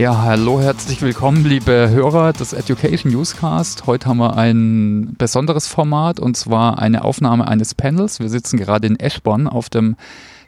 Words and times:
Ja, 0.00 0.22
hallo, 0.22 0.62
herzlich 0.62 1.02
willkommen, 1.02 1.44
liebe 1.44 1.90
Hörer 1.90 2.32
des 2.32 2.54
Education 2.54 3.12
Newscast. 3.12 3.86
Heute 3.86 4.08
haben 4.08 4.16
wir 4.16 4.34
ein 4.34 5.14
besonderes 5.18 5.66
Format 5.66 6.18
und 6.18 6.38
zwar 6.38 6.78
eine 6.78 7.04
Aufnahme 7.04 7.46
eines 7.46 7.74
Panels. 7.74 8.18
Wir 8.18 8.30
sitzen 8.30 8.56
gerade 8.56 8.86
in 8.86 8.98
Eschborn 8.98 9.46
auf 9.46 9.68
dem 9.68 9.96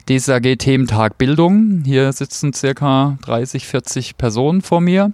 DSAG 0.09 0.57
Thementag 0.57 1.19
Bildung. 1.19 1.83
Hier 1.85 2.11
sitzen 2.13 2.51
circa 2.51 3.19
30, 3.21 3.67
40 3.67 4.17
Personen 4.17 4.63
vor 4.63 4.81
mir. 4.81 5.11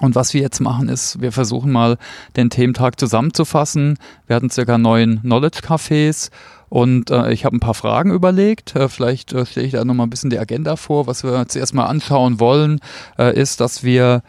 Und 0.00 0.14
was 0.14 0.32
wir 0.32 0.40
jetzt 0.40 0.60
machen, 0.60 0.88
ist, 0.88 1.20
wir 1.20 1.30
versuchen 1.30 1.70
mal 1.70 1.98
den 2.36 2.48
Thementag 2.48 2.98
zusammenzufassen. 2.98 3.98
Wir 4.26 4.36
hatten 4.36 4.48
circa 4.48 4.78
neun 4.78 5.20
Knowledge 5.20 5.60
Cafés 5.60 6.30
und 6.70 7.10
äh, 7.10 7.32
ich 7.32 7.44
habe 7.44 7.56
ein 7.56 7.60
paar 7.60 7.74
Fragen 7.74 8.12
überlegt. 8.12 8.76
Äh, 8.76 8.88
vielleicht 8.88 9.32
äh, 9.32 9.44
stelle 9.44 9.66
ich 9.66 9.72
da 9.72 9.84
nochmal 9.84 10.06
ein 10.06 10.10
bisschen 10.10 10.30
die 10.30 10.38
Agenda 10.38 10.76
vor. 10.76 11.08
Was 11.08 11.24
wir 11.24 11.46
zuerst 11.48 11.74
mal 11.74 11.86
anschauen 11.86 12.40
wollen, 12.40 12.80
äh, 13.18 13.38
ist, 13.38 13.60
dass 13.60 13.82
wir 13.82 14.22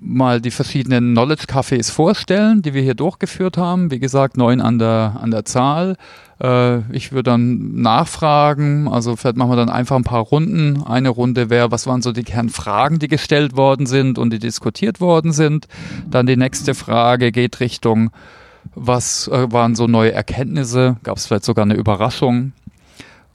mal 0.00 0.40
die 0.40 0.50
verschiedenen 0.50 1.12
Knowledge 1.12 1.46
Cafés 1.46 1.90
vorstellen, 1.90 2.60
die 2.60 2.74
wir 2.74 2.82
hier 2.82 2.94
durchgeführt 2.94 3.56
haben. 3.56 3.90
Wie 3.90 3.98
gesagt, 3.98 4.36
neun 4.36 4.60
an 4.60 4.78
der, 4.78 5.16
an 5.20 5.30
der 5.30 5.46
Zahl. 5.46 5.96
Äh, 6.42 6.80
ich 6.94 7.10
würde 7.10 7.30
dann 7.30 7.80
nachfragen, 7.80 8.86
also 8.86 9.16
vielleicht 9.16 9.38
machen 9.38 9.50
wir 9.50 9.56
dann 9.56 9.70
einfach 9.70 9.96
ein 9.96 10.04
paar 10.04 10.22
Runden. 10.22 10.82
Eine 10.82 11.08
Runde 11.08 11.48
wäre, 11.48 11.70
was 11.70 11.86
waren 11.86 12.02
so 12.02 12.12
die 12.12 12.22
Kernfragen, 12.22 12.98
die 12.98 13.08
gestellt 13.08 13.56
worden 13.56 13.86
sind 13.86 14.18
und 14.18 14.30
die 14.30 14.38
diskutiert 14.38 15.00
worden 15.00 15.32
sind. 15.32 15.68
Dann 16.10 16.26
die 16.26 16.36
nächste 16.36 16.74
Frage 16.74 17.32
geht 17.32 17.60
Richtung 17.60 18.10
was 18.74 19.28
äh, 19.28 19.50
waren 19.52 19.74
so 19.74 19.86
neue 19.86 20.12
Erkenntnisse? 20.12 20.96
Gab 21.02 21.16
es 21.16 21.26
vielleicht 21.26 21.44
sogar 21.44 21.64
eine 21.64 21.74
Überraschung? 21.74 22.52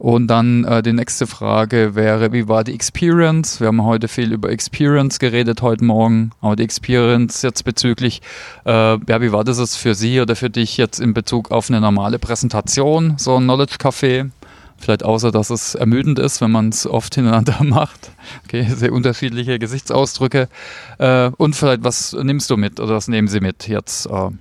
Und 0.04 0.28
dann 0.28 0.66
äh, 0.66 0.84
die 0.84 0.92
nächste 0.92 1.28
Frage 1.28 1.96
wäre, 1.96 2.34
wie 2.34 2.50
war 2.50 2.66
die 2.66 2.74
Experience? 2.74 3.62
Wir 3.62 3.68
haben 3.68 3.84
heute 3.84 4.10
viel 4.10 4.34
über 4.34 4.50
Experience 4.50 5.18
geredet 5.18 5.62
heute 5.62 5.86
Morgen, 5.86 6.32
aber 6.42 6.58
die 6.58 6.64
Experience 6.64 7.42
jetzt 7.42 7.64
bezüglich, 7.64 8.22
äh, 8.66 8.72
ja, 8.98 9.22
wie 9.22 9.32
war 9.32 9.46
das 9.46 9.78
für 9.78 9.96
Sie 9.96 10.20
oder 10.20 10.36
für 10.36 10.50
dich 10.50 10.76
jetzt 10.76 11.00
in 11.00 11.14
Bezug 11.14 11.52
auf 11.52 11.70
eine 11.70 11.80
normale 11.80 12.20
Präsentation, 12.20 13.14
so 13.18 13.38
ein 13.38 13.44
Knowledge 13.44 13.76
Café? 13.76 14.30
Vielleicht 14.78 15.04
außer, 15.04 15.32
dass 15.32 15.50
es 15.50 15.76
ermüdend 15.76 16.20
ist, 16.20 16.42
wenn 16.42 16.52
man 16.52 16.68
es 16.68 16.86
oft 16.86 17.16
hintereinander 17.16 17.64
macht. 17.64 18.12
Okay, 18.44 18.68
sehr 18.76 18.92
unterschiedliche 18.92 19.58
Gesichtsausdrücke. 19.58 20.50
Äh, 20.98 21.32
und 21.38 21.56
vielleicht, 21.56 21.86
was 21.86 22.12
nimmst 22.12 22.50
du 22.50 22.58
mit 22.58 22.82
oder 22.82 22.96
was 22.96 23.08
nehmen 23.08 23.30
Sie 23.30 23.40
mit 23.40 23.70
jetzt? 23.70 24.08
Äh, 24.08 24.32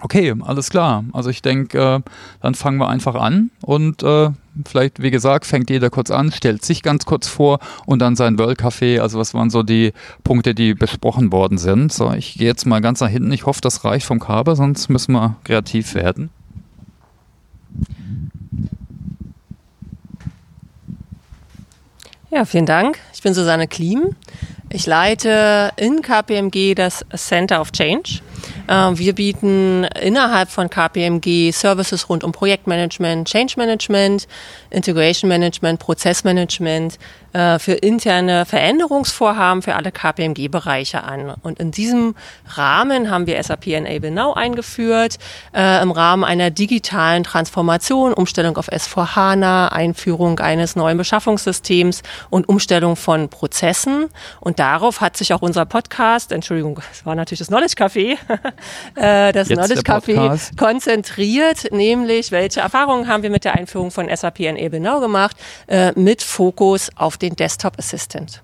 Okay, 0.00 0.34
alles 0.42 0.68
klar. 0.70 1.04
Also 1.12 1.30
ich 1.30 1.40
denke, 1.40 1.78
äh, 1.78 2.00
dann 2.42 2.54
fangen 2.54 2.78
wir 2.78 2.88
einfach 2.88 3.14
an 3.14 3.50
und 3.62 4.02
äh, 4.02 4.30
vielleicht, 4.66 5.00
wie 5.00 5.10
gesagt, 5.10 5.46
fängt 5.46 5.70
jeder 5.70 5.88
kurz 5.88 6.10
an, 6.10 6.32
stellt 6.32 6.64
sich 6.64 6.82
ganz 6.82 7.06
kurz 7.06 7.28
vor 7.28 7.60
und 7.86 8.00
dann 8.00 8.14
sein 8.14 8.38
World 8.38 8.60
Café. 8.60 9.00
Also 9.00 9.18
was 9.18 9.32
waren 9.32 9.48
so 9.48 9.62
die 9.62 9.92
Punkte, 10.22 10.54
die 10.54 10.74
besprochen 10.74 11.32
worden 11.32 11.56
sind? 11.56 11.92
So, 11.92 12.12
ich 12.12 12.34
gehe 12.34 12.46
jetzt 12.46 12.66
mal 12.66 12.80
ganz 12.80 13.00
nach 13.00 13.08
hinten. 13.08 13.32
Ich 13.32 13.46
hoffe, 13.46 13.60
das 13.62 13.84
reicht 13.84 14.06
vom 14.06 14.20
Kabel, 14.20 14.54
sonst 14.54 14.88
müssen 14.90 15.12
wir 15.12 15.36
kreativ 15.44 15.94
werden. 15.94 16.30
Ja, 22.30 22.44
vielen 22.44 22.66
Dank. 22.66 22.98
Ich 23.14 23.22
bin 23.22 23.32
Susanne 23.32 23.66
Klim. 23.66 24.14
Ich 24.68 24.84
leite 24.84 25.70
in 25.76 26.02
KPMG 26.02 26.74
das 26.74 27.04
Center 27.14 27.60
of 27.60 27.72
Change. 27.72 28.20
Äh, 28.66 28.98
wir 28.98 29.14
bieten 29.14 29.84
innerhalb 30.00 30.50
von 30.50 30.70
KPMG 30.70 31.52
Services 31.52 32.08
rund 32.08 32.24
um 32.24 32.32
Projektmanagement, 32.32 33.28
Change 33.28 33.54
Management, 33.56 34.26
Integration 34.70 35.28
Management, 35.28 35.78
Prozessmanagement 35.78 36.98
äh, 37.36 37.58
für 37.58 37.72
interne 37.72 38.46
Veränderungsvorhaben 38.46 39.60
für 39.60 39.74
alle 39.74 39.92
KPMG-Bereiche 39.92 41.02
an. 41.02 41.34
Und 41.42 41.60
in 41.60 41.70
diesem 41.70 42.14
Rahmen 42.46 43.10
haben 43.10 43.26
wir 43.26 43.42
SAP 43.42 43.66
Enable 43.68 44.10
Now 44.10 44.32
eingeführt, 44.32 45.18
äh, 45.54 45.82
im 45.82 45.90
Rahmen 45.90 46.24
einer 46.24 46.50
digitalen 46.50 47.24
Transformation, 47.24 48.14
Umstellung 48.14 48.56
auf 48.56 48.70
S4HANA, 48.70 49.68
Einführung 49.68 50.38
eines 50.40 50.76
neuen 50.76 50.96
Beschaffungssystems 50.96 52.02
und 52.30 52.48
Umstellung 52.48 52.96
von 52.96 53.28
Prozessen. 53.28 54.06
Und 54.40 54.58
darauf 54.58 55.02
hat 55.02 55.18
sich 55.18 55.34
auch 55.34 55.42
unser 55.42 55.66
Podcast, 55.66 56.32
Entschuldigung, 56.32 56.80
es 56.90 57.04
war 57.04 57.14
natürlich 57.14 57.40
das 57.40 57.48
Knowledge 57.48 57.74
Café, 57.76 58.16
äh, 58.94 59.32
das 59.32 59.48
Jetzt 59.48 59.58
Knowledge 59.58 59.82
Café 59.82 60.56
konzentriert, 60.56 61.72
nämlich 61.72 62.30
welche 62.32 62.60
Erfahrungen 62.60 63.08
haben 63.08 63.22
wir 63.22 63.30
mit 63.30 63.44
der 63.44 63.54
Einführung 63.54 63.90
von 63.90 64.08
SAP 64.14 64.40
Enable 64.40 64.80
Now 64.80 65.00
gemacht, 65.00 65.36
äh, 65.66 65.92
mit 65.98 66.22
Fokus 66.22 66.90
auf 66.96 67.16
den 67.16 67.36
Desktop 67.36 67.78
Assistant. 67.78 68.42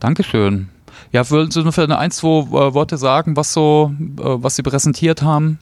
Dankeschön. 0.00 0.68
Ja, 1.12 1.28
würden 1.30 1.50
Sie 1.50 1.62
nur 1.62 1.72
für 1.72 1.82
eine 1.82 1.98
ein, 1.98 2.10
zwei 2.10 2.40
äh, 2.40 2.74
Worte 2.74 2.96
sagen, 2.98 3.36
was 3.36 3.52
so, 3.52 3.92
was 3.96 4.56
Sie 4.56 4.62
präsentiert 4.62 5.22
haben 5.22 5.58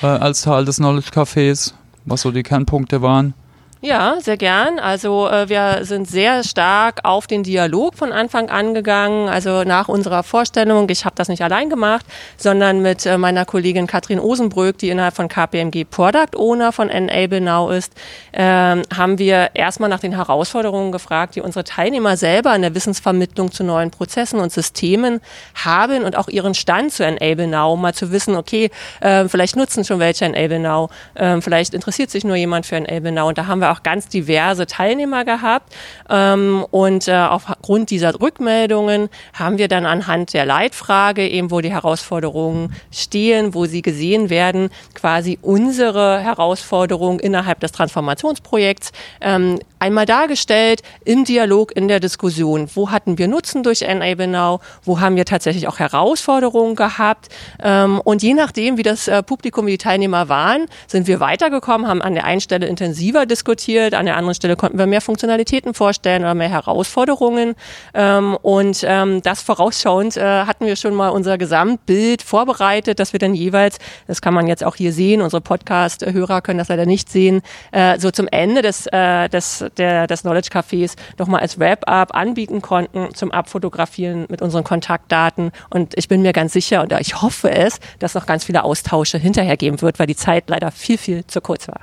als 0.00 0.42
Teil 0.42 0.64
des 0.64 0.76
Knowledge 0.76 1.10
Cafés, 1.10 1.72
was 2.04 2.22
so 2.22 2.30
die 2.30 2.44
Kernpunkte 2.44 3.02
waren? 3.02 3.34
Ja, 3.80 4.16
sehr 4.20 4.36
gern. 4.36 4.80
Also 4.80 5.28
äh, 5.28 5.48
wir 5.48 5.84
sind 5.84 6.08
sehr 6.08 6.42
stark 6.42 6.98
auf 7.04 7.28
den 7.28 7.44
Dialog 7.44 7.94
von 7.94 8.10
Anfang 8.10 8.50
an 8.50 8.74
gegangen. 8.74 9.28
Also 9.28 9.62
nach 9.62 9.86
unserer 9.86 10.24
Vorstellung, 10.24 10.90
ich 10.90 11.04
habe 11.04 11.14
das 11.14 11.28
nicht 11.28 11.42
allein 11.42 11.70
gemacht, 11.70 12.04
sondern 12.36 12.82
mit 12.82 13.06
äh, 13.06 13.16
meiner 13.16 13.44
Kollegin 13.44 13.86
Katrin 13.86 14.18
Osenbröck, 14.18 14.78
die 14.78 14.88
innerhalb 14.88 15.14
von 15.14 15.28
KPMG 15.28 15.84
Product 15.84 16.36
Owner 16.36 16.72
von 16.72 16.90
Enable 16.90 17.40
Now 17.40 17.70
ist, 17.70 17.92
äh, 18.32 18.42
haben 18.42 19.18
wir 19.18 19.50
erstmal 19.54 19.88
nach 19.88 20.00
den 20.00 20.16
Herausforderungen 20.16 20.90
gefragt, 20.90 21.36
die 21.36 21.40
unsere 21.40 21.62
Teilnehmer 21.62 22.16
selber 22.16 22.56
in 22.56 22.62
der 22.62 22.74
Wissensvermittlung 22.74 23.52
zu 23.52 23.62
neuen 23.62 23.92
Prozessen 23.92 24.40
und 24.40 24.50
Systemen 24.50 25.20
haben 25.54 26.02
und 26.02 26.16
auch 26.16 26.26
ihren 26.26 26.54
Stand 26.54 26.92
zu 26.92 27.04
Enable 27.04 27.46
Now, 27.46 27.74
um 27.74 27.82
mal 27.82 27.94
zu 27.94 28.10
wissen, 28.10 28.34
okay, 28.34 28.72
äh, 28.98 29.28
vielleicht 29.28 29.54
nutzen 29.54 29.84
schon 29.84 30.00
welche 30.00 30.24
Enable 30.24 30.58
Now, 30.58 30.90
äh, 31.14 31.40
vielleicht 31.40 31.74
interessiert 31.74 32.10
sich 32.10 32.24
nur 32.24 32.34
jemand 32.34 32.66
für 32.66 32.74
Enable 32.74 33.12
Now. 33.12 33.28
Und 33.28 33.38
da 33.38 33.46
haben 33.46 33.60
wir 33.60 33.67
auch 33.68 33.82
ganz 33.82 34.08
diverse 34.08 34.66
Teilnehmer 34.66 35.24
gehabt. 35.24 35.74
Ähm, 36.08 36.64
und 36.70 37.08
äh, 37.08 37.12
aufgrund 37.14 37.90
dieser 37.90 38.20
Rückmeldungen 38.20 39.08
haben 39.32 39.58
wir 39.58 39.68
dann 39.68 39.86
anhand 39.86 40.32
der 40.34 40.46
Leitfrage, 40.46 41.28
eben 41.28 41.50
wo 41.50 41.60
die 41.60 41.70
Herausforderungen 41.70 42.74
stehen, 42.90 43.54
wo 43.54 43.66
sie 43.66 43.82
gesehen 43.82 44.30
werden, 44.30 44.70
quasi 44.94 45.38
unsere 45.42 46.20
Herausforderungen 46.20 47.18
innerhalb 47.18 47.60
des 47.60 47.72
Transformationsprojekts 47.72 48.92
ähm, 49.20 49.58
einmal 49.78 50.06
dargestellt 50.06 50.82
im 51.04 51.24
Dialog, 51.24 51.74
in 51.74 51.88
der 51.88 52.00
Diskussion. 52.00 52.68
Wo 52.74 52.90
hatten 52.90 53.18
wir 53.18 53.28
Nutzen 53.28 53.62
durch 53.62 53.82
Enable 53.82 54.26
Now? 54.26 54.60
Wo 54.82 55.00
haben 55.00 55.16
wir 55.16 55.24
tatsächlich 55.24 55.68
auch 55.68 55.78
Herausforderungen 55.78 56.74
gehabt? 56.74 57.28
Ähm, 57.62 58.00
und 58.00 58.22
je 58.22 58.34
nachdem, 58.34 58.76
wie 58.76 58.82
das 58.82 59.08
äh, 59.08 59.22
Publikum, 59.22 59.66
wie 59.66 59.72
die 59.72 59.78
Teilnehmer 59.78 60.28
waren, 60.28 60.66
sind 60.86 61.06
wir 61.06 61.20
weitergekommen, 61.20 61.86
haben 61.86 62.02
an 62.02 62.14
der 62.14 62.24
einen 62.24 62.40
Stelle 62.40 62.66
intensiver 62.66 63.26
diskutiert, 63.26 63.94
an 63.94 64.06
der 64.06 64.16
anderen 64.16 64.34
Stelle 64.34 64.56
konnten 64.56 64.78
wir 64.78 64.86
mehr 64.86 65.00
Funktionalitäten 65.00 65.74
vorstellen 65.74 66.22
oder 66.22 66.34
mehr 66.34 66.48
Herausforderungen. 66.48 67.54
Ähm, 67.94 68.36
und 68.42 68.84
ähm, 68.84 69.22
das 69.22 69.42
vorausschauend 69.42 70.16
äh, 70.16 70.44
hatten 70.44 70.66
wir 70.66 70.76
schon 70.76 70.94
mal 70.94 71.08
unser 71.08 71.38
Gesamtbild 71.38 72.22
vorbereitet, 72.22 72.98
dass 72.98 73.12
wir 73.12 73.20
dann 73.20 73.34
jeweils, 73.34 73.78
das 74.06 74.20
kann 74.20 74.34
man 74.34 74.46
jetzt 74.46 74.64
auch 74.64 74.76
hier 74.76 74.92
sehen, 74.92 75.22
unsere 75.22 75.40
Podcast-Hörer 75.40 76.40
können 76.42 76.58
das 76.58 76.68
leider 76.68 76.86
nicht 76.86 77.10
sehen, 77.10 77.42
äh, 77.72 77.98
so 77.98 78.10
zum 78.10 78.26
Ende 78.28 78.62
des, 78.62 78.84
des 78.84 79.64
der, 79.76 80.06
des 80.06 80.22
Knowledge 80.22 80.50
Cafés 80.50 80.96
nochmal 81.18 81.40
als 81.40 81.58
Wrap-up 81.58 82.14
anbieten 82.14 82.62
konnten 82.62 83.14
zum 83.14 83.30
Abfotografieren 83.30 84.26
mit 84.28 84.42
unseren 84.42 84.64
Kontaktdaten. 84.64 85.52
Und 85.70 85.94
ich 85.96 86.08
bin 86.08 86.22
mir 86.22 86.32
ganz 86.32 86.52
sicher 86.52 86.82
und 86.82 86.92
ich 87.00 87.20
hoffe 87.20 87.50
es, 87.50 87.80
dass 87.98 88.14
noch 88.14 88.26
ganz 88.26 88.44
viele 88.44 88.64
Austausche 88.64 89.18
hinterher 89.18 89.56
geben 89.56 89.80
wird, 89.82 89.98
weil 89.98 90.06
die 90.06 90.16
Zeit 90.16 90.44
leider 90.48 90.70
viel, 90.70 90.98
viel 90.98 91.26
zu 91.26 91.40
kurz 91.40 91.68
war. 91.68 91.80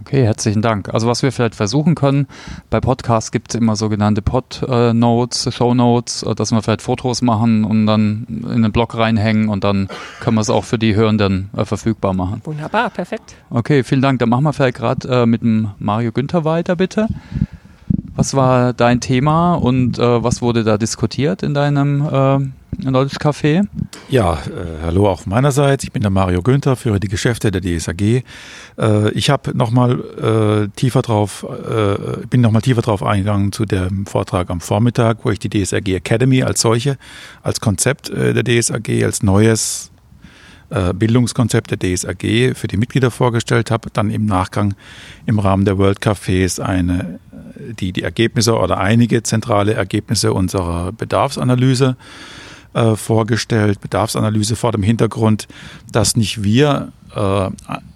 Okay, 0.00 0.24
herzlichen 0.24 0.62
Dank. 0.62 0.92
Also 0.92 1.06
was 1.06 1.22
wir 1.22 1.32
vielleicht 1.32 1.54
versuchen 1.54 1.94
können, 1.94 2.26
bei 2.70 2.80
Podcasts 2.80 3.30
gibt 3.30 3.52
es 3.52 3.60
immer 3.60 3.76
sogenannte 3.76 4.22
Pod-Notes, 4.22 5.54
Show-Notes, 5.54 6.22
äh, 6.22 6.34
dass 6.34 6.50
wir 6.50 6.62
vielleicht 6.62 6.82
Fotos 6.82 7.22
machen 7.22 7.64
und 7.64 7.86
dann 7.86 8.26
in 8.54 8.62
den 8.62 8.72
Blog 8.72 8.96
reinhängen 8.96 9.48
und 9.48 9.64
dann 9.64 9.88
können 10.20 10.36
wir 10.36 10.40
es 10.40 10.50
auch 10.50 10.64
für 10.64 10.78
die 10.78 10.94
Hörenden 10.94 11.50
äh, 11.56 11.64
verfügbar 11.64 12.14
machen. 12.14 12.40
Wunderbar, 12.44 12.90
perfekt. 12.90 13.34
Okay, 13.50 13.84
vielen 13.84 14.02
Dank. 14.02 14.18
Dann 14.18 14.28
machen 14.28 14.44
wir 14.44 14.52
vielleicht 14.52 14.76
gerade 14.76 15.08
äh, 15.08 15.26
mit 15.26 15.42
dem 15.42 15.70
Mario 15.78 16.12
Günther 16.12 16.44
weiter, 16.44 16.76
bitte. 16.76 17.08
Was 18.14 18.34
war 18.34 18.72
dein 18.72 19.00
Thema 19.00 19.54
und 19.54 19.98
äh, 19.98 20.22
was 20.22 20.42
wurde 20.42 20.64
da 20.64 20.78
diskutiert 20.78 21.42
in 21.42 21.54
deinem 21.54 22.52
Knowledge 22.80 23.16
Café? 23.18 23.66
Ja, 24.08 24.34
äh, 24.34 24.82
hallo 24.82 25.08
auch 25.08 25.26
meinerseits. 25.26 25.84
Ich 25.84 25.92
bin 25.92 26.02
der 26.02 26.10
Mario 26.10 26.42
Günther, 26.42 26.74
führe 26.74 26.98
die 27.00 27.08
Geschäfte 27.08 27.50
der 27.50 27.60
DSAG. 27.60 28.24
Äh, 28.78 29.10
ich 29.12 29.30
habe 29.30 29.56
nochmal 29.56 30.00
äh, 30.00 30.68
tiefer 30.74 31.02
drauf, 31.02 31.44
äh, 31.44 32.26
bin 32.26 32.40
nochmal 32.40 32.62
tiefer 32.62 32.82
drauf 32.82 33.02
eingegangen 33.02 33.52
zu 33.52 33.66
dem 33.66 34.06
Vortrag 34.06 34.50
am 34.50 34.60
Vormittag, 34.60 35.18
wo 35.24 35.30
ich 35.30 35.38
die 35.38 35.50
DSAG 35.50 35.88
Academy 35.88 36.42
als 36.42 36.62
solche, 36.62 36.96
als 37.42 37.60
Konzept 37.60 38.10
äh, 38.10 38.32
der 38.32 38.42
DSAG, 38.42 39.04
als 39.04 39.22
neues 39.22 39.90
äh, 40.70 40.94
Bildungskonzept 40.94 41.70
der 41.70 41.78
DSAG 41.78 42.56
für 42.56 42.68
die 42.68 42.78
Mitglieder 42.78 43.10
vorgestellt 43.10 43.70
habe, 43.70 43.90
dann 43.92 44.10
im 44.10 44.24
Nachgang 44.24 44.74
im 45.26 45.38
Rahmen 45.38 45.66
der 45.66 45.76
World 45.76 46.00
Cafés 46.00 46.58
eine, 46.60 47.20
die, 47.78 47.92
die 47.92 48.02
Ergebnisse 48.02 48.56
oder 48.56 48.78
einige 48.78 49.22
zentrale 49.22 49.74
Ergebnisse 49.74 50.32
unserer 50.32 50.92
Bedarfsanalyse 50.92 51.96
äh, 51.98 52.41
vorgestellt. 52.96 53.80
Bedarfsanalyse 53.80 54.56
vor 54.56 54.72
dem 54.72 54.82
Hintergrund, 54.82 55.46
dass 55.90 56.16
nicht 56.16 56.42
wir 56.42 56.92
äh, 57.14 57.50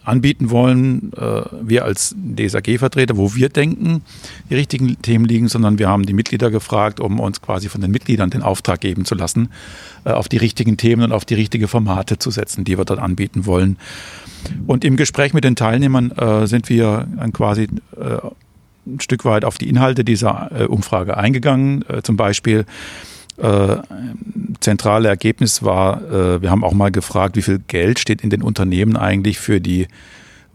anbieten 0.05 0.51
wollen, 0.51 1.13
äh, 1.15 1.43
wir 1.63 1.85
als 1.85 2.15
DSAG-Vertreter, 2.17 3.17
wo 3.17 3.35
wir 3.35 3.49
denken, 3.49 4.03
die 4.51 4.55
richtigen 4.55 5.01
Themen 5.03 5.25
liegen, 5.25 5.49
sondern 5.49 5.79
wir 5.79 5.89
haben 5.89 6.05
die 6.05 6.13
Mitglieder 6.13 6.51
gefragt, 6.51 7.01
um 7.01 7.19
uns 7.19 7.41
quasi 7.41 7.69
von 7.69 7.81
den 7.81 7.91
Mitgliedern 7.91 8.31
den 8.31 8.43
Auftrag 8.43 8.81
geben 8.81 9.05
zu 9.05 9.15
lassen, 9.15 9.51
äh, 10.05 10.11
auf 10.11 10.29
die 10.29 10.37
richtigen 10.37 10.77
Themen 10.77 11.05
und 11.05 11.13
auf 11.13 11.25
die 11.25 11.35
richtigen 11.35 11.69
Formate 11.69 12.19
zu 12.19 12.31
setzen, 12.31 12.65
die 12.65 12.79
wir 12.79 12.85
dort 12.85 13.01
anbieten 13.01 13.47
wollen. 13.47 13.79
Und 14.67 14.85
im 14.85 14.97
Gespräch 14.97 15.33
mit 15.33 15.45
den 15.45 15.57
Teilnehmern 15.57 16.13
äh, 16.13 16.47
sind 16.47 16.69
wir 16.69 17.07
dann 17.17 17.33
quasi 17.33 17.69
äh, 17.99 18.19
ein 18.87 19.01
Stück 19.01 19.25
weit 19.25 19.45
auf 19.45 19.59
die 19.59 19.69
Inhalte 19.69 20.05
dieser 20.05 20.51
äh, 20.53 20.65
Umfrage 20.65 21.17
eingegangen. 21.17 21.85
Äh, 21.89 22.03
zum 22.03 22.17
Beispiel 22.17 22.67
äh, 23.39 23.77
zentrale 24.61 25.09
Ergebnis 25.09 25.63
war, 25.63 26.03
äh, 26.03 26.43
wir 26.43 26.51
haben 26.51 26.65
auch 26.65 26.73
mal 26.73 26.91
gefragt, 26.91 27.37
wie 27.37 27.43
viel 27.43 27.61
Geld 27.67 27.99
steht 27.99 28.23
in 28.23 28.31
den 28.31 28.43
Unternehmen 28.43 28.97
eigentlich 28.97 29.39
für 29.39 29.61
die 29.61 29.89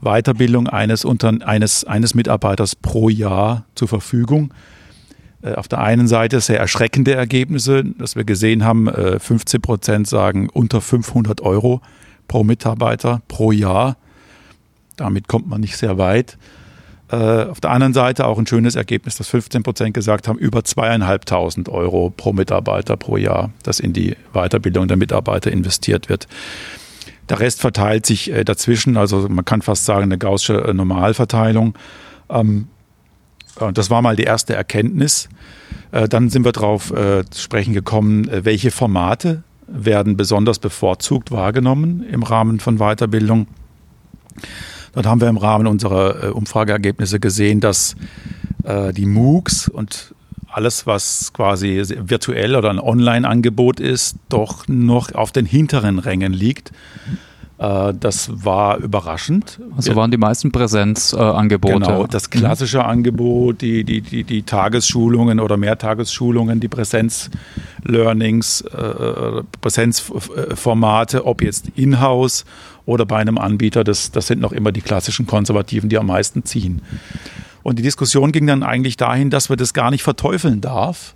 Weiterbildung 0.01 0.67
eines, 0.67 1.05
Unter 1.05 1.33
eines, 1.45 1.85
eines 1.85 2.15
Mitarbeiters 2.15 2.75
pro 2.75 3.09
Jahr 3.09 3.65
zur 3.75 3.87
Verfügung. 3.87 4.51
Äh, 5.41 5.53
auf 5.53 5.67
der 5.67 5.79
einen 5.79 6.07
Seite 6.07 6.41
sehr 6.41 6.59
erschreckende 6.59 7.13
Ergebnisse, 7.13 7.83
dass 7.83 8.15
wir 8.15 8.23
gesehen 8.23 8.63
haben, 8.63 8.89
15 9.19 9.57
äh, 9.57 9.61
Prozent 9.61 10.07
sagen 10.07 10.49
unter 10.49 10.81
500 10.81 11.41
Euro 11.41 11.81
pro 12.27 12.43
Mitarbeiter 12.43 13.21
pro 13.27 13.51
Jahr. 13.51 13.97
Damit 14.97 15.27
kommt 15.27 15.47
man 15.47 15.61
nicht 15.61 15.77
sehr 15.77 15.97
weit. 15.97 16.37
Äh, 17.11 17.43
auf 17.49 17.59
der 17.59 17.71
anderen 17.71 17.93
Seite 17.93 18.25
auch 18.25 18.39
ein 18.39 18.47
schönes 18.47 18.75
Ergebnis, 18.75 19.17
dass 19.17 19.27
15 19.27 19.63
Prozent 19.63 19.93
gesagt 19.93 20.27
haben, 20.29 20.39
über 20.39 20.63
zweieinhalbtausend 20.63 21.67
Euro 21.67 22.09
pro 22.09 22.31
Mitarbeiter 22.31 22.95
pro 22.95 23.17
Jahr, 23.17 23.51
das 23.63 23.81
in 23.81 23.91
die 23.91 24.15
Weiterbildung 24.33 24.87
der 24.87 24.95
Mitarbeiter 24.95 25.51
investiert 25.51 26.07
wird. 26.07 26.27
Der 27.27 27.41
Rest 27.41 27.59
verteilt 27.59 28.05
sich 28.05 28.31
äh, 28.31 28.45
dazwischen, 28.45 28.95
also 28.95 29.27
man 29.27 29.43
kann 29.43 29.61
fast 29.61 29.83
sagen, 29.83 30.03
eine 30.03 30.17
gaußsche 30.17 30.63
äh, 30.63 30.73
Normalverteilung. 30.73 31.75
Ähm, 32.29 32.67
das 33.73 33.89
war 33.89 34.01
mal 34.01 34.15
die 34.15 34.23
erste 34.23 34.55
Erkenntnis. 34.55 35.27
Dann 35.91 36.29
sind 36.29 36.45
wir 36.45 36.53
darauf 36.53 36.87
zu 36.87 37.41
sprechen 37.41 37.73
gekommen, 37.73 38.29
welche 38.31 38.71
Formate 38.71 39.43
werden 39.67 40.15
besonders 40.15 40.57
bevorzugt 40.57 41.31
wahrgenommen 41.31 42.01
im 42.09 42.23
Rahmen 42.23 42.61
von 42.61 42.77
Weiterbildung. 42.77 43.47
Dort 44.93 45.05
haben 45.05 45.21
wir 45.21 45.29
im 45.29 45.37
Rahmen 45.37 45.67
unserer 45.67 46.23
äh, 46.23 46.27
Umfrageergebnisse 46.27 47.19
gesehen, 47.19 47.59
dass 47.59 47.95
äh, 48.63 48.93
die 48.93 49.05
MOOCs 49.05 49.67
und 49.69 50.13
alles, 50.47 50.85
was 50.85 51.31
quasi 51.33 51.81
virtuell 51.87 52.55
oder 52.55 52.69
ein 52.69 52.79
Online-Angebot 52.79 53.79
ist, 53.79 54.17
doch 54.27 54.67
noch 54.67 55.13
auf 55.15 55.31
den 55.31 55.45
hinteren 55.45 55.97
Rängen 55.97 56.33
liegt. 56.33 56.71
Äh, 57.61 57.93
das 57.97 58.43
war 58.43 58.77
überraschend. 58.77 59.59
Also 59.77 59.95
waren 59.95 60.09
die 60.09 60.17
meisten 60.17 60.51
Präsenzangebote. 60.51 61.73
Genau, 61.73 62.07
das 62.07 62.27
mhm. 62.27 62.39
klassische 62.39 62.79
mhm. 62.79 62.85
Angebot, 62.85 63.61
die, 63.61 63.83
die, 63.83 64.01
die, 64.01 64.23
die 64.23 64.41
Tagesschulungen 64.43 65.39
oder 65.39 65.57
Mehrtagesschulungen, 65.57 66.59
die 66.59 66.67
Präsenz-Learnings, 66.67 68.61
äh, 68.61 69.43
Präsenzformate, 69.61 71.25
ob 71.25 71.43
jetzt 71.43 71.69
in-house 71.75 72.45
oder 72.85 73.05
bei 73.05 73.17
einem 73.17 73.37
Anbieter, 73.37 73.83
das, 73.83 74.11
das 74.11 74.27
sind 74.27 74.41
noch 74.41 74.51
immer 74.51 74.71
die 74.71 74.81
klassischen 74.81 75.27
Konservativen, 75.27 75.89
die 75.89 75.97
am 75.97 76.07
meisten 76.07 76.43
ziehen. 76.43 76.81
Und 77.63 77.77
die 77.79 77.83
Diskussion 77.83 78.31
ging 78.31 78.47
dann 78.47 78.63
eigentlich 78.63 78.97
dahin, 78.97 79.29
dass 79.29 79.49
wir 79.49 79.57
das 79.57 79.73
gar 79.73 79.91
nicht 79.91 80.03
verteufeln 80.03 80.61
darf, 80.61 81.15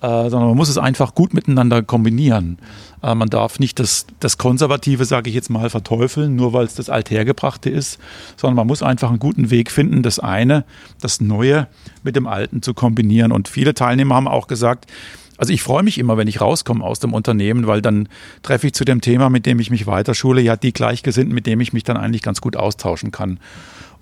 äh, 0.00 0.28
sondern 0.28 0.48
man 0.48 0.56
muss 0.56 0.68
es 0.68 0.78
einfach 0.78 1.14
gut 1.14 1.34
miteinander 1.34 1.82
kombinieren. 1.82 2.58
Äh, 3.02 3.14
man 3.14 3.28
darf 3.28 3.58
nicht 3.58 3.78
das, 3.78 4.06
das 4.20 4.38
Konservative, 4.38 5.04
sage 5.04 5.30
ich 5.30 5.34
jetzt 5.34 5.50
mal, 5.50 5.70
verteufeln, 5.70 6.36
nur 6.36 6.52
weil 6.52 6.66
es 6.66 6.74
das 6.74 6.90
Althergebrachte 6.90 7.70
ist, 7.70 7.98
sondern 8.36 8.56
man 8.56 8.66
muss 8.66 8.82
einfach 8.82 9.08
einen 9.08 9.18
guten 9.18 9.50
Weg 9.50 9.70
finden, 9.70 10.02
das 10.02 10.18
eine, 10.18 10.64
das 11.00 11.20
Neue 11.20 11.68
mit 12.02 12.16
dem 12.16 12.26
Alten 12.26 12.62
zu 12.62 12.74
kombinieren. 12.74 13.32
Und 13.32 13.48
viele 13.48 13.74
Teilnehmer 13.74 14.14
haben 14.14 14.28
auch 14.28 14.46
gesagt, 14.46 14.86
also 15.36 15.52
ich 15.52 15.62
freue 15.62 15.82
mich 15.82 15.98
immer, 15.98 16.16
wenn 16.16 16.28
ich 16.28 16.40
rauskomme 16.40 16.84
aus 16.84 17.00
dem 17.00 17.12
Unternehmen, 17.12 17.66
weil 17.66 17.82
dann 17.82 18.08
treffe 18.42 18.68
ich 18.68 18.74
zu 18.74 18.84
dem 18.84 19.00
Thema, 19.00 19.30
mit 19.30 19.46
dem 19.46 19.58
ich 19.58 19.70
mich 19.70 19.86
weiterschule, 19.86 20.40
ja 20.40 20.56
die 20.56 20.72
Gleichgesinnten, 20.72 21.34
mit 21.34 21.46
dem 21.46 21.60
ich 21.60 21.72
mich 21.72 21.84
dann 21.84 21.96
eigentlich 21.96 22.22
ganz 22.22 22.40
gut 22.40 22.56
austauschen 22.56 23.10
kann 23.10 23.40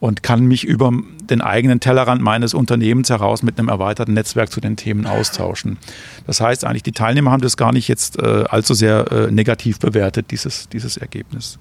und 0.03 0.25
kann 0.25 0.45
mich 0.47 0.65
über 0.65 0.91
den 1.31 1.41
eigenen 1.41 1.79
Tellerrand 1.79 2.21
meines 2.21 2.55
Unternehmens 2.55 3.09
heraus 3.09 3.45
mit 3.45 3.59
einem 3.59 3.69
erweiterten 3.69 4.15
Netzwerk 4.15 4.51
zu 4.51 4.61
den 4.61 4.77
Themen 4.77 5.07
austauschen. 5.07 5.79
Das 6.27 6.41
heißt 6.41 6.65
eigentlich, 6.65 6.83
die 6.83 6.91
Teilnehmer 6.91 7.31
haben 7.31 7.41
das 7.41 7.57
gar 7.57 7.73
nicht 7.73 7.87
jetzt 7.87 8.19
äh, 8.19 8.45
allzu 8.49 8.75
sehr 8.75 9.13
äh, 9.13 9.31
negativ 9.31 9.79
bewertet, 9.79 10.33
dieses, 10.33 10.69
dieses 10.69 10.97
Ergebnis. 10.97 11.57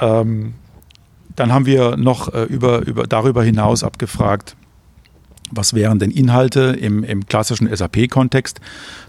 Ähm, 0.00 0.52
dann 1.34 1.50
haben 1.50 1.64
wir 1.64 1.96
noch 1.96 2.32
äh, 2.32 2.42
über, 2.42 2.80
über, 2.86 3.06
darüber 3.06 3.42
hinaus 3.42 3.84
abgefragt, 3.84 4.54
was 5.54 5.74
wären 5.74 5.98
denn 5.98 6.10
Inhalte 6.10 6.76
im, 6.80 7.04
im 7.04 7.26
klassischen 7.26 7.74
SAP-Kontext? 7.74 8.60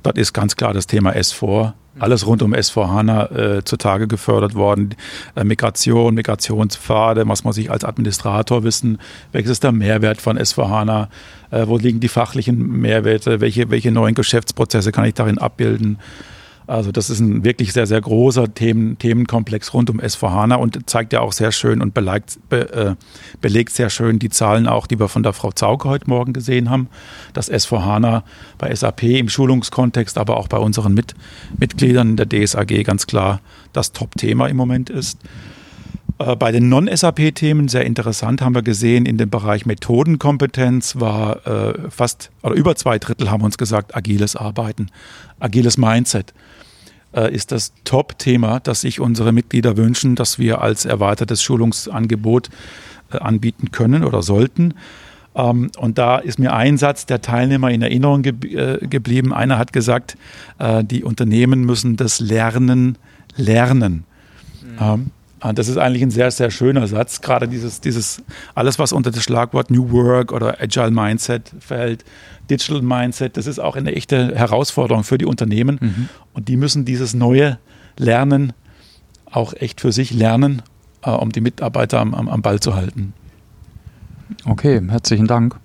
Dort 0.04 0.18
ist 0.18 0.34
ganz 0.34 0.56
klar 0.56 0.74
das 0.74 0.88
Thema 0.88 1.12
S4 1.12 1.74
alles 2.00 2.28
rund 2.28 2.42
um 2.42 2.54
S4HANA 2.54 3.32
äh, 3.58 3.64
zutage 3.64 4.08
gefördert 4.08 4.56
worden. 4.56 4.96
Äh, 5.36 5.44
Migration, 5.44 6.14
Migrationspfade, 6.14 7.28
was 7.28 7.44
muss 7.44 7.58
ich 7.58 7.72
als 7.72 7.84
Administrator 7.84 8.64
wissen? 8.64 8.98
Welches 9.32 9.52
ist 9.52 9.64
der 9.64 9.72
Mehrwert 9.72 10.22
von 10.22 10.38
S4HANA? 10.38 11.08
Äh, 11.52 11.68
wo 11.68 11.78
liegen 11.78 12.00
die 12.00 12.08
fachlichen 12.08 12.82
Mehrwerte? 12.82 13.40
Welche, 13.40 13.70
welche 13.70 13.92
neuen 13.92 14.16
Geschäftsprozesse 14.16 14.92
kann 14.92 15.06
ich 15.06 15.14
darin 15.14 15.38
abbilden? 15.38 16.00
Also 16.68 16.92
das 16.92 17.10
ist 17.10 17.20
ein 17.20 17.44
wirklich 17.44 17.74
sehr, 17.74 17.86
sehr 17.86 18.02
großer 18.02 18.54
Themen, 18.54 18.98
Themenkomplex 18.98 19.74
rund 19.74 19.90
um 19.90 20.00
S4HANA 20.00 20.56
und 20.56 20.90
zeigt 20.90 21.14
ja 21.14 21.22
auch 21.22 21.32
sehr 21.32 21.52
schön 21.52 21.82
und 21.82 21.94
belegt, 21.94 22.40
be, 22.50 22.72
äh, 22.74 22.96
belegt 23.40 23.74
sehr 23.74 23.90
schön 23.90 24.18
die 24.18 24.30
Zahlen 24.30 24.68
auch, 24.68 24.88
die 24.88 25.00
wir 25.00 25.08
von 25.08 25.24
der 25.24 25.34
Frau 25.34 25.52
Zauke 25.52 25.88
heute 25.90 26.10
Morgen 26.10 26.34
gesehen 26.34 26.70
haben, 26.70 26.90
dass 27.34 27.52
S4HANA 27.52 28.24
bei 28.58 28.74
SAP 28.74 29.04
im 29.04 29.30
Schulungskontext, 29.30 30.18
aber 30.18 30.38
auch 30.38 30.48
bei 30.48 30.58
unseren 30.58 30.94
Mit 30.94 31.14
Mitgliedern 31.58 32.16
der 32.18 32.28
DSAG 32.28 32.84
ganz 32.84 33.06
klar 33.06 33.42
das 33.74 33.92
Top-Thema 33.92 34.48
im 34.48 34.58
Moment 34.58 34.90
ist. 34.90 35.20
Äh, 36.20 36.36
bei 36.36 36.52
den 36.52 36.70
Non-SAP-Themen 36.70 37.68
sehr 37.68 37.86
interessant 37.86 38.42
haben 38.42 38.56
wir 38.56 38.62
gesehen, 38.62 39.06
in 39.06 39.18
dem 39.18 39.30
Bereich 39.30 39.66
Methodenkompetenz 39.66 41.00
war 41.00 41.46
äh, 41.46 41.90
fast 41.90 42.32
oder 42.42 42.56
über 42.56 42.76
zwei 42.76 43.00
Drittel 43.00 43.30
haben 43.30 43.44
uns 43.44 43.58
gesagt, 43.58 43.96
agiles 43.96 44.36
Arbeiten, 44.36 44.88
agiles 45.40 45.78
Mindset 45.78 46.34
äh, 47.14 47.34
ist 47.34 47.52
das 47.52 47.74
Top-Thema, 47.84 48.60
das 48.60 48.82
sich 48.82 49.00
unsere 49.00 49.32
Mitglieder 49.32 49.78
wünschen, 49.78 50.16
dass 50.16 50.40
wir 50.40 50.62
als 50.62 50.86
erweitertes 50.86 51.44
Schulungsangebot 51.44 52.50
äh, 53.12 53.18
anbieten 53.18 53.72
können 53.72 54.04
oder 54.04 54.22
sollten. 54.22 54.74
Ähm, 55.36 55.70
und 55.78 55.98
da 55.98 56.18
ist 56.18 56.40
mir 56.40 56.54
ein 56.54 56.78
Satz 56.78 57.06
der 57.06 57.22
Teilnehmer 57.22 57.72
in 57.72 57.82
Erinnerung 57.82 58.22
ge 58.22 58.34
äh, 58.56 58.88
geblieben. 58.88 59.34
Einer 59.34 59.58
hat 59.58 59.74
gesagt, 59.74 60.18
äh, 60.60 60.84
die 60.84 61.04
Unternehmen 61.04 61.66
müssen 61.66 61.98
das 61.98 62.22
Lernen 62.22 62.98
lernen. 63.36 64.06
Mhm. 64.62 64.78
Ähm, 64.80 65.12
und 65.42 65.60
das 65.60 65.68
ist 65.68 65.78
eigentlich 65.78 66.02
ein 66.02 66.12
sehr, 66.12 66.32
sehr 66.32 66.50
schöner 66.50 66.88
Satz. 66.88 67.22
Gerade 67.22 67.48
dieses, 67.48 67.82
dieses, 67.82 68.24
alles, 68.56 68.80
was 68.80 68.94
unter 68.94 69.12
das 69.12 69.24
Schlagwort 69.24 69.70
New 69.70 69.92
Work 69.92 70.32
oder 70.32 70.62
Agile 70.62 70.92
Mindset 70.92 71.52
fällt, 71.60 72.06
Digital 72.50 72.82
Mindset, 72.82 73.38
das 73.38 73.48
ist 73.48 73.60
auch 73.60 73.76
eine 73.76 73.94
echte 73.94 74.36
Herausforderung 74.36 75.04
für 75.04 75.18
die 75.18 75.26
Unternehmen. 75.26 75.78
Mhm. 75.82 76.10
Und 76.34 76.48
die 76.48 76.58
müssen 76.58 76.86
dieses 76.86 77.14
neue 77.14 77.60
Lernen 77.98 78.54
auch 79.30 79.54
echt 79.54 79.82
für 79.82 79.92
sich 79.92 80.14
lernen, 80.14 80.62
äh, 81.04 81.10
um 81.10 81.32
die 81.32 81.42
Mitarbeiter 81.42 82.00
am, 82.00 82.14
am, 82.14 82.30
am 82.30 82.42
Ball 82.42 82.60
zu 82.60 82.76
halten. 82.76 83.14
Okay, 84.46 84.82
herzlichen 84.88 85.28
Dank. 85.28 85.58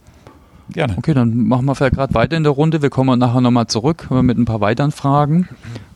Gerne. 0.72 0.96
Okay, 0.96 1.14
dann 1.14 1.44
machen 1.48 1.64
wir 1.66 1.74
vielleicht 1.74 1.94
gerade 1.94 2.14
weiter 2.14 2.36
in 2.36 2.42
der 2.42 2.52
Runde. 2.52 2.82
Wir 2.82 2.90
kommen 2.90 3.18
nachher 3.18 3.40
nochmal 3.40 3.66
zurück 3.66 4.08
mit 4.10 4.38
ein 4.38 4.44
paar 4.44 4.60
weiteren 4.60 4.92
Fragen. 4.92 5.48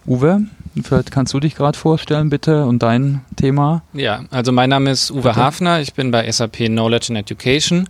Uwe? 0.07 0.43
Vielleicht 0.83 1.11
kannst 1.11 1.33
du 1.33 1.41
dich 1.41 1.55
gerade 1.55 1.79
vorstellen, 1.79 2.31
bitte, 2.31 2.65
und 2.65 2.83
dein 2.83 3.25
Thema. 3.37 3.83
Ja, 3.93 4.25
also 4.31 4.51
mein 4.51 4.71
Name 4.71 4.91
ist 4.91 5.11
Uwe 5.11 5.23
bitte. 5.23 5.37
Hafner. 5.37 5.81
Ich 5.81 5.95
bin 5.95 6.11
bei 6.11 6.31
SAP 6.31 6.67
Knowledge 6.67 7.07
and 7.11 7.19
Education 7.19 7.89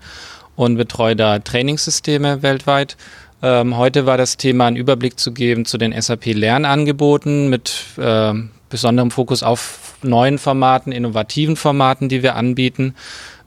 und 0.57 0.76
betreue 0.76 1.17
da 1.17 1.38
Trainingssysteme 1.38 2.43
weltweit. 2.43 2.97
Ähm, 3.43 3.76
heute 3.76 4.07
war 4.07 4.17
das 4.17 4.37
Thema, 4.37 4.67
einen 4.67 4.76
Überblick 4.76 5.19
zu 5.19 5.33
geben 5.33 5.64
zu 5.64 5.79
den 5.79 5.99
SAP-Lernangeboten 5.99 7.49
mit 7.49 7.85
äh, 7.97 8.33
besonderem 8.69 9.11
Fokus 9.11 9.43
auf 9.43 9.95
neuen 10.03 10.38
Formaten, 10.38 10.93
innovativen 10.93 11.57
Formaten, 11.57 12.09
die 12.09 12.23
wir 12.23 12.37
anbieten. 12.37 12.95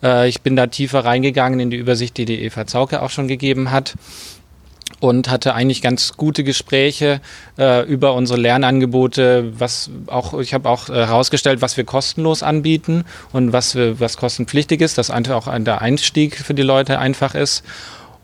Äh, 0.02 0.30
ich 0.30 0.42
bin 0.42 0.56
da 0.56 0.68
tiefer 0.68 1.06
reingegangen 1.06 1.60
in 1.60 1.70
die 1.70 1.78
Übersicht, 1.78 2.18
die 2.18 2.26
die 2.26 2.42
Eva 2.44 2.66
Zauke 2.66 3.02
auch 3.02 3.10
schon 3.10 3.28
gegeben 3.28 3.72
hat. 3.72 3.96
Und 5.00 5.30
hatte 5.30 5.54
eigentlich 5.54 5.82
ganz 5.82 6.18
gute 6.18 6.44
Gespräche 6.44 7.22
äh, 7.58 7.86
über 7.86 8.14
unsere 8.14 8.40
Lernangebote, 8.40 9.54
was 9.60 9.90
auch 10.08 10.34
ich 10.40 10.54
habe 10.54 10.70
auch 10.70 10.90
herausgestellt, 10.90 11.62
was 11.62 11.78
wir 11.78 11.84
kostenlos 11.84 12.44
anbieten 12.44 13.06
und 13.32 13.54
was 13.54 13.76
wir, 13.76 14.00
was 14.00 14.18
kostenpflichtig 14.18 14.82
ist, 14.82 14.98
dass 14.98 15.12
einfach 15.12 15.48
auch 15.48 15.60
der 15.60 15.82
Einstieg 15.82 16.36
für 16.38 16.54
die 16.54 16.64
Leute 16.64 17.00
einfach 17.00 17.36
ist. 17.36 17.64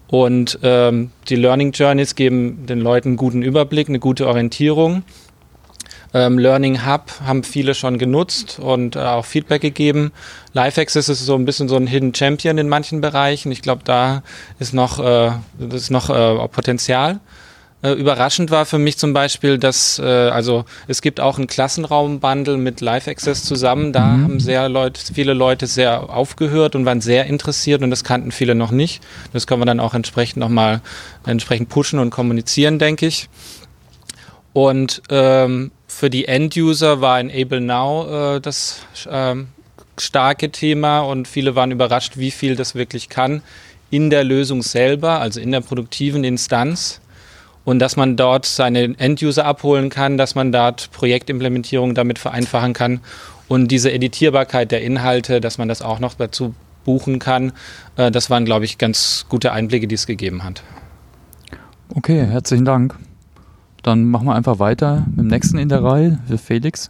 Und 0.08 0.60
ähm, 0.62 1.10
die 1.28 1.36
Learning 1.36 1.72
Journeys 1.72 2.14
geben 2.14 2.68
den 2.68 2.80
Leuten 2.80 3.10
einen 3.10 3.18
guten 3.18 3.42
Überblick, 3.42 3.90
eine 3.90 4.00
gute 4.00 4.28
Orientierung. 4.28 5.04
Ähm, 6.14 6.38
Learning 6.38 6.86
Hub 6.86 7.12
haben 7.26 7.44
viele 7.44 7.74
schon 7.74 7.98
genutzt 7.98 8.60
und 8.60 8.96
äh, 8.96 9.00
auch 9.00 9.26
Feedback 9.26 9.62
gegeben. 9.62 10.12
Life 10.54 10.80
Access 10.80 11.10
ist 11.10 11.26
so 11.26 11.36
ein 11.36 11.46
bisschen 11.46 11.68
so 11.68 11.76
ein 11.76 11.88
Hidden 11.88 12.14
Champion 12.14 12.58
in 12.58 12.70
manchen 12.70 13.02
Bereichen. 13.02 13.52
Ich 13.52 13.62
glaube, 13.62 13.82
da 13.84 14.22
ist 14.60 14.74
noch, 14.74 15.00
äh, 15.00 15.32
ist 15.72 15.90
noch 15.90 16.10
äh, 16.10 16.48
Potenzial. 16.50 17.20
Äh, 17.84 17.92
überraschend 17.94 18.50
war 18.50 18.66
für 18.66 18.78
mich 18.78 18.98
zum 18.98 19.12
Beispiel, 19.12 19.58
dass 19.58 20.00
äh, 20.00 20.04
also 20.04 20.64
es 20.88 21.02
gibt 21.02 21.20
auch 21.20 21.38
einen 21.38 21.48
Klassenraumbundle 21.48 22.58
mit 22.58 22.80
Live 22.80 23.10
Access 23.10 23.44
zusammen. 23.44 23.92
Da 23.92 24.06
mhm. 24.06 24.24
haben 24.24 24.40
sehr 24.40 24.70
Leute, 24.70 25.02
viele 25.14 25.34
Leute 25.34 25.68
sehr 25.68 26.10
aufgehört 26.10 26.76
und 26.76 26.86
waren 26.86 27.02
sehr 27.02 27.26
interessiert 27.26 27.82
und 27.82 27.90
das 27.90 28.06
kannten 28.06 28.32
viele 28.32 28.56
noch 28.56 28.72
nicht. 28.72 29.04
Das 29.34 29.48
können 29.48 29.60
wir 29.62 29.66
dann 29.66 29.82
auch 29.82 29.94
entsprechend 29.94 30.38
nochmal 30.38 30.82
entsprechend 31.26 31.68
pushen 31.68 32.00
und 32.00 32.10
kommunizieren, 32.10 32.80
denke 32.80 33.06
ich. 33.06 33.28
Und 34.54 35.02
ähm, 35.10 35.72
für 36.04 36.10
die 36.10 36.28
End-User 36.28 37.00
war 37.00 37.18
Enable 37.18 37.62
Now 37.62 38.36
äh, 38.36 38.42
das 38.42 38.82
ähm, 39.10 39.48
starke 39.98 40.52
Thema 40.52 41.00
und 41.00 41.30
viele 41.30 41.56
waren 41.56 41.72
überrascht, 41.72 42.18
wie 42.18 42.32
viel 42.32 42.58
das 42.58 42.76
wirklich 42.76 43.08
kann 43.08 43.42
in 43.90 44.10
der 44.10 44.26
Lösung 44.26 44.64
selber, 44.64 45.22
also 45.22 45.40
in 45.40 45.54
der 45.54 45.62
produktiven 45.62 46.26
Instanz. 46.26 47.00
Und 47.64 47.80
dass 47.80 47.96
man 47.96 48.18
dort 48.18 48.46
seine 48.46 49.00
End-User 49.00 49.46
abholen 49.46 49.90
kann, 49.90 50.18
dass 50.18 50.36
man 50.36 50.52
dort 50.52 50.92
Projektimplementierung 50.92 51.96
damit 51.96 52.20
vereinfachen 52.20 52.74
kann 52.74 53.00
und 53.48 53.70
diese 53.70 53.90
Editierbarkeit 53.90 54.74
der 54.74 54.82
Inhalte, 54.82 55.40
dass 55.40 55.58
man 55.58 55.70
das 55.70 55.82
auch 55.82 56.00
noch 56.00 56.16
dazu 56.16 56.54
buchen 56.84 57.20
kann. 57.20 57.54
Äh, 57.96 58.12
das 58.12 58.30
waren, 58.30 58.44
glaube 58.44 58.66
ich, 58.66 58.78
ganz 58.78 59.26
gute 59.30 59.54
Einblicke, 59.54 59.88
die 59.88 59.96
es 59.96 60.06
gegeben 60.06 60.44
hat. 60.44 60.64
Okay, 61.96 62.26
herzlichen 62.26 62.66
Dank. 62.66 62.94
Dann 63.84 64.06
machen 64.06 64.28
wir 64.28 64.36
einfach 64.36 64.60
weiter 64.60 65.06
mit 65.10 65.20
dem 65.20 65.28
nächsten 65.28 65.58
in 65.58 65.70
der 65.70 65.84
Reihe, 65.84 66.20
für 66.28 66.38
Felix. 66.38 66.90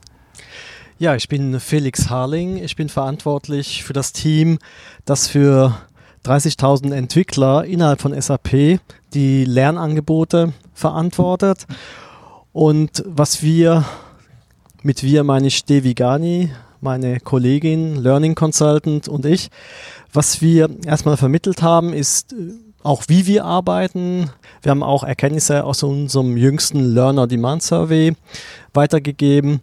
Ja, 0.99 1.15
ich 1.15 1.27
bin 1.27 1.59
Felix 1.59 2.09
Harling. 2.09 2.57
Ich 2.57 2.75
bin 2.75 2.87
verantwortlich 2.87 3.83
für 3.83 3.93
das 3.93 4.13
Team, 4.13 4.59
das 5.05 5.27
für 5.27 5.75
30.000 6.23 6.93
Entwickler 6.93 7.65
innerhalb 7.65 7.99
von 7.99 8.19
SAP 8.19 8.79
die 9.13 9.43
Lernangebote 9.43 10.53
verantwortet. 10.73 11.65
Und 12.53 13.03
was 13.07 13.41
wir, 13.41 13.83
mit 14.83 15.03
wir 15.03 15.23
meine 15.23 15.47
ich 15.47 15.65
Devi 15.65 15.95
Gani, 15.95 16.51
meine 16.79 17.19
Kollegin, 17.19 17.95
Learning 17.95 18.35
Consultant 18.35 19.07
und 19.07 19.25
ich, 19.25 19.49
was 20.13 20.41
wir 20.41 20.69
erstmal 20.85 21.17
vermittelt 21.17 21.63
haben, 21.63 21.91
ist 21.91 22.35
auch 22.83 23.03
wie 23.07 23.25
wir 23.25 23.45
arbeiten. 23.45 24.29
Wir 24.61 24.71
haben 24.71 24.83
auch 24.83 25.03
Erkenntnisse 25.03 25.63
aus 25.63 25.83
unserem 25.83 26.37
jüngsten 26.37 26.93
Learner 26.93 27.27
Demand 27.27 27.63
Survey 27.63 28.13
weitergegeben. 28.73 29.61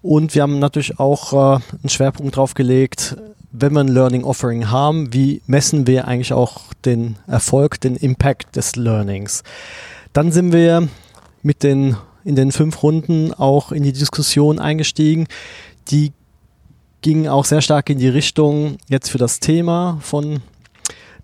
Und 0.00 0.34
wir 0.34 0.42
haben 0.42 0.58
natürlich 0.58 0.98
auch 0.98 1.32
äh, 1.32 1.60
einen 1.82 1.88
Schwerpunkt 1.88 2.36
drauf 2.36 2.54
gelegt, 2.54 3.16
wenn 3.52 3.72
wir 3.74 3.80
ein 3.80 3.88
Learning 3.88 4.24
Offering 4.24 4.70
haben, 4.70 5.12
wie 5.12 5.42
messen 5.46 5.86
wir 5.86 6.08
eigentlich 6.08 6.32
auch 6.32 6.72
den 6.84 7.16
Erfolg, 7.26 7.80
den 7.80 7.96
Impact 7.96 8.56
des 8.56 8.76
Learnings. 8.76 9.42
Dann 10.12 10.32
sind 10.32 10.52
wir 10.52 10.88
mit 11.42 11.62
den 11.62 11.96
in 12.24 12.36
den 12.36 12.52
fünf 12.52 12.82
Runden 12.82 13.34
auch 13.34 13.72
in 13.72 13.82
die 13.82 13.92
Diskussion 13.92 14.58
eingestiegen. 14.58 15.26
Die 15.88 16.12
ging 17.02 17.26
auch 17.26 17.44
sehr 17.44 17.60
stark 17.60 17.90
in 17.90 17.98
die 17.98 18.08
Richtung 18.08 18.78
jetzt 18.88 19.10
für 19.10 19.18
das 19.18 19.40
Thema 19.40 19.98
von 20.02 20.40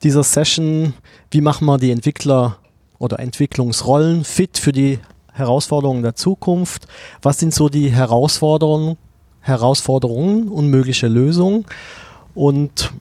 dieser 0.03 0.25
Session, 0.25 0.95
wie 1.31 1.41
machen 1.41 1.67
wir 1.67 1.79
die 1.79 1.91
Entwickler 1.91 2.57
oder 2.99 3.21
Entwicklungsrollen 3.21 4.25
fit 4.25 4.59
für 4.59 4.73
die 4.73 4.99
Herausforderungen 5.33 6.03
der 6.03 6.15
Zukunft? 6.15 6.89
Was 7.23 7.39
sind 7.39 7.55
so 7.55 7.69
die 7.69 7.91
Herausforderungen, 7.91 8.97
Herausforderungen 9.41 10.49
und 10.49 10.69
mögliche 10.69 11.09
Lösungen? 11.09 11.65
Und 12.35 12.93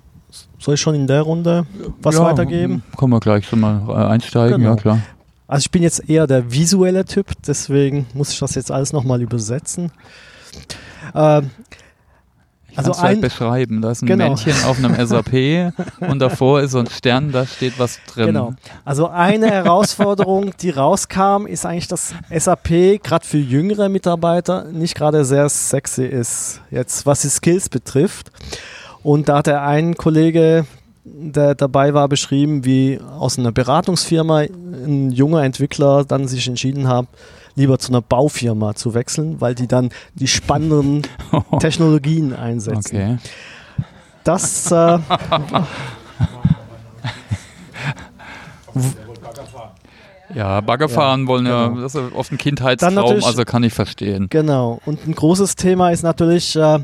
soll 0.59 0.75
ich 0.75 0.81
schon 0.81 0.95
in 0.95 1.07
der 1.07 1.21
Runde 1.21 1.65
was 2.01 2.15
ja, 2.15 2.23
weitergeben? 2.23 2.83
Können 2.97 3.11
wir 3.11 3.19
gleich 3.19 3.47
schon 3.47 3.59
mal 3.59 3.81
äh, 3.87 3.93
einsteigen, 3.93 4.57
genau. 4.57 4.71
ja 4.71 4.75
klar. 4.75 4.99
Also 5.47 5.65
ich 5.65 5.71
bin 5.71 5.81
jetzt 5.81 6.09
eher 6.09 6.27
der 6.27 6.51
visuelle 6.51 7.05
Typ, 7.05 7.27
deswegen 7.47 8.05
muss 8.13 8.31
ich 8.31 8.39
das 8.39 8.55
jetzt 8.55 8.69
alles 8.69 8.91
nochmal 8.91 9.21
übersetzen. 9.21 9.91
Äh, 11.13 11.43
also 12.77 12.91
ein, 12.93 12.97
halt 12.99 13.21
beschreiben. 13.21 13.81
Da 13.81 13.91
ist 13.91 14.01
ein 14.01 14.07
genau. 14.07 14.25
Männchen 14.25 14.53
auf 14.65 14.77
einem 14.77 14.95
SAP 15.05 15.73
und 15.99 16.19
davor 16.19 16.61
ist 16.61 16.71
so 16.71 16.79
ein 16.79 16.87
Stern, 16.87 17.31
da 17.31 17.45
steht 17.45 17.79
was 17.79 17.99
drin. 18.07 18.27
Genau. 18.27 18.53
Also 18.85 19.07
eine 19.07 19.49
Herausforderung, 19.49 20.51
die 20.61 20.69
rauskam, 20.69 21.45
ist 21.47 21.65
eigentlich, 21.65 21.87
dass 21.87 22.13
SAP 22.35 23.01
gerade 23.03 23.25
für 23.25 23.37
jüngere 23.37 23.89
Mitarbeiter 23.89 24.65
nicht 24.65 24.95
gerade 24.95 25.25
sehr 25.25 25.49
sexy 25.49 26.05
ist, 26.05 26.61
jetzt 26.71 27.05
was 27.05 27.21
die 27.21 27.29
Skills 27.29 27.69
betrifft. 27.69 28.31
Und 29.03 29.29
da 29.29 29.37
hat 29.37 29.47
der 29.47 29.63
ein 29.63 29.95
Kollege, 29.95 30.65
der 31.05 31.55
dabei 31.55 31.93
war, 31.93 32.07
beschrieben, 32.09 32.65
wie 32.65 32.99
aus 33.17 33.39
einer 33.39 33.51
Beratungsfirma 33.51 34.39
ein 34.39 35.11
junger 35.11 35.43
Entwickler 35.43 36.03
dann 36.03 36.27
sich 36.27 36.47
entschieden 36.47 36.87
hat, 36.87 37.07
lieber 37.57 37.79
zu 37.79 37.91
einer 37.91 38.01
Baufirma 38.01 38.75
zu 38.75 38.93
wechseln, 38.93 39.41
weil 39.41 39.55
die 39.55 39.67
dann 39.67 39.89
die 40.13 40.27
spannenden 40.27 41.01
Technologien 41.59 42.33
einsetzen. 42.33 42.95
Okay. 42.95 43.17
Das 44.23 44.71
äh, 44.71 44.99
Ja, 50.33 50.59
Baggerfahren 50.59 51.21
ja, 51.21 51.27
wollen 51.27 51.45
ja, 51.45 51.67
genau. 51.69 51.81
das 51.81 51.95
ist 51.95 52.13
oft 52.13 52.31
ein 52.31 52.37
Kindheitstraum, 52.37 53.23
also 53.23 53.45
kann 53.45 53.63
ich 53.63 53.73
verstehen. 53.73 54.27
Genau. 54.29 54.79
Und 54.85 55.07
ein 55.07 55.15
großes 55.15 55.55
Thema 55.55 55.91
ist 55.91 56.03
natürlich 56.03 56.55
äh, 56.55 56.79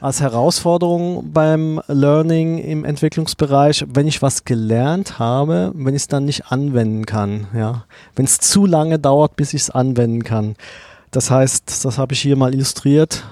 als 0.00 0.20
Herausforderung 0.20 1.30
beim 1.32 1.80
Learning 1.86 2.58
im 2.58 2.84
Entwicklungsbereich, 2.84 3.84
wenn 3.92 4.06
ich 4.06 4.22
was 4.22 4.44
gelernt 4.44 5.18
habe, 5.18 5.72
wenn 5.74 5.94
ich 5.94 6.02
es 6.02 6.08
dann 6.08 6.24
nicht 6.24 6.50
anwenden 6.50 7.04
kann. 7.04 7.48
Ja? 7.54 7.84
Wenn 8.16 8.24
es 8.24 8.38
zu 8.38 8.64
lange 8.64 8.98
dauert, 8.98 9.36
bis 9.36 9.52
ich 9.52 9.62
es 9.62 9.70
anwenden 9.70 10.24
kann. 10.24 10.56
Das 11.10 11.30
heißt, 11.30 11.84
das 11.84 11.98
habe 11.98 12.14
ich 12.14 12.20
hier 12.20 12.36
mal 12.36 12.54
illustriert 12.54 13.24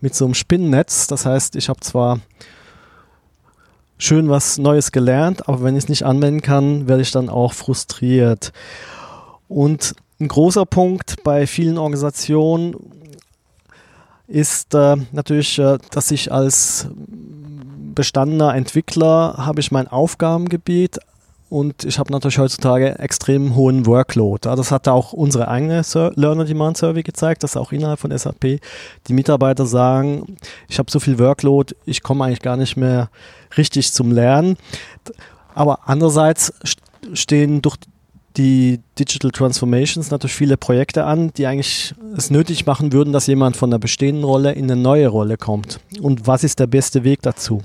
mit 0.00 0.14
so 0.14 0.24
einem 0.24 0.34
Spinnennetz. 0.34 1.08
Das 1.08 1.26
heißt, 1.26 1.56
ich 1.56 1.68
habe 1.68 1.80
zwar 1.80 2.20
schön 3.98 4.28
was 4.28 4.58
Neues 4.58 4.92
gelernt, 4.92 5.48
aber 5.48 5.64
wenn 5.64 5.76
ich 5.76 5.84
es 5.84 5.88
nicht 5.88 6.04
anwenden 6.04 6.42
kann, 6.42 6.86
werde 6.86 7.02
ich 7.02 7.10
dann 7.10 7.28
auch 7.28 7.54
frustriert. 7.54 8.52
Und 9.48 9.96
ein 10.20 10.28
großer 10.28 10.64
Punkt 10.64 11.24
bei 11.24 11.46
vielen 11.46 11.76
Organisationen 11.76 12.76
ist 14.26 14.74
äh, 14.74 14.96
natürlich, 15.12 15.58
äh, 15.58 15.78
dass 15.90 16.10
ich 16.10 16.32
als 16.32 16.88
bestandener 17.94 18.54
Entwickler 18.54 19.34
habe 19.38 19.60
ich 19.60 19.70
mein 19.70 19.86
Aufgabengebiet 19.88 20.98
und 21.48 21.84
ich 21.84 21.98
habe 22.00 22.10
natürlich 22.10 22.38
heutzutage 22.38 22.98
extrem 22.98 23.54
hohen 23.54 23.86
Workload. 23.86 24.48
Das 24.48 24.72
hat 24.72 24.88
auch 24.88 25.12
unsere 25.12 25.46
eigene 25.46 25.82
Learner 26.16 26.44
Demand 26.44 26.76
Survey 26.76 27.02
gezeigt, 27.02 27.44
dass 27.44 27.56
auch 27.56 27.70
innerhalb 27.70 28.00
von 28.00 28.16
SAP 28.16 28.60
die 29.06 29.12
Mitarbeiter 29.12 29.64
sagen, 29.66 30.36
ich 30.68 30.80
habe 30.80 30.90
so 30.90 30.98
viel 30.98 31.18
Workload, 31.18 31.76
ich 31.84 32.02
komme 32.02 32.24
eigentlich 32.24 32.42
gar 32.42 32.56
nicht 32.56 32.76
mehr 32.76 33.08
richtig 33.56 33.92
zum 33.92 34.10
Lernen. 34.10 34.56
Aber 35.54 35.80
andererseits 35.88 36.52
stehen 37.12 37.62
durch 37.62 37.76
die 38.36 38.80
Digital 38.98 39.30
Transformations 39.30 40.10
natürlich 40.10 40.34
viele 40.34 40.56
Projekte 40.56 41.04
an, 41.04 41.32
die 41.36 41.46
eigentlich 41.46 41.94
es 42.16 42.30
nötig 42.30 42.66
machen 42.66 42.92
würden, 42.92 43.12
dass 43.12 43.26
jemand 43.26 43.56
von 43.56 43.70
der 43.70 43.78
bestehenden 43.78 44.24
Rolle 44.24 44.52
in 44.52 44.70
eine 44.70 44.80
neue 44.80 45.08
Rolle 45.08 45.36
kommt. 45.36 45.80
Und 46.00 46.26
was 46.26 46.42
ist 46.42 46.58
der 46.58 46.66
beste 46.66 47.04
Weg 47.04 47.22
dazu? 47.22 47.62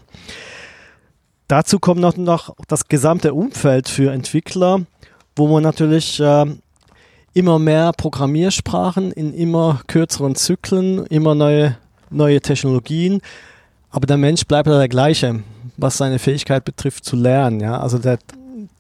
Dazu 1.48 1.80
kommt 1.80 2.00
noch, 2.00 2.16
noch 2.16 2.56
das 2.68 2.88
gesamte 2.88 3.34
Umfeld 3.34 3.90
für 3.90 4.12
Entwickler, 4.12 4.82
wo 5.36 5.48
man 5.48 5.64
natürlich 5.64 6.20
äh, 6.20 6.46
immer 7.34 7.58
mehr 7.58 7.92
Programmiersprachen 7.94 9.12
in 9.12 9.34
immer 9.34 9.82
kürzeren 9.88 10.36
Zyklen, 10.36 11.08
immer 11.08 11.34
neue, 11.34 11.78
neue 12.12 12.42
Technologien, 12.42 13.22
aber 13.90 14.06
der 14.06 14.18
Mensch 14.18 14.46
bleibt 14.46 14.68
ja 14.68 14.78
der 14.78 14.90
gleiche, 14.90 15.42
was 15.78 15.98
seine 15.98 16.20
Fähigkeit 16.20 16.64
betrifft 16.64 17.06
zu 17.06 17.16
lernen. 17.16 17.60
Ja? 17.60 17.80
Also 17.80 17.98
der 17.98 18.20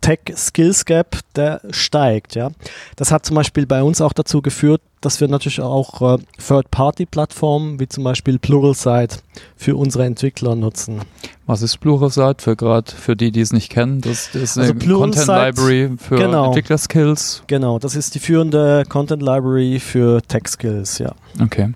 Tech-Skills-Gap, 0.01 1.19
der 1.35 1.61
steigt. 1.71 2.35
Ja. 2.35 2.51
Das 2.95 3.11
hat 3.11 3.25
zum 3.25 3.35
Beispiel 3.35 3.65
bei 3.65 3.83
uns 3.83 4.01
auch 4.01 4.13
dazu 4.13 4.41
geführt, 4.41 4.81
dass 5.01 5.21
wir 5.21 5.27
natürlich 5.27 5.61
auch 5.61 6.01
äh, 6.01 6.17
Third-Party-Plattformen 6.45 7.79
wie 7.79 7.87
zum 7.87 8.03
Beispiel 8.03 8.39
Pluralsight 8.39 9.23
für 9.55 9.75
unsere 9.75 10.05
Entwickler 10.05 10.55
nutzen. 10.55 11.01
Was 11.45 11.61
ist 11.61 11.77
Pluralsight 11.77 12.41
für 12.41 12.55
gerade 12.55 12.91
für 12.91 13.15
die, 13.15 13.31
die 13.31 13.41
es 13.41 13.53
nicht 13.53 13.69
kennen? 13.69 14.01
Das, 14.01 14.29
das 14.33 14.41
ist 14.41 14.57
also 14.57 14.73
eine 14.73 14.93
Content 14.93 15.27
Library 15.27 15.91
für 15.97 16.15
genau, 16.15 16.47
Entwickler-Skills. 16.47 17.43
Genau, 17.47 17.79
das 17.79 17.95
ist 17.95 18.15
die 18.15 18.19
führende 18.19 18.83
Content 18.87 19.21
Library 19.21 19.79
für 19.79 20.21
Tech-Skills, 20.21 20.99
ja. 20.99 21.13
Okay. 21.41 21.73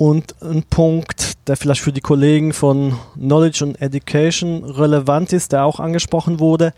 Und 0.00 0.34
ein 0.40 0.62
Punkt, 0.62 1.46
der 1.46 1.58
vielleicht 1.58 1.82
für 1.82 1.92
die 1.92 2.00
Kollegen 2.00 2.54
von 2.54 2.98
Knowledge 3.16 3.62
und 3.66 3.82
Education 3.82 4.64
relevant 4.64 5.34
ist, 5.34 5.52
der 5.52 5.66
auch 5.66 5.78
angesprochen 5.78 6.40
wurde, 6.40 6.72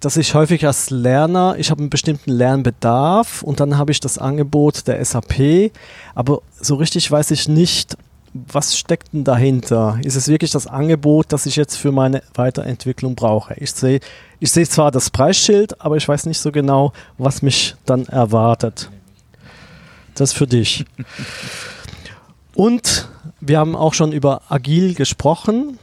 dass 0.00 0.16
ich 0.16 0.34
häufig 0.34 0.66
als 0.66 0.90
Lerner, 0.90 1.54
ich 1.58 1.70
habe 1.70 1.82
einen 1.82 1.90
bestimmten 1.90 2.32
Lernbedarf 2.32 3.44
und 3.44 3.60
dann 3.60 3.78
habe 3.78 3.92
ich 3.92 4.00
das 4.00 4.18
Angebot 4.18 4.88
der 4.88 5.04
SAP, 5.04 5.70
aber 6.16 6.40
so 6.60 6.74
richtig 6.74 7.08
weiß 7.08 7.30
ich 7.30 7.46
nicht, 7.46 7.96
was 8.34 8.76
steckt 8.76 9.12
denn 9.12 9.22
dahinter? 9.22 10.00
Ist 10.02 10.16
es 10.16 10.26
wirklich 10.26 10.50
das 10.50 10.66
Angebot, 10.66 11.26
das 11.28 11.46
ich 11.46 11.54
jetzt 11.54 11.76
für 11.76 11.92
meine 11.92 12.20
Weiterentwicklung 12.34 13.14
brauche? 13.14 13.54
Ich 13.58 13.70
sehe 13.70 14.00
ich 14.40 14.50
seh 14.50 14.66
zwar 14.66 14.90
das 14.90 15.10
Preisschild, 15.10 15.80
aber 15.80 15.98
ich 15.98 16.08
weiß 16.08 16.26
nicht 16.26 16.40
so 16.40 16.50
genau, 16.50 16.92
was 17.16 17.42
mich 17.42 17.76
dann 17.84 18.06
erwartet. 18.06 18.90
Das 20.16 20.32
für 20.32 20.48
dich. 20.48 20.84
Und 22.56 23.08
wir 23.40 23.58
haben 23.58 23.76
auch 23.76 23.92
schon 23.92 24.12
über 24.12 24.40
agil 24.48 24.94
gesprochen, 24.94 25.78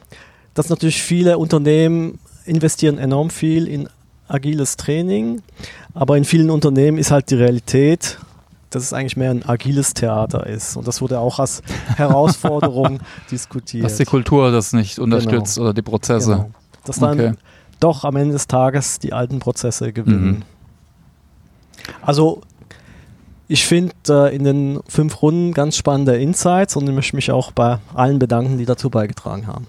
dass 0.55 0.69
natürlich 0.69 1.03
viele 1.03 1.37
Unternehmen 1.37 2.19
investieren 2.45 2.97
enorm 2.97 3.29
viel 3.29 3.67
in 3.67 3.87
agiles 4.27 4.75
Training, 4.75 5.43
aber 5.93 6.17
in 6.17 6.25
vielen 6.25 6.49
Unternehmen 6.49 6.97
ist 6.97 7.11
halt 7.11 7.29
die 7.29 7.35
Realität, 7.35 8.17
dass 8.71 8.81
es 8.81 8.91
eigentlich 8.91 9.15
mehr 9.17 9.29
ein 9.29 9.47
agiles 9.47 9.93
Theater 9.93 10.47
ist. 10.47 10.75
Und 10.75 10.87
das 10.87 10.99
wurde 10.99 11.19
auch 11.19 11.37
als 11.37 11.61
Herausforderung 11.95 12.99
diskutiert. 13.29 13.85
Dass 13.85 13.97
die 13.97 14.05
Kultur 14.05 14.51
das 14.51 14.73
nicht 14.73 14.97
unterstützt 14.97 15.55
genau. 15.55 15.65
oder 15.65 15.73
die 15.75 15.83
Prozesse. 15.83 16.31
Genau. 16.31 16.51
Dass 16.85 16.97
dann 16.97 17.19
okay. 17.19 17.33
doch 17.79 18.03
am 18.03 18.15
Ende 18.15 18.33
des 18.33 18.47
Tages 18.47 18.97
die 18.97 19.13
alten 19.13 19.37
Prozesse 19.37 19.93
gewinnen. 19.93 20.25
Mhm. 20.25 20.43
Also 22.01 22.41
ich 23.53 23.67
finde 23.67 23.93
äh, 24.09 24.35
in 24.35 24.45
den 24.45 24.79
fünf 24.87 25.21
Runden 25.21 25.53
ganz 25.53 25.77
spannende 25.77 26.17
Insights 26.17 26.75
und 26.75 26.89
ich 26.89 26.95
möchte 26.95 27.15
mich 27.15 27.29
auch 27.29 27.51
bei 27.51 27.77
allen 27.93 28.17
bedanken, 28.17 28.57
die 28.57 28.65
dazu 28.65 28.89
beigetragen 28.89 29.45
haben. 29.45 29.67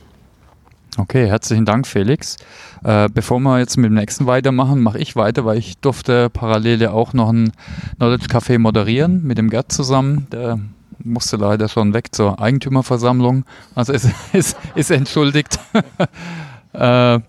Okay, 0.97 1.27
herzlichen 1.27 1.67
Dank, 1.67 1.87
Felix. 1.87 2.39
Äh, 2.83 3.11
bevor 3.13 3.41
wir 3.41 3.59
jetzt 3.59 3.77
mit 3.77 3.91
dem 3.91 3.95
nächsten 3.95 4.25
weitermachen, 4.25 4.81
mache 4.81 4.99
ich 4.99 5.17
weiter, 5.17 5.45
weil 5.45 5.59
ich 5.59 5.77
durfte 5.77 6.31
parallel 6.31 6.81
ja 6.81 6.93
auch 6.93 7.13
noch 7.13 7.29
ein 7.29 7.53
Knowledge 7.97 8.29
Café 8.29 8.59
moderieren 8.59 9.23
mit 9.23 9.37
dem 9.37 9.51
Gerd 9.51 9.71
zusammen. 9.71 10.29
Der 10.33 10.59
musste 11.01 11.37
leider 11.37 11.69
schon 11.69 11.93
weg 11.93 12.15
zur 12.15 12.41
Eigentümerversammlung. 12.41 13.45
Also 13.75 13.93
ist, 13.93 14.09
ist, 14.33 14.57
ist 14.75 14.93
entschuldigt. 14.93 15.59
äh, 16.73 17.21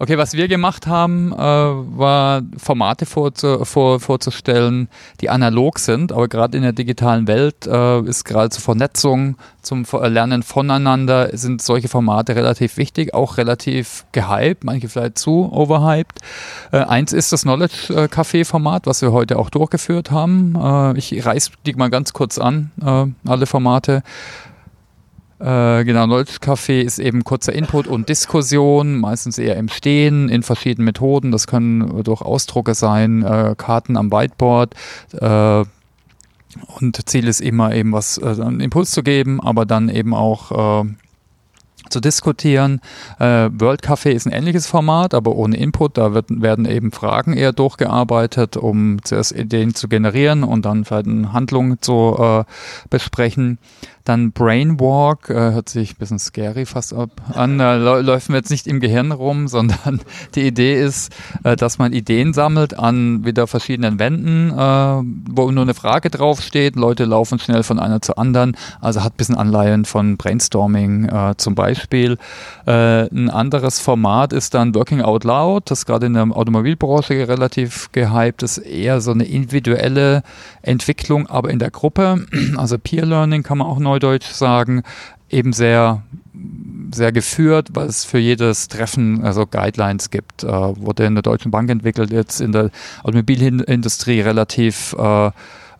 Okay, 0.00 0.16
was 0.16 0.34
wir 0.34 0.46
gemacht 0.46 0.86
haben, 0.86 1.32
äh, 1.32 1.36
war 1.36 2.42
Formate 2.56 3.04
vorzu 3.04 3.64
vor, 3.64 3.98
vorzustellen, 3.98 4.88
die 5.20 5.28
analog 5.28 5.80
sind, 5.80 6.12
aber 6.12 6.28
gerade 6.28 6.56
in 6.56 6.62
der 6.62 6.72
digitalen 6.72 7.26
Welt 7.26 7.66
äh, 7.66 8.00
ist 8.02 8.24
gerade 8.24 8.50
zur 8.50 8.62
Vernetzung, 8.62 9.36
zum 9.60 9.84
Lernen 9.90 10.44
voneinander 10.44 11.36
sind 11.36 11.62
solche 11.62 11.88
Formate 11.88 12.36
relativ 12.36 12.76
wichtig, 12.76 13.12
auch 13.12 13.38
relativ 13.38 14.06
gehypt, 14.12 14.62
manche 14.62 14.88
vielleicht 14.88 15.18
zu 15.18 15.52
overhyped. 15.52 16.20
Äh, 16.70 16.78
eins 16.78 17.12
ist 17.12 17.32
das 17.32 17.42
Knowledge 17.42 17.92
äh, 17.92 18.04
Café 18.04 18.44
Format, 18.44 18.86
was 18.86 19.02
wir 19.02 19.10
heute 19.10 19.36
auch 19.36 19.50
durchgeführt 19.50 20.12
haben. 20.12 20.54
Äh, 20.54 20.96
ich 20.96 21.26
reiß 21.26 21.50
die 21.66 21.74
mal 21.74 21.90
ganz 21.90 22.12
kurz 22.12 22.38
an, 22.38 22.70
äh, 22.80 23.06
alle 23.28 23.46
Formate. 23.46 24.04
Äh, 25.40 25.84
genau, 25.84 26.06
Knowledge 26.06 26.38
Café 26.40 26.80
ist 26.80 26.98
eben 26.98 27.22
kurzer 27.22 27.52
Input 27.52 27.86
und 27.86 28.08
Diskussion, 28.08 28.98
meistens 28.98 29.38
eher 29.38 29.56
im 29.56 29.68
Stehen, 29.68 30.28
in 30.28 30.42
verschiedenen 30.42 30.86
Methoden. 30.86 31.30
Das 31.30 31.46
können 31.46 32.02
durch 32.02 32.22
Ausdrucke 32.22 32.74
sein, 32.74 33.22
äh, 33.22 33.54
Karten 33.56 33.96
am 33.96 34.10
Whiteboard. 34.10 34.74
Äh, 35.12 35.64
und 36.80 37.08
Ziel 37.08 37.28
ist 37.28 37.40
immer 37.40 37.74
eben 37.74 37.92
was, 37.92 38.18
äh, 38.18 38.36
einen 38.40 38.60
Impuls 38.60 38.90
zu 38.90 39.02
geben, 39.02 39.40
aber 39.40 39.64
dann 39.64 39.88
eben 39.88 40.12
auch 40.12 40.84
äh, 40.84 40.88
zu 41.88 42.00
diskutieren. 42.00 42.80
Äh, 43.18 43.48
World 43.52 43.82
Café 43.82 44.10
ist 44.10 44.26
ein 44.26 44.32
ähnliches 44.32 44.66
Format, 44.66 45.14
aber 45.14 45.34
ohne 45.36 45.56
Input. 45.56 45.96
Da 45.96 46.14
wird, 46.14 46.26
werden 46.30 46.64
eben 46.64 46.92
Fragen 46.92 47.32
eher 47.32 47.52
durchgearbeitet, 47.52 48.56
um 48.56 49.02
zuerst 49.04 49.32
Ideen 49.32 49.74
zu 49.74 49.88
generieren 49.88 50.44
und 50.44 50.64
dann 50.64 50.84
vielleicht 50.84 51.06
eine 51.06 51.32
Handlung 51.32 51.80
zu 51.80 52.16
äh, 52.18 52.44
besprechen. 52.90 53.58
Dann 54.08 54.32
Brainwalk, 54.32 55.28
äh, 55.28 55.34
hört 55.34 55.68
sich 55.68 55.92
ein 55.92 55.96
bisschen 55.98 56.18
scary 56.18 56.64
fast 56.64 56.94
ab 56.94 57.10
an, 57.34 57.58
da 57.58 57.74
läuft 57.74 58.30
mir 58.30 58.36
jetzt 58.36 58.48
nicht 58.50 58.66
im 58.66 58.80
Gehirn 58.80 59.12
rum, 59.12 59.48
sondern 59.48 60.00
die 60.34 60.46
Idee 60.46 60.82
ist, 60.82 61.14
äh, 61.44 61.56
dass 61.56 61.76
man 61.76 61.92
Ideen 61.92 62.32
sammelt 62.32 62.72
an 62.72 63.26
wieder 63.26 63.46
verschiedenen 63.46 63.98
Wänden, 63.98 64.50
äh, 64.50 65.34
wo 65.34 65.50
nur 65.50 65.62
eine 65.62 65.74
Frage 65.74 66.08
draufsteht. 66.08 66.74
Leute 66.74 67.04
laufen 67.04 67.38
schnell 67.38 67.62
von 67.62 67.78
einer 67.78 68.00
zur 68.00 68.18
anderen, 68.18 68.56
also 68.80 69.04
hat 69.04 69.12
ein 69.12 69.16
bisschen 69.18 69.36
Anleihen 69.36 69.84
von 69.84 70.16
Brainstorming 70.16 71.10
äh, 71.10 71.34
zum 71.36 71.54
Beispiel. 71.54 72.16
Äh, 72.66 73.12
ein 73.12 73.28
anderes 73.28 73.78
Format 73.78 74.32
ist 74.32 74.54
dann 74.54 74.74
Working 74.74 75.02
Out 75.02 75.24
Loud, 75.24 75.70
das 75.70 75.84
gerade 75.84 76.06
in 76.06 76.14
der 76.14 76.22
Automobilbranche 76.22 77.28
relativ 77.28 77.92
gehypt 77.92 78.42
ist, 78.42 78.56
eher 78.56 79.02
so 79.02 79.10
eine 79.10 79.24
individuelle 79.24 80.22
Entwicklung, 80.62 81.26
aber 81.26 81.50
in 81.50 81.58
der 81.58 81.70
Gruppe. 81.70 82.24
Also 82.56 82.78
Peer 82.78 83.04
Learning 83.04 83.42
kann 83.42 83.58
man 83.58 83.66
auch 83.66 83.78
neu 83.78 83.97
Neudeutsch 83.98 84.30
sagen, 84.30 84.82
eben 85.28 85.52
sehr 85.52 86.02
sehr 86.90 87.12
geführt, 87.12 87.68
weil 87.72 87.86
es 87.86 88.04
für 88.04 88.18
jedes 88.18 88.68
Treffen 88.68 89.22
also 89.22 89.44
Guidelines 89.44 90.08
gibt. 90.08 90.44
Äh, 90.44 90.48
wurde 90.48 91.04
in 91.04 91.14
der 91.14 91.22
Deutschen 91.22 91.50
Bank 91.50 91.68
entwickelt, 91.68 92.10
jetzt 92.10 92.40
in 92.40 92.52
der 92.52 92.70
Automobilindustrie 93.02 94.20
relativ 94.20 94.94
äh, 94.98 95.30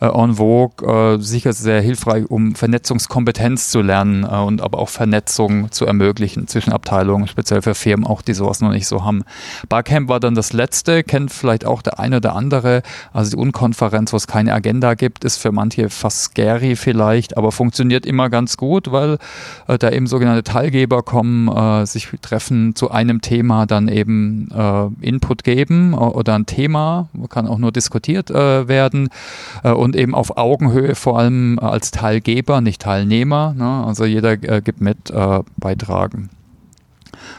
äh, 0.00 0.06
en 0.06 0.34
vogue, 0.38 0.86
äh, 0.86 1.20
sicher 1.20 1.52
sehr 1.52 1.80
hilfreich, 1.80 2.30
um 2.30 2.54
Vernetzungskompetenz 2.54 3.70
zu 3.70 3.82
lernen 3.82 4.24
äh, 4.24 4.36
und 4.36 4.60
aber 4.60 4.78
auch 4.78 4.88
Vernetzung 4.88 5.70
zu 5.70 5.86
ermöglichen 5.86 6.46
zwischen 6.46 6.72
Abteilungen, 6.72 7.26
speziell 7.28 7.62
für 7.62 7.74
Firmen 7.74 8.06
auch, 8.06 8.22
die 8.22 8.34
sowas 8.34 8.60
noch 8.60 8.70
nicht 8.70 8.86
so 8.86 9.04
haben. 9.04 9.24
Barcamp 9.68 10.08
war 10.08 10.20
dann 10.20 10.34
das 10.34 10.52
letzte, 10.52 11.02
kennt 11.02 11.32
vielleicht 11.32 11.64
auch 11.64 11.82
der 11.82 11.98
eine 11.98 12.18
oder 12.18 12.34
andere. 12.34 12.82
Also 13.12 13.32
die 13.32 13.36
Unkonferenz, 13.36 14.12
wo 14.12 14.16
es 14.16 14.26
keine 14.26 14.54
Agenda 14.54 14.94
gibt, 14.94 15.24
ist 15.24 15.38
für 15.38 15.52
manche 15.52 15.90
fast 15.90 16.22
scary 16.22 16.76
vielleicht, 16.76 17.36
aber 17.36 17.52
funktioniert 17.52 18.06
immer 18.06 18.30
ganz 18.30 18.56
gut, 18.56 18.92
weil 18.92 19.18
äh, 19.66 19.78
da 19.78 19.90
eben 19.90 20.06
sogenannte 20.06 20.44
Teilgeber 20.44 21.02
kommen, 21.02 21.48
äh, 21.48 21.86
sich 21.86 22.08
treffen 22.22 22.74
zu 22.74 22.90
einem 22.90 23.20
Thema, 23.20 23.66
dann 23.66 23.88
eben 23.88 24.48
äh, 24.50 25.06
Input 25.06 25.44
geben 25.44 25.94
oder 25.94 26.34
ein 26.34 26.46
Thema, 26.46 27.08
kann 27.28 27.46
auch 27.46 27.58
nur 27.58 27.72
diskutiert 27.72 28.30
werden 28.30 29.08
und 29.62 29.87
und 29.88 29.96
eben 29.96 30.14
auf 30.14 30.36
Augenhöhe 30.36 30.94
vor 30.94 31.18
allem 31.18 31.58
als 31.58 31.90
Teilgeber, 31.90 32.60
nicht 32.60 32.82
Teilnehmer. 32.82 33.54
Ne? 33.56 33.84
Also 33.86 34.04
jeder 34.04 34.32
äh, 34.32 34.60
gibt 34.62 34.82
mit, 34.82 35.10
äh, 35.10 35.40
beitragen. 35.56 36.28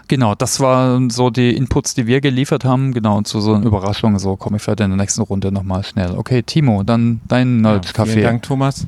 Genau, 0.08 0.34
das 0.34 0.60
waren 0.60 1.12
so 1.12 1.30
die 1.30 1.56
Inputs, 1.56 1.94
die 1.94 2.08
wir 2.08 2.22
geliefert 2.22 2.66
haben. 2.66 2.92
Genau, 2.92 3.18
und 3.18 3.28
zu 3.28 3.40
so 3.40 3.54
einer 3.54 3.66
Überraschung, 3.66 4.18
so 4.18 4.36
komme 4.36 4.58
ich 4.58 4.64
vielleicht 4.64 4.80
in 4.80 4.90
der 4.90 4.98
nächsten 4.98 5.22
Runde 5.22 5.52
nochmal 5.52 5.84
schnell. 5.84 6.16
Okay, 6.18 6.42
Timo, 6.42 6.82
dann 6.82 7.22
dein 7.28 7.60
Knowledge 7.60 7.90
Café. 7.90 8.00
Ja, 8.00 8.06
vielen 8.06 8.24
Dank, 8.24 8.44
Thomas. 8.44 8.88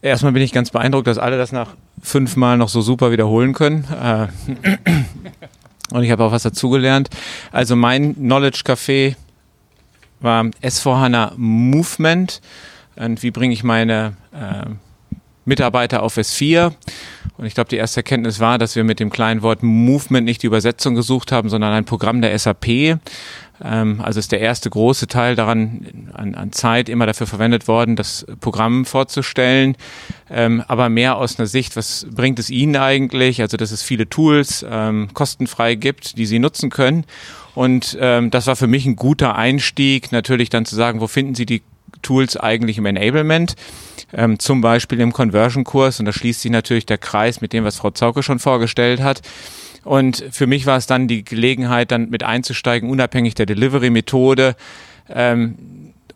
Erstmal 0.00 0.32
bin 0.32 0.42
ich 0.42 0.52
ganz 0.52 0.70
beeindruckt, 0.70 1.06
dass 1.06 1.18
alle 1.18 1.36
das 1.36 1.52
nach 1.52 1.74
fünfmal 2.00 2.56
noch 2.56 2.70
so 2.70 2.80
super 2.80 3.12
wiederholen 3.12 3.52
können. 3.52 3.84
Äh, 4.02 4.28
und 5.92 6.02
ich 6.02 6.10
habe 6.10 6.24
auch 6.24 6.32
was 6.32 6.44
dazugelernt. 6.44 7.10
Also 7.52 7.76
mein 7.76 8.14
Knowledge 8.14 8.62
Café 8.64 9.16
war 10.20 10.44
S4HANA 10.62 11.32
Movement 11.36 12.40
und 12.96 13.22
wie 13.22 13.30
bringe 13.30 13.54
ich 13.54 13.64
meine 13.64 14.16
äh, 14.32 14.70
Mitarbeiter 15.44 16.02
auf 16.02 16.16
S4. 16.16 16.72
Und 17.36 17.46
ich 17.46 17.54
glaube, 17.54 17.70
die 17.70 17.76
erste 17.76 18.00
Erkenntnis 18.00 18.40
war, 18.40 18.58
dass 18.58 18.76
wir 18.76 18.84
mit 18.84 19.00
dem 19.00 19.10
kleinen 19.10 19.42
Wort 19.42 19.62
Movement 19.62 20.26
nicht 20.26 20.42
die 20.42 20.46
Übersetzung 20.46 20.94
gesucht 20.94 21.32
haben, 21.32 21.48
sondern 21.48 21.72
ein 21.72 21.84
Programm 21.86 22.20
der 22.20 22.38
SAP. 22.38 22.98
Ähm, 23.62 24.00
also 24.00 24.20
ist 24.20 24.32
der 24.32 24.40
erste 24.40 24.70
große 24.70 25.06
Teil 25.06 25.36
daran 25.36 26.10
an, 26.12 26.34
an, 26.34 26.52
Zeit 26.52 26.88
immer 26.88 27.06
dafür 27.06 27.26
verwendet 27.26 27.68
worden, 27.68 27.96
das 27.96 28.26
Programm 28.40 28.84
vorzustellen. 28.84 29.76
Ähm, 30.30 30.62
aber 30.68 30.88
mehr 30.88 31.16
aus 31.16 31.38
einer 31.38 31.46
Sicht, 31.46 31.76
was 31.76 32.06
bringt 32.10 32.38
es 32.38 32.50
Ihnen 32.50 32.76
eigentlich? 32.76 33.40
Also, 33.40 33.56
dass 33.56 33.70
es 33.70 33.82
viele 33.82 34.08
Tools 34.08 34.64
ähm, 34.68 35.08
kostenfrei 35.14 35.74
gibt, 35.74 36.18
die 36.18 36.26
Sie 36.26 36.38
nutzen 36.38 36.70
können. 36.70 37.04
Und 37.54 37.96
ähm, 38.00 38.30
das 38.30 38.46
war 38.46 38.56
für 38.56 38.66
mich 38.66 38.86
ein 38.86 38.96
guter 38.96 39.36
Einstieg, 39.36 40.12
natürlich 40.12 40.50
dann 40.50 40.64
zu 40.64 40.76
sagen, 40.76 41.00
wo 41.00 41.06
finden 41.06 41.34
Sie 41.34 41.46
die 41.46 41.62
Tools 42.02 42.36
eigentlich 42.36 42.78
im 42.78 42.86
Enablement, 42.86 43.56
ähm, 44.12 44.38
zum 44.38 44.60
Beispiel 44.60 45.00
im 45.00 45.12
Conversion-Kurs. 45.12 46.00
Und 46.00 46.06
da 46.06 46.12
schließt 46.12 46.42
sich 46.42 46.50
natürlich 46.50 46.86
der 46.86 46.98
Kreis 46.98 47.40
mit 47.40 47.52
dem, 47.52 47.64
was 47.64 47.76
Frau 47.76 47.90
Zauke 47.90 48.22
schon 48.22 48.38
vorgestellt 48.38 49.00
hat. 49.00 49.22
Und 49.84 50.24
für 50.30 50.46
mich 50.46 50.66
war 50.66 50.76
es 50.76 50.86
dann 50.86 51.08
die 51.08 51.24
Gelegenheit, 51.24 51.90
dann 51.90 52.10
mit 52.10 52.22
einzusteigen, 52.22 52.90
unabhängig 52.90 53.34
der 53.34 53.46
Delivery-Methode. 53.46 54.54
Ähm, 55.08 55.56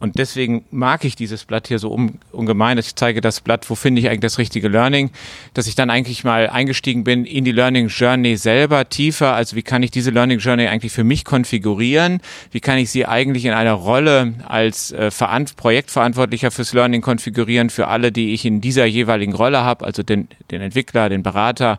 und 0.05 0.19
deswegen 0.19 0.67
mag 0.71 1.03
ich 1.07 1.17
dieses 1.17 1.47
Blatt 1.47 1.67
hier 1.67 1.79
so 1.79 1.99
ungemein. 2.31 2.77
Ich 2.77 2.95
zeige 2.95 3.23
das 3.23 3.41
Blatt, 3.41 3.71
wo 3.71 3.75
finde 3.75 4.03
ich 4.03 4.09
eigentlich 4.11 4.21
das 4.21 4.37
richtige 4.37 4.69
Learning, 4.69 5.09
dass 5.55 5.67
ich 5.67 5.77
dann 5.77 5.89
eigentlich 5.89 6.25
mal 6.25 6.51
eingestiegen 6.51 7.05
bin 7.05 7.25
in 7.25 7.47
die 7.47 7.53
Learning 7.53 7.89
Journey 7.89 8.37
selber 8.37 8.87
tiefer. 8.87 9.35
Also 9.35 9.57
wie 9.57 9.63
kann 9.63 9.83
ich 9.83 9.91
diese 9.91 10.11
Learning 10.11 10.41
Journey 10.41 10.67
eigentlich 10.67 10.93
für 10.93 11.05
mich 11.05 11.25
konfigurieren? 11.25 12.21
Wie 12.51 12.61
kann 12.61 12.77
ich 12.77 12.91
sie 12.91 13.07
eigentlich 13.07 13.47
in 13.47 13.55
einer 13.55 13.73
Rolle 13.73 14.35
als 14.47 14.93
äh, 14.93 15.11
Projektverantwortlicher 15.57 16.51
fürs 16.51 16.75
Learning 16.75 17.01
konfigurieren 17.01 17.71
für 17.71 17.89
alle, 17.89 18.13
die 18.13 18.35
ich 18.35 18.45
in 18.45 18.61
dieser 18.61 18.85
jeweiligen 18.85 19.33
Rolle 19.33 19.65
habe, 19.65 19.87
also 19.87 20.03
den, 20.03 20.29
den 20.51 20.61
Entwickler, 20.61 21.09
den 21.09 21.23
Berater. 21.23 21.79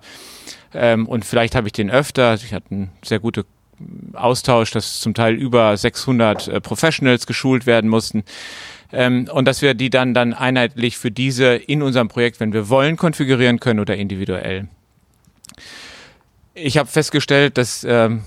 Ähm, 0.74 1.08
und 1.08 1.26
vielleicht 1.26 1.54
habe 1.54 1.68
ich 1.68 1.74
den 1.74 1.92
öfter. 1.92 2.34
Ich 2.34 2.56
hatte 2.56 2.72
eine 2.72 2.90
sehr 3.04 3.20
gute 3.20 3.46
Austausch, 4.18 4.72
dass 4.72 5.00
zum 5.00 5.14
Teil 5.14 5.36
über 5.36 5.76
600 5.76 6.48
äh, 6.48 6.62
Professionals 6.62 7.28
geschult 7.28 7.66
werden 7.66 7.90
mussten. 7.90 8.24
Ähm, 8.92 9.28
und 9.32 9.46
dass 9.46 9.62
wir 9.62 9.74
die 9.74 9.90
dann, 9.90 10.14
dann 10.14 10.34
einheitlich 10.34 10.98
für 10.98 11.12
diese 11.12 11.56
in 11.56 11.82
unserem 11.82 12.08
Projekt, 12.08 12.40
wenn 12.40 12.54
wir 12.54 12.70
wollen, 12.70 12.98
konfigurieren 12.98 13.60
können 13.60 13.80
oder 13.80 13.96
individuell. 13.96 14.68
Ich 16.54 16.78
habe 16.78 16.90
festgestellt, 16.90 17.58
dass 17.58 17.86
ähm, 17.88 18.24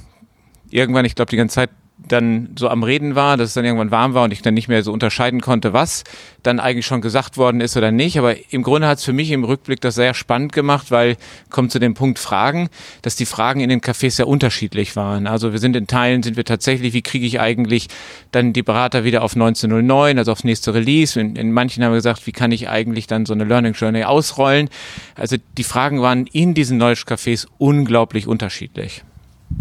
irgendwann, 0.70 1.04
ich 1.04 1.14
glaube, 1.14 1.30
die 1.30 1.36
ganze 1.36 1.54
Zeit 1.54 1.70
dann 2.06 2.50
so 2.56 2.68
am 2.68 2.84
Reden 2.84 3.16
war, 3.16 3.36
dass 3.36 3.48
es 3.48 3.54
dann 3.54 3.64
irgendwann 3.64 3.90
warm 3.90 4.14
war 4.14 4.24
und 4.24 4.32
ich 4.32 4.40
dann 4.40 4.54
nicht 4.54 4.68
mehr 4.68 4.82
so 4.82 4.92
unterscheiden 4.92 5.40
konnte, 5.40 5.72
was 5.72 6.04
dann 6.42 6.60
eigentlich 6.60 6.86
schon 6.86 7.00
gesagt 7.00 7.36
worden 7.36 7.60
ist 7.60 7.76
oder 7.76 7.90
nicht. 7.90 8.18
Aber 8.18 8.34
im 8.50 8.62
Grunde 8.62 8.86
hat 8.86 8.98
es 8.98 9.04
für 9.04 9.12
mich 9.12 9.30
im 9.32 9.44
Rückblick 9.44 9.80
das 9.80 9.96
sehr 9.96 10.14
spannend 10.14 10.52
gemacht, 10.52 10.90
weil, 10.90 11.16
kommt 11.50 11.72
zu 11.72 11.80
dem 11.80 11.94
Punkt 11.94 12.18
Fragen, 12.18 12.68
dass 13.02 13.16
die 13.16 13.26
Fragen 13.26 13.60
in 13.60 13.68
den 13.68 13.80
Cafés 13.80 14.12
sehr 14.12 14.28
unterschiedlich 14.28 14.94
waren. 14.94 15.26
Also 15.26 15.52
wir 15.52 15.58
sind 15.58 15.74
in 15.74 15.86
Teilen, 15.88 16.22
sind 16.22 16.36
wir 16.36 16.44
tatsächlich, 16.44 16.92
wie 16.92 17.02
kriege 17.02 17.26
ich 17.26 17.40
eigentlich 17.40 17.88
dann 18.30 18.52
die 18.52 18.62
Berater 18.62 19.02
wieder 19.02 19.22
auf 19.22 19.34
1909, 19.34 20.18
also 20.18 20.32
aufs 20.32 20.44
nächste 20.44 20.74
Release. 20.74 21.20
In, 21.20 21.34
in 21.34 21.52
manchen 21.52 21.82
haben 21.82 21.92
wir 21.92 21.96
gesagt, 21.96 22.26
wie 22.26 22.32
kann 22.32 22.52
ich 22.52 22.68
eigentlich 22.68 23.08
dann 23.08 23.26
so 23.26 23.32
eine 23.32 23.44
Learning 23.44 23.72
Journey 23.72 24.04
ausrollen. 24.04 24.68
Also 25.16 25.36
die 25.56 25.64
Fragen 25.64 26.00
waren 26.00 26.26
in 26.26 26.54
diesen 26.54 26.78
Knowledge 26.78 27.04
Cafés 27.06 27.46
unglaublich 27.58 28.28
unterschiedlich. 28.28 29.02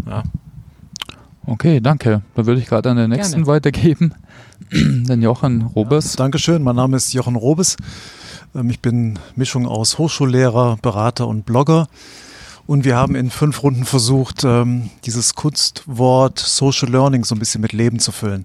Ja. 0.06 0.22
Okay, 1.48 1.80
danke. 1.80 2.20
Da 2.34 2.44
würde 2.44 2.60
ich 2.60 2.66
gerade 2.66 2.90
an 2.90 2.98
den 2.98 3.08
nächsten 3.08 3.36
Gerne. 3.36 3.46
weitergeben. 3.46 4.12
den 4.70 5.22
Jochen 5.22 5.62
Robes. 5.62 6.12
Ja, 6.12 6.18
Dankeschön. 6.18 6.62
Mein 6.62 6.76
Name 6.76 6.98
ist 6.98 7.14
Jochen 7.14 7.36
Robes. 7.36 7.78
Ähm, 8.54 8.68
ich 8.68 8.80
bin 8.80 9.18
Mischung 9.34 9.66
aus 9.66 9.96
Hochschullehrer, 9.96 10.76
Berater 10.82 11.26
und 11.26 11.46
Blogger. 11.46 11.88
Und 12.66 12.84
wir 12.84 12.96
haben 12.96 13.14
in 13.14 13.30
fünf 13.30 13.62
Runden 13.62 13.86
versucht, 13.86 14.44
ähm, 14.44 14.90
dieses 15.06 15.36
Kunstwort 15.36 16.38
Social 16.38 16.90
Learning 16.90 17.24
so 17.24 17.34
ein 17.34 17.38
bisschen 17.38 17.62
mit 17.62 17.72
Leben 17.72 17.98
zu 17.98 18.12
füllen. 18.12 18.44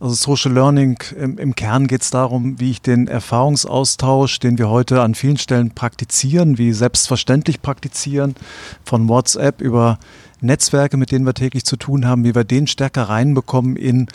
Also 0.00 0.14
Social 0.14 0.52
Learning 0.52 0.98
im, 1.16 1.38
im 1.38 1.54
Kern 1.54 1.86
geht 1.86 2.02
es 2.02 2.10
darum, 2.10 2.58
wie 2.58 2.72
ich 2.72 2.82
den 2.82 3.06
Erfahrungsaustausch, 3.06 4.40
den 4.40 4.58
wir 4.58 4.68
heute 4.68 5.00
an 5.00 5.14
vielen 5.14 5.38
Stellen 5.38 5.70
praktizieren, 5.70 6.58
wie 6.58 6.72
selbstverständlich 6.72 7.62
praktizieren, 7.62 8.34
von 8.84 9.08
WhatsApp 9.08 9.60
über 9.60 10.00
Netzwerke, 10.40 10.96
mit 10.96 11.12
denen 11.12 11.26
wir 11.26 11.34
täglich 11.34 11.64
zu 11.64 11.76
tun 11.76 12.06
haben, 12.06 12.24
wie 12.24 12.34
wir 12.34 12.44
den 12.44 12.66
stärker 12.66 13.04
reinbekommen 13.04 13.76
in 13.76 14.08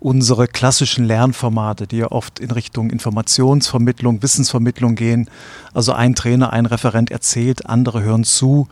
unsere 0.00 0.46
klassischen 0.46 1.04
Lernformate, 1.04 1.86
die 1.86 1.98
ja 1.98 2.10
oft 2.10 2.38
in 2.38 2.50
Richtung 2.50 2.90
Informationsvermittlung, 2.90 4.22
Wissensvermittlung 4.22 4.94
gehen. 4.94 5.28
Also 5.74 5.92
ein 5.92 6.14
Trainer, 6.14 6.52
ein 6.52 6.66
Referent 6.66 7.10
erzählt, 7.10 7.66
andere 7.66 8.02
hören 8.02 8.24
zu, 8.24 8.68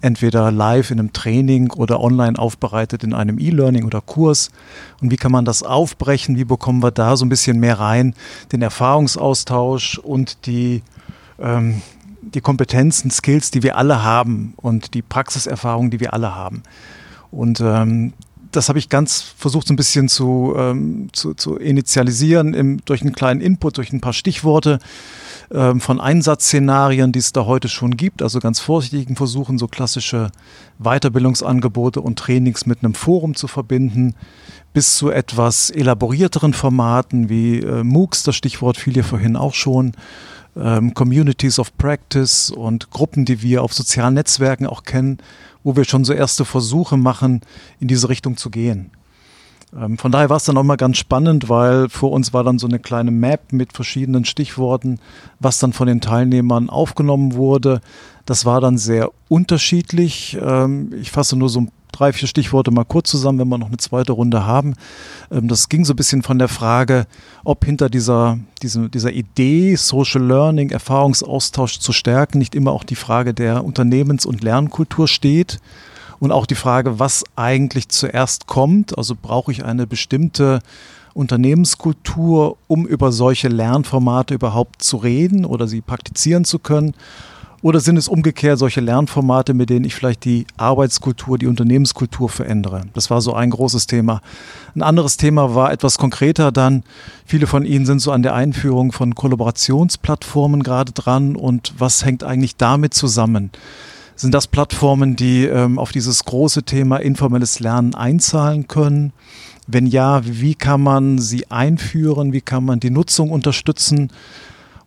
entweder 0.00 0.52
live 0.52 0.90
in 0.90 1.00
einem 1.00 1.12
Training 1.12 1.70
oder 1.72 2.00
online 2.00 2.38
aufbereitet 2.38 3.02
in 3.02 3.12
einem 3.12 3.38
E-Learning 3.38 3.84
oder 3.84 4.00
Kurs. 4.00 4.50
Und 5.00 5.10
wie 5.10 5.16
kann 5.16 5.32
man 5.32 5.44
das 5.44 5.62
aufbrechen? 5.62 6.36
Wie 6.36 6.44
bekommen 6.44 6.82
wir 6.82 6.92
da 6.92 7.16
so 7.16 7.24
ein 7.24 7.28
bisschen 7.28 7.58
mehr 7.58 7.80
rein? 7.80 8.14
Den 8.52 8.62
Erfahrungsaustausch 8.62 9.98
und 9.98 10.46
die 10.46 10.82
ähm, 11.40 11.82
die 12.34 12.40
Kompetenzen, 12.40 13.10
Skills, 13.10 13.50
die 13.50 13.62
wir 13.62 13.76
alle 13.76 14.02
haben 14.02 14.54
und 14.56 14.94
die 14.94 15.02
Praxiserfahrung, 15.02 15.90
die 15.90 16.00
wir 16.00 16.14
alle 16.14 16.34
haben. 16.34 16.62
Und 17.30 17.60
ähm, 17.60 18.12
das 18.52 18.68
habe 18.68 18.78
ich 18.78 18.88
ganz 18.88 19.20
versucht, 19.20 19.68
so 19.68 19.74
ein 19.74 19.76
bisschen 19.76 20.08
zu, 20.08 20.54
ähm, 20.56 21.08
zu, 21.12 21.34
zu 21.34 21.56
initialisieren 21.56 22.54
im, 22.54 22.84
durch 22.84 23.02
einen 23.02 23.12
kleinen 23.12 23.40
Input, 23.40 23.76
durch 23.76 23.92
ein 23.92 24.00
paar 24.00 24.12
Stichworte 24.12 24.78
ähm, 25.50 25.80
von 25.80 26.00
Einsatzszenarien, 26.00 27.12
die 27.12 27.18
es 27.18 27.32
da 27.32 27.44
heute 27.46 27.68
schon 27.68 27.96
gibt. 27.96 28.22
Also 28.22 28.40
ganz 28.40 28.60
vorsichtigen 28.60 29.16
Versuchen, 29.16 29.58
so 29.58 29.68
klassische 29.68 30.30
Weiterbildungsangebote 30.78 32.00
und 32.00 32.18
Trainings 32.18 32.66
mit 32.66 32.82
einem 32.82 32.94
Forum 32.94 33.34
zu 33.34 33.48
verbinden, 33.48 34.14
bis 34.72 34.96
zu 34.96 35.10
etwas 35.10 35.70
elaborierteren 35.70 36.54
Formaten 36.54 37.28
wie 37.28 37.60
äh, 37.60 37.82
MOOCs, 37.82 38.22
das 38.22 38.36
Stichwort 38.36 38.76
fiel 38.76 38.96
ja 38.96 39.02
vorhin 39.02 39.36
auch 39.36 39.54
schon 39.54 39.92
ähm, 40.60 40.94
Communities 40.94 41.58
of 41.58 41.76
Practice 41.76 42.50
und 42.50 42.90
Gruppen, 42.90 43.24
die 43.24 43.42
wir 43.42 43.62
auf 43.62 43.72
sozialen 43.72 44.14
Netzwerken 44.14 44.66
auch 44.66 44.84
kennen, 44.84 45.18
wo 45.64 45.76
wir 45.76 45.84
schon 45.84 46.04
so 46.04 46.12
erste 46.12 46.44
Versuche 46.44 46.96
machen, 46.96 47.42
in 47.80 47.88
diese 47.88 48.08
Richtung 48.08 48.36
zu 48.36 48.50
gehen. 48.50 48.90
Ähm, 49.76 49.98
von 49.98 50.12
daher 50.12 50.30
war 50.30 50.38
es 50.38 50.44
dann 50.44 50.56
auch 50.56 50.62
mal 50.62 50.76
ganz 50.76 50.96
spannend, 50.96 51.48
weil 51.48 51.88
vor 51.88 52.12
uns 52.12 52.32
war 52.32 52.44
dann 52.44 52.58
so 52.58 52.66
eine 52.66 52.78
kleine 52.78 53.10
Map 53.10 53.52
mit 53.52 53.72
verschiedenen 53.72 54.24
Stichworten, 54.24 54.98
was 55.40 55.58
dann 55.58 55.72
von 55.72 55.86
den 55.86 56.00
Teilnehmern 56.00 56.70
aufgenommen 56.70 57.34
wurde. 57.34 57.80
Das 58.24 58.44
war 58.44 58.60
dann 58.60 58.78
sehr 58.78 59.10
unterschiedlich. 59.28 60.38
Ähm, 60.40 60.92
ich 61.00 61.10
fasse 61.10 61.36
nur 61.36 61.48
so 61.48 61.62
ein 61.62 61.70
drei, 61.92 62.12
vier 62.12 62.28
Stichworte 62.28 62.70
mal 62.70 62.84
kurz 62.84 63.10
zusammen, 63.10 63.38
wenn 63.38 63.48
wir 63.48 63.58
noch 63.58 63.68
eine 63.68 63.76
zweite 63.76 64.12
Runde 64.12 64.46
haben. 64.46 64.74
Ähm, 65.30 65.48
das 65.48 65.68
ging 65.68 65.84
so 65.84 65.92
ein 65.92 65.96
bisschen 65.96 66.22
von 66.22 66.38
der 66.38 66.48
Frage, 66.48 67.06
ob 67.44 67.64
hinter 67.64 67.88
dieser, 67.88 68.38
diese, 68.62 68.88
dieser 68.88 69.12
Idee, 69.12 69.76
Social 69.76 70.22
Learning, 70.22 70.70
Erfahrungsaustausch 70.70 71.78
zu 71.78 71.92
stärken, 71.92 72.38
nicht 72.38 72.54
immer 72.54 72.72
auch 72.72 72.84
die 72.84 72.96
Frage 72.96 73.34
der 73.34 73.64
Unternehmens- 73.64 74.26
und 74.26 74.42
Lernkultur 74.42 75.08
steht. 75.08 75.60
Und 76.20 76.32
auch 76.32 76.46
die 76.46 76.56
Frage, 76.56 76.98
was 76.98 77.22
eigentlich 77.36 77.90
zuerst 77.90 78.48
kommt. 78.48 78.98
Also 78.98 79.14
brauche 79.20 79.52
ich 79.52 79.64
eine 79.64 79.86
bestimmte 79.86 80.58
Unternehmenskultur, 81.14 82.56
um 82.66 82.86
über 82.86 83.12
solche 83.12 83.48
Lernformate 83.48 84.34
überhaupt 84.34 84.82
zu 84.82 84.96
reden 84.96 85.44
oder 85.44 85.68
sie 85.68 85.80
praktizieren 85.80 86.44
zu 86.44 86.58
können? 86.58 86.94
Oder 87.60 87.80
sind 87.80 87.96
es 87.96 88.06
umgekehrt 88.06 88.58
solche 88.58 88.80
Lernformate, 88.80 89.52
mit 89.52 89.68
denen 89.68 89.84
ich 89.84 89.94
vielleicht 89.94 90.24
die 90.24 90.46
Arbeitskultur, 90.56 91.38
die 91.38 91.48
Unternehmenskultur 91.48 92.28
verändere? 92.28 92.82
Das 92.94 93.10
war 93.10 93.20
so 93.20 93.34
ein 93.34 93.50
großes 93.50 93.88
Thema. 93.88 94.20
Ein 94.76 94.82
anderes 94.82 95.16
Thema 95.16 95.56
war 95.56 95.72
etwas 95.72 95.98
konkreter 95.98 96.52
dann. 96.52 96.84
Viele 97.26 97.48
von 97.48 97.64
Ihnen 97.64 97.84
sind 97.84 97.98
so 97.98 98.12
an 98.12 98.22
der 98.22 98.34
Einführung 98.34 98.92
von 98.92 99.16
Kollaborationsplattformen 99.16 100.62
gerade 100.62 100.92
dran. 100.92 101.34
Und 101.34 101.74
was 101.78 102.04
hängt 102.04 102.22
eigentlich 102.22 102.56
damit 102.56 102.94
zusammen? 102.94 103.50
Sind 104.14 104.34
das 104.34 104.46
Plattformen, 104.46 105.16
die 105.16 105.44
ähm, 105.44 105.80
auf 105.80 105.90
dieses 105.90 106.24
große 106.24 106.62
Thema 106.62 106.98
informelles 106.98 107.58
Lernen 107.58 107.94
einzahlen 107.94 108.68
können? 108.68 109.12
Wenn 109.66 109.86
ja, 109.86 110.22
wie 110.24 110.54
kann 110.54 110.80
man 110.80 111.18
sie 111.18 111.50
einführen? 111.50 112.32
Wie 112.32 112.40
kann 112.40 112.64
man 112.64 112.78
die 112.80 112.90
Nutzung 112.90 113.30
unterstützen? 113.30 114.10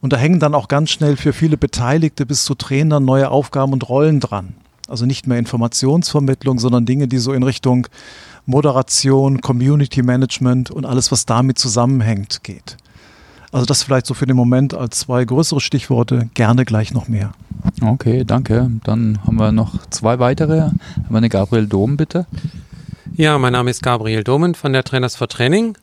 Und 0.01 0.13
da 0.13 0.17
hängen 0.17 0.39
dann 0.39 0.55
auch 0.55 0.67
ganz 0.67 0.89
schnell 0.89 1.15
für 1.15 1.31
viele 1.31 1.57
Beteiligte 1.57 2.25
bis 2.25 2.43
zu 2.43 2.55
Trainern 2.55 3.05
neue 3.05 3.29
Aufgaben 3.29 3.71
und 3.71 3.87
Rollen 3.87 4.19
dran. 4.19 4.55
Also 4.87 5.05
nicht 5.05 5.27
mehr 5.27 5.37
Informationsvermittlung, 5.37 6.59
sondern 6.59 6.85
Dinge, 6.85 7.07
die 7.07 7.19
so 7.19 7.31
in 7.31 7.43
Richtung 7.43 7.87
Moderation, 8.45 9.41
Community 9.41 10.01
Management 10.01 10.71
und 10.71 10.85
alles, 10.85 11.11
was 11.11 11.25
damit 11.25 11.59
zusammenhängt, 11.59 12.43
geht. 12.43 12.77
Also 13.51 13.65
das 13.65 13.83
vielleicht 13.83 14.05
so 14.05 14.13
für 14.13 14.25
den 14.25 14.35
Moment 14.35 14.73
als 14.73 14.99
zwei 14.99 15.23
größere 15.23 15.59
Stichworte, 15.59 16.29
gerne 16.33 16.65
gleich 16.65 16.93
noch 16.93 17.07
mehr. 17.07 17.33
Okay, 17.81 18.23
danke. 18.25 18.71
Dann 18.83 19.19
haben 19.25 19.37
wir 19.37 19.51
noch 19.51 19.75
zwei 19.89 20.19
weitere. 20.19 20.61
Haben 20.61 20.79
wir 21.09 21.17
eine 21.17 21.29
Gabriel 21.29 21.67
Dom, 21.67 21.97
bitte. 21.97 22.25
Ja, 23.13 23.37
mein 23.37 23.53
Name 23.53 23.69
ist 23.69 23.83
Gabriel 23.83 24.23
Domen 24.23 24.55
von 24.55 24.71
der 24.71 24.83
Trainers 24.83 25.15
for 25.15 25.27
Training. 25.27 25.77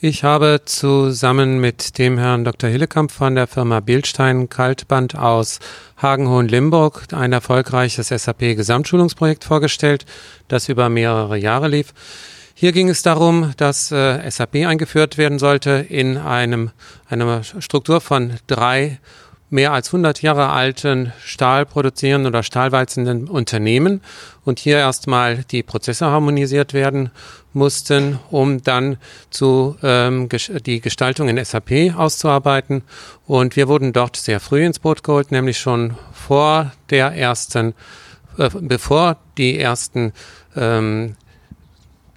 Ich 0.00 0.24
habe 0.24 0.62
zusammen 0.64 1.58
mit 1.58 1.98
dem 1.98 2.18
Herrn 2.18 2.44
Dr. 2.44 2.70
Hillekamp 2.70 3.10
von 3.10 3.34
der 3.34 3.46
Firma 3.46 3.80
Bildstein 3.80 4.48
Kaltband 4.48 5.16
aus 5.16 5.58
Hagenhohen-Limburg 6.00 7.06
ein 7.12 7.32
erfolgreiches 7.32 8.08
SAP-Gesamtschulungsprojekt 8.08 9.44
vorgestellt, 9.44 10.04
das 10.48 10.68
über 10.68 10.88
mehrere 10.88 11.36
Jahre 11.38 11.68
lief. 11.68 11.94
Hier 12.54 12.72
ging 12.72 12.88
es 12.88 13.02
darum, 13.02 13.52
dass 13.56 13.92
äh, 13.92 14.30
SAP 14.30 14.66
eingeführt 14.66 15.18
werden 15.18 15.38
sollte 15.38 15.84
in 15.88 16.16
einem, 16.16 16.70
einer 17.08 17.42
Struktur 17.42 18.00
von 18.00 18.34
drei 18.46 18.98
mehr 19.50 19.72
als 19.72 19.88
100 19.88 20.22
Jahre 20.22 20.50
alten 20.50 21.12
Stahl 21.22 21.66
produzierenden 21.66 22.32
oder 22.32 22.42
stahlwalzenden 22.42 23.28
Unternehmen 23.28 24.00
und 24.44 24.58
hier 24.58 24.78
erstmal 24.78 25.44
die 25.44 25.62
Prozesse 25.62 26.06
harmonisiert 26.06 26.72
werden 26.72 27.10
mussten, 27.56 28.20
um 28.30 28.62
dann 28.62 28.98
zu 29.30 29.76
ähm, 29.82 30.28
die 30.64 30.80
Gestaltung 30.80 31.28
in 31.28 31.44
SAP 31.44 31.96
auszuarbeiten. 31.96 32.82
Und 33.26 33.56
wir 33.56 33.66
wurden 33.66 33.92
dort 33.92 34.16
sehr 34.16 34.38
früh 34.38 34.64
ins 34.64 34.78
Boot 34.78 35.02
geholt, 35.02 35.32
nämlich 35.32 35.58
schon 35.58 35.96
vor 36.12 36.72
der 36.90 37.12
ersten 37.12 37.74
äh, 38.38 38.50
bevor 38.60 39.16
die 39.38 39.58
ersten 39.58 40.12
ähm, 40.56 41.16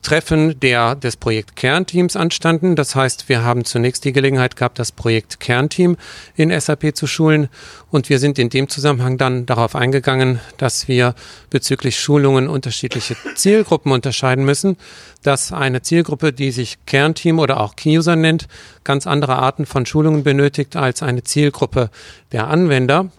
Treffen 0.02 0.60
der, 0.60 0.96
des 0.96 1.18
Projekt 1.18 1.56
Kernteams 1.56 2.16
anstanden. 2.16 2.76
Das 2.76 2.96
heißt, 2.96 3.30
wir 3.30 3.44
haben 3.44 3.66
zunächst 3.66 4.06
die 4.06 4.14
Gelegenheit 4.14 4.56
gehabt, 4.56 4.80
das 4.80 4.92
Projekt 4.92 5.40
Kernteam 5.40 5.98
in 6.36 6.58
SAP 6.58 6.96
zu 6.96 7.08
schulen. 7.08 7.50
Und 7.92 8.10
wir 8.10 8.20
sind 8.20 8.40
in 8.40 8.50
dem 8.50 8.70
Zusammenhang 8.70 9.18
dann 9.18 9.46
darauf 9.46 9.76
eingegangen, 9.76 10.40
dass 10.58 10.88
wir 10.88 11.16
bezüglich 11.50 12.00
Schulungen 12.00 12.48
unterschiedliche 12.48 13.16
Zielgruppen 13.36 13.92
unterscheiden 13.92 14.46
müssen. 14.46 14.78
Dass 15.24 15.52
eine 15.52 15.82
Zielgruppe, 15.82 16.32
die 16.32 16.52
sich 16.52 16.78
Kernteam 16.86 17.40
oder 17.40 17.60
auch 17.60 17.76
Key-User 17.76 18.16
nennt, 18.16 18.48
ganz 18.84 19.06
andere 19.08 19.38
Arten 19.38 19.66
von 19.66 19.86
Schulungen 19.86 20.24
benötigt 20.24 20.76
als 20.76 21.04
eine 21.04 21.24
Zielgruppe 21.24 21.90
der 22.32 22.48
Anwender. 22.48 23.10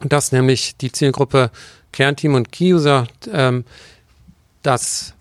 Dass 0.00 0.32
nämlich 0.32 0.76
die 0.76 0.92
Zielgruppe 0.92 1.50
Kernteam 1.92 2.34
und 2.34 2.50
Key-User 2.50 3.06
ähm, 3.32 3.64
das 4.62 5.14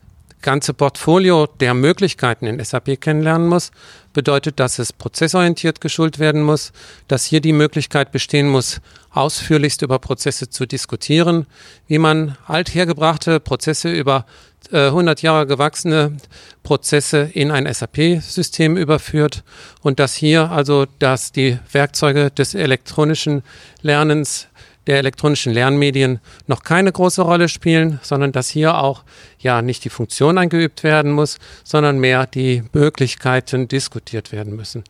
ganze 0.44 0.76
Portfolio 0.76 1.48
der 1.48 1.74
Möglichkeiten 1.74 2.46
in 2.46 2.64
SAP 2.64 3.02
kennenlernen 3.02 3.48
muss, 3.48 3.72
bedeutet, 4.14 4.60
dass 4.60 4.78
es 4.78 4.94
prozessorientiert 4.94 5.82
geschult 5.82 6.20
werden 6.20 6.44
muss, 6.44 6.72
dass 7.08 7.26
hier 7.26 7.42
die 7.42 7.54
Möglichkeit 7.54 8.12
bestehen 8.12 8.48
muss, 8.48 8.80
ausführlichst 9.10 9.82
über 9.82 9.98
Prozesse 9.98 10.50
zu 10.50 10.68
diskutieren, 10.68 11.48
wie 11.88 11.98
man 11.98 12.38
althergebrachte 12.46 13.40
Prozesse 13.40 13.92
über 13.92 14.26
äh, 14.72 14.88
100 14.88 15.22
Jahre 15.22 15.48
gewachsene 15.48 16.18
Prozesse 16.62 17.30
in 17.34 17.52
ein 17.52 17.72
SAP-System 17.72 18.78
überführt 18.78 19.44
und 19.82 20.00
dass 20.00 20.14
hier 20.14 20.52
also, 20.52 20.86
dass 21.00 21.32
die 21.32 21.58
Werkzeuge 21.72 22.32
des 22.32 22.54
elektronischen 22.54 23.44
Lernens 23.82 24.48
der 24.88 24.98
elektronischen 24.98 25.54
Lernmedien 25.54 26.20
noch 26.48 26.64
keine 26.64 26.92
große 26.92 27.22
Rolle 27.22 27.50
spielen, 27.50 28.00
sondern 28.04 28.32
dass 28.32 28.50
hier 28.50 28.78
auch 28.78 29.04
ja 29.40 29.62
nicht 29.62 29.86
die 29.86 29.90
Funktion 29.90 30.38
eingeübt 30.38 30.84
werden 30.84 31.12
muss, 31.12 31.40
sondern 31.64 32.00
mehr 32.00 32.28
die 32.28 32.64
Möglichkeiten 32.74 33.68
diskutiert 33.68 34.32
werden 34.32 34.56
müssen. 34.56 34.84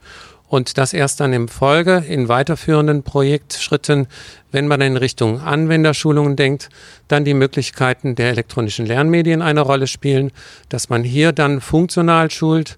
Und 0.53 0.77
das 0.77 0.93
erst 0.93 1.19
dann 1.19 1.33
im 1.33 1.47
Folge 1.47 2.03
in 2.07 2.27
weiterführenden 2.27 3.01
Projektschritten, 3.01 4.05
wenn 4.51 4.67
man 4.67 4.81
in 4.81 4.97
Richtung 4.97 5.41
Anwenderschulungen 5.41 6.35
denkt, 6.35 6.69
dann 7.07 7.25
die 7.25 7.33
Möglichkeiten 7.33 8.13
der 8.13 8.29
elektronischen 8.29 8.85
Lernmedien 8.85 9.41
eine 9.41 9.61
Rolle 9.61 9.87
spielen, 9.87 10.31
dass 10.69 10.89
man 10.89 11.03
hier 11.03 11.31
dann 11.31 11.59
funktional 11.59 12.29
schult, 12.29 12.77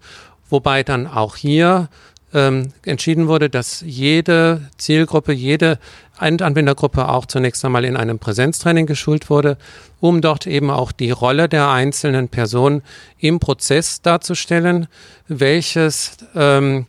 wobei 0.49 0.83
dann 0.83 1.05
auch 1.05 1.35
hier 1.35 1.89
ähm, 2.35 2.73
entschieden 2.85 3.27
wurde, 3.27 3.49
dass 3.49 3.81
jede 3.81 4.69
Zielgruppe, 4.77 5.31
jede 5.31 5.79
Endanwendergruppe 6.19 7.07
auch 7.09 7.25
zunächst 7.25 7.63
einmal 7.65 7.85
in 7.85 7.97
einem 7.97 8.19
Präsenztraining 8.19 8.85
geschult 8.85 9.29
wurde, 9.29 9.57
um 10.01 10.21
dort 10.21 10.45
eben 10.45 10.69
auch 10.69 10.91
die 10.91 11.11
Rolle 11.11 11.49
der 11.49 11.69
einzelnen 11.69 12.27
Personen 12.27 12.83
im 13.19 13.39
Prozess 13.39 14.01
darzustellen, 14.01 14.87
welches, 15.27 16.17
ähm, 16.35 16.87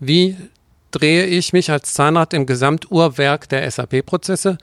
wie 0.00 0.36
drehe 0.90 1.26
ich 1.26 1.52
mich 1.52 1.70
als 1.70 1.92
Zahnrad 1.92 2.32
im 2.32 2.46
Gesamtuhrwerk 2.46 3.48
der 3.48 3.70
SAP-Prozesse, 3.70 4.56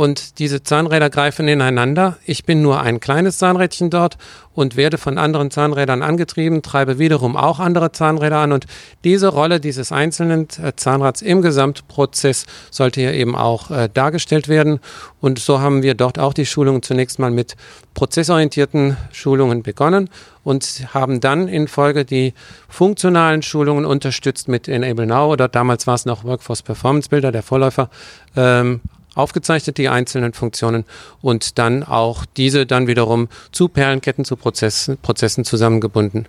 und 0.00 0.38
diese 0.38 0.62
Zahnräder 0.62 1.10
greifen 1.10 1.46
ineinander. 1.46 2.16
Ich 2.24 2.46
bin 2.46 2.62
nur 2.62 2.80
ein 2.80 3.00
kleines 3.00 3.36
Zahnrädchen 3.36 3.90
dort 3.90 4.16
und 4.54 4.74
werde 4.74 4.96
von 4.96 5.18
anderen 5.18 5.50
Zahnrädern 5.50 6.02
angetrieben, 6.02 6.62
treibe 6.62 6.98
wiederum 6.98 7.36
auch 7.36 7.60
andere 7.60 7.92
Zahnräder 7.92 8.38
an 8.38 8.52
und 8.52 8.64
diese 9.04 9.28
Rolle 9.28 9.60
dieses 9.60 9.92
einzelnen 9.92 10.48
äh, 10.62 10.72
Zahnrads 10.74 11.20
im 11.20 11.42
Gesamtprozess 11.42 12.46
sollte 12.70 13.02
hier 13.02 13.12
eben 13.12 13.36
auch 13.36 13.70
äh, 13.70 13.90
dargestellt 13.92 14.48
werden 14.48 14.80
und 15.20 15.38
so 15.38 15.60
haben 15.60 15.82
wir 15.82 15.92
dort 15.92 16.18
auch 16.18 16.32
die 16.32 16.46
Schulungen 16.46 16.82
zunächst 16.82 17.18
mal 17.18 17.30
mit 17.30 17.54
prozessorientierten 17.92 18.96
Schulungen 19.12 19.62
begonnen 19.62 20.08
und 20.44 20.94
haben 20.94 21.20
dann 21.20 21.46
in 21.46 21.68
Folge 21.68 22.06
die 22.06 22.32
funktionalen 22.70 23.42
Schulungen 23.42 23.84
unterstützt 23.84 24.48
mit 24.48 24.66
Enable 24.66 25.04
Now 25.04 25.30
oder 25.30 25.46
damals 25.46 25.86
war 25.86 25.96
es 25.96 26.06
noch 26.06 26.24
Workforce 26.24 26.62
Performance 26.62 27.10
Builder, 27.10 27.32
der 27.32 27.42
Vorläufer, 27.42 27.90
ähm, 28.34 28.80
aufgezeichnet, 29.14 29.78
die 29.78 29.88
einzelnen 29.88 30.32
Funktionen 30.32 30.84
und 31.20 31.58
dann 31.58 31.82
auch 31.82 32.24
diese 32.36 32.66
dann 32.66 32.86
wiederum 32.86 33.28
zu 33.52 33.68
Perlenketten, 33.68 34.24
zu 34.24 34.36
Prozessen, 34.36 34.98
Prozessen 34.98 35.44
zusammengebunden. 35.44 36.26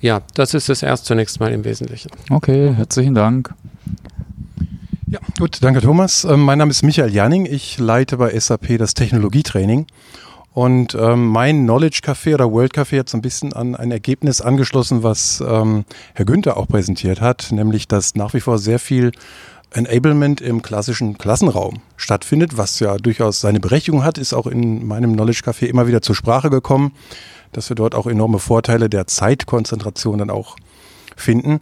Ja, 0.00 0.22
das 0.34 0.54
ist 0.54 0.68
es 0.68 0.82
erst 0.82 1.06
zunächst 1.06 1.40
mal 1.40 1.52
im 1.52 1.64
Wesentlichen. 1.64 2.10
Okay, 2.30 2.74
herzlichen 2.74 3.14
Dank. 3.14 3.54
Ja, 5.08 5.20
gut, 5.38 5.58
danke 5.62 5.80
Thomas. 5.80 6.24
Ähm, 6.24 6.40
mein 6.40 6.58
Name 6.58 6.72
ist 6.72 6.82
Michael 6.82 7.14
Janning. 7.14 7.46
Ich 7.46 7.78
leite 7.78 8.16
bei 8.16 8.36
SAP 8.38 8.76
das 8.78 8.94
Technologietraining. 8.94 9.86
Und 10.56 10.94
ähm, 10.94 11.26
mein 11.26 11.64
Knowledge 11.64 12.00
Café 12.02 12.32
oder 12.32 12.50
World 12.50 12.72
Café 12.74 13.00
hat 13.00 13.10
so 13.10 13.18
ein 13.18 13.20
bisschen 13.20 13.52
an 13.52 13.76
ein 13.76 13.90
Ergebnis 13.90 14.40
angeschlossen, 14.40 15.02
was 15.02 15.44
ähm, 15.46 15.84
Herr 16.14 16.24
Günther 16.24 16.56
auch 16.56 16.66
präsentiert 16.66 17.20
hat, 17.20 17.52
nämlich 17.52 17.88
dass 17.88 18.14
nach 18.14 18.32
wie 18.32 18.40
vor 18.40 18.58
sehr 18.58 18.78
viel 18.78 19.12
Enablement 19.76 20.40
im 20.40 20.62
klassischen 20.62 21.18
Klassenraum 21.18 21.82
stattfindet, 21.98 22.56
was 22.56 22.80
ja 22.80 22.96
durchaus 22.96 23.42
seine 23.42 23.60
Berechtigung 23.60 24.04
hat, 24.04 24.16
ist 24.16 24.32
auch 24.32 24.46
in 24.46 24.86
meinem 24.86 25.12
Knowledge 25.12 25.42
Café 25.44 25.66
immer 25.66 25.86
wieder 25.86 26.00
zur 26.00 26.14
Sprache 26.14 26.48
gekommen, 26.48 26.92
dass 27.52 27.68
wir 27.68 27.76
dort 27.76 27.94
auch 27.94 28.06
enorme 28.06 28.38
Vorteile 28.38 28.88
der 28.88 29.06
Zeitkonzentration 29.06 30.16
dann 30.16 30.30
auch 30.30 30.56
finden. 31.14 31.60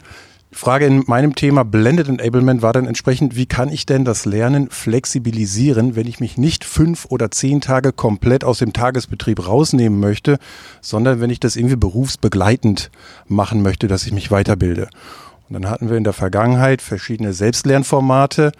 Die 0.51 0.55
Frage 0.55 0.85
in 0.85 1.03
meinem 1.07 1.35
Thema 1.35 1.65
Blended 1.65 2.07
Enablement 2.07 2.61
war 2.61 2.71
dann 2.71 2.87
entsprechend, 2.87 3.35
wie 3.35 3.47
kann 3.47 3.67
ich 3.67 3.85
denn 3.85 4.05
das 4.05 4.23
Lernen 4.23 4.69
flexibilisieren, 4.69 5.97
wenn 5.97 6.07
ich 6.07 6.21
mich 6.21 6.37
nicht 6.37 6.63
fünf 6.63 7.07
oder 7.09 7.31
zehn 7.31 7.59
Tage 7.59 7.91
komplett 7.91 8.45
aus 8.45 8.59
dem 8.59 8.71
Tagesbetrieb 8.71 9.45
rausnehmen 9.45 9.99
möchte, 9.99 10.39
sondern 10.79 11.19
wenn 11.19 11.29
ich 11.29 11.41
das 11.41 11.57
irgendwie 11.57 11.75
berufsbegleitend 11.75 12.91
machen 13.27 13.61
möchte, 13.61 13.89
dass 13.89 14.05
ich 14.05 14.13
mich 14.13 14.31
weiterbilde. 14.31 14.87
Und 15.49 15.53
dann 15.53 15.69
hatten 15.69 15.89
wir 15.89 15.97
in 15.97 16.03
der 16.03 16.13
Vergangenheit 16.13 16.81
verschiedene 16.81 17.33
Selbstlernformate, 17.33 18.51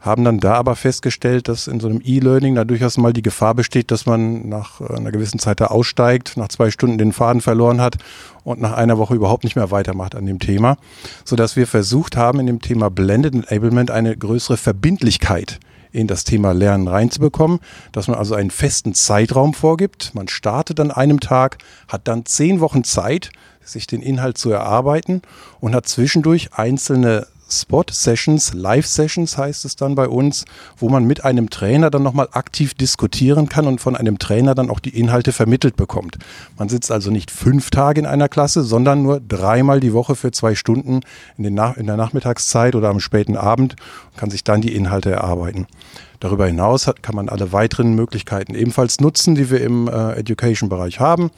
haben 0.00 0.24
dann 0.24 0.40
da 0.40 0.54
aber 0.54 0.76
festgestellt, 0.76 1.46
dass 1.48 1.66
in 1.66 1.78
so 1.78 1.88
einem 1.88 2.00
E-Learning 2.02 2.54
da 2.54 2.64
durchaus 2.64 2.96
mal 2.96 3.12
die 3.12 3.22
Gefahr 3.22 3.54
besteht, 3.54 3.90
dass 3.90 4.06
man 4.06 4.48
nach 4.48 4.80
einer 4.80 5.12
gewissen 5.12 5.38
Zeit 5.38 5.60
da 5.60 5.66
aussteigt, 5.66 6.38
nach 6.38 6.48
zwei 6.48 6.70
Stunden 6.70 6.96
den 6.96 7.12
Faden 7.12 7.42
verloren 7.42 7.82
hat 7.82 7.96
und 8.42 8.60
nach 8.60 8.72
einer 8.72 8.96
Woche 8.96 9.14
überhaupt 9.14 9.44
nicht 9.44 9.56
mehr 9.56 9.70
weitermacht 9.70 10.14
an 10.14 10.24
dem 10.24 10.38
Thema, 10.38 10.78
sodass 11.24 11.56
wir 11.56 11.66
versucht 11.66 12.16
haben, 12.16 12.40
in 12.40 12.46
dem 12.46 12.62
Thema 12.62 12.88
Blended 12.88 13.34
Enablement 13.34 13.90
eine 13.90 14.16
größere 14.16 14.56
Verbindlichkeit 14.56 15.60
in 15.92 16.06
das 16.06 16.24
Thema 16.24 16.52
Lernen 16.52 16.88
reinzubekommen, 16.88 17.58
dass 17.92 18.08
man 18.08 18.16
also 18.16 18.34
einen 18.34 18.50
festen 18.50 18.94
Zeitraum 18.94 19.54
vorgibt. 19.54 20.14
Man 20.14 20.28
startet 20.28 20.80
an 20.80 20.90
einem 20.90 21.20
Tag, 21.20 21.58
hat 21.88 22.08
dann 22.08 22.24
zehn 22.24 22.60
Wochen 22.60 22.84
Zeit, 22.84 23.30
sich 23.70 23.86
den 23.86 24.02
Inhalt 24.02 24.38
zu 24.38 24.50
erarbeiten 24.50 25.22
und 25.60 25.74
hat 25.74 25.86
zwischendurch 25.86 26.50
einzelne 26.52 27.26
Spot-Sessions, 27.52 28.54
Live-Sessions 28.54 29.36
heißt 29.36 29.64
es 29.64 29.76
dann 29.76 29.94
bei 29.94 30.08
uns, 30.08 30.44
wo 30.78 30.88
man 30.88 31.04
mit 31.04 31.24
einem 31.24 31.50
Trainer 31.50 31.90
dann 31.90 32.02
nochmal 32.02 32.28
aktiv 32.32 32.74
diskutieren 32.74 33.48
kann 33.48 33.66
und 33.66 33.80
von 33.80 33.96
einem 33.96 34.18
Trainer 34.18 34.54
dann 34.54 34.70
auch 34.70 34.80
die 34.80 34.96
Inhalte 34.96 35.32
vermittelt 35.32 35.76
bekommt. 35.76 36.18
Man 36.58 36.68
sitzt 36.68 36.92
also 36.92 37.10
nicht 37.10 37.30
fünf 37.30 37.70
Tage 37.70 38.00
in 38.00 38.06
einer 38.06 38.28
Klasse, 38.28 38.62
sondern 38.62 39.02
nur 39.02 39.20
dreimal 39.20 39.80
die 39.80 39.92
Woche 39.92 40.14
für 40.14 40.30
zwei 40.30 40.54
Stunden 40.54 41.00
in, 41.36 41.44
in 41.44 41.86
der 41.86 41.96
Nachmittagszeit 41.96 42.74
oder 42.74 42.88
am 42.88 43.00
späten 43.00 43.36
Abend 43.36 43.76
und 44.10 44.16
kann 44.16 44.30
sich 44.30 44.44
dann 44.44 44.60
die 44.60 44.74
Inhalte 44.74 45.10
erarbeiten. 45.10 45.66
Darüber 46.20 46.46
hinaus 46.46 46.86
hat, 46.86 47.02
kann 47.02 47.16
man 47.16 47.30
alle 47.30 47.52
weiteren 47.52 47.94
Möglichkeiten 47.94 48.54
ebenfalls 48.54 49.00
nutzen, 49.00 49.34
die 49.34 49.50
wir 49.50 49.62
im 49.62 49.88
äh, 49.88 50.12
Education-Bereich 50.12 51.00
haben. 51.00 51.30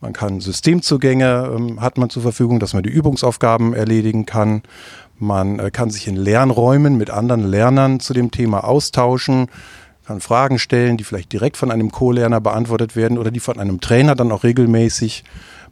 Man 0.00 0.14
kann 0.14 0.40
Systemzugänge 0.40 1.52
ähm, 1.54 1.80
hat 1.80 1.98
man 1.98 2.08
zur 2.08 2.22
Verfügung, 2.22 2.58
dass 2.58 2.72
man 2.72 2.82
die 2.82 2.88
Übungsaufgaben 2.88 3.74
erledigen 3.74 4.24
kann. 4.24 4.62
Man 5.18 5.58
äh, 5.58 5.70
kann 5.70 5.90
sich 5.90 6.08
in 6.08 6.16
Lernräumen 6.16 6.96
mit 6.96 7.10
anderen 7.10 7.46
Lernern 7.46 8.00
zu 8.00 8.14
dem 8.14 8.30
Thema 8.30 8.64
austauschen, 8.64 9.48
kann 10.06 10.20
Fragen 10.20 10.58
stellen, 10.58 10.96
die 10.96 11.04
vielleicht 11.04 11.32
direkt 11.32 11.58
von 11.58 11.70
einem 11.70 11.92
Co-Lerner 11.92 12.40
beantwortet 12.40 12.96
werden 12.96 13.18
oder 13.18 13.30
die 13.30 13.40
von 13.40 13.58
einem 13.58 13.80
Trainer 13.80 14.14
dann 14.14 14.32
auch 14.32 14.42
regelmäßig 14.42 15.22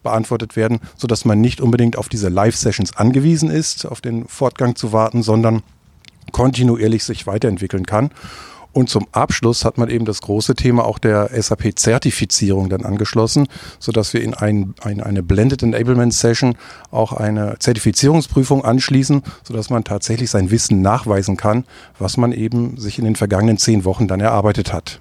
beantwortet 0.02 0.56
werden, 0.56 0.80
so 0.96 1.06
dass 1.06 1.24
man 1.24 1.40
nicht 1.40 1.60
unbedingt 1.60 1.96
auf 1.96 2.08
diese 2.08 2.28
Live-Sessions 2.28 2.96
angewiesen 2.96 3.50
ist, 3.50 3.86
auf 3.86 4.00
den 4.00 4.28
Fortgang 4.28 4.76
zu 4.76 4.92
warten, 4.92 5.22
sondern 5.22 5.62
kontinuierlich 6.32 7.02
sich 7.02 7.26
weiterentwickeln 7.26 7.86
kann. 7.86 8.10
Und 8.72 8.90
zum 8.90 9.06
Abschluss 9.12 9.64
hat 9.64 9.78
man 9.78 9.88
eben 9.88 10.04
das 10.04 10.20
große 10.20 10.54
Thema 10.54 10.84
auch 10.84 10.98
der 10.98 11.30
SAP-Zertifizierung 11.32 12.68
dann 12.68 12.84
angeschlossen, 12.84 13.48
sodass 13.78 14.12
wir 14.12 14.22
in 14.22 14.34
ein, 14.34 14.74
ein, 14.82 15.00
eine 15.00 15.22
Blended 15.22 15.62
Enablement 15.62 16.12
Session 16.14 16.56
auch 16.90 17.12
eine 17.12 17.58
Zertifizierungsprüfung 17.58 18.64
anschließen, 18.64 19.22
sodass 19.42 19.70
man 19.70 19.84
tatsächlich 19.84 20.30
sein 20.30 20.50
Wissen 20.50 20.82
nachweisen 20.82 21.36
kann, 21.36 21.64
was 21.98 22.16
man 22.16 22.32
eben 22.32 22.76
sich 22.78 22.98
in 22.98 23.04
den 23.04 23.16
vergangenen 23.16 23.58
zehn 23.58 23.84
Wochen 23.84 24.06
dann 24.06 24.20
erarbeitet 24.20 24.72
hat. 24.72 25.00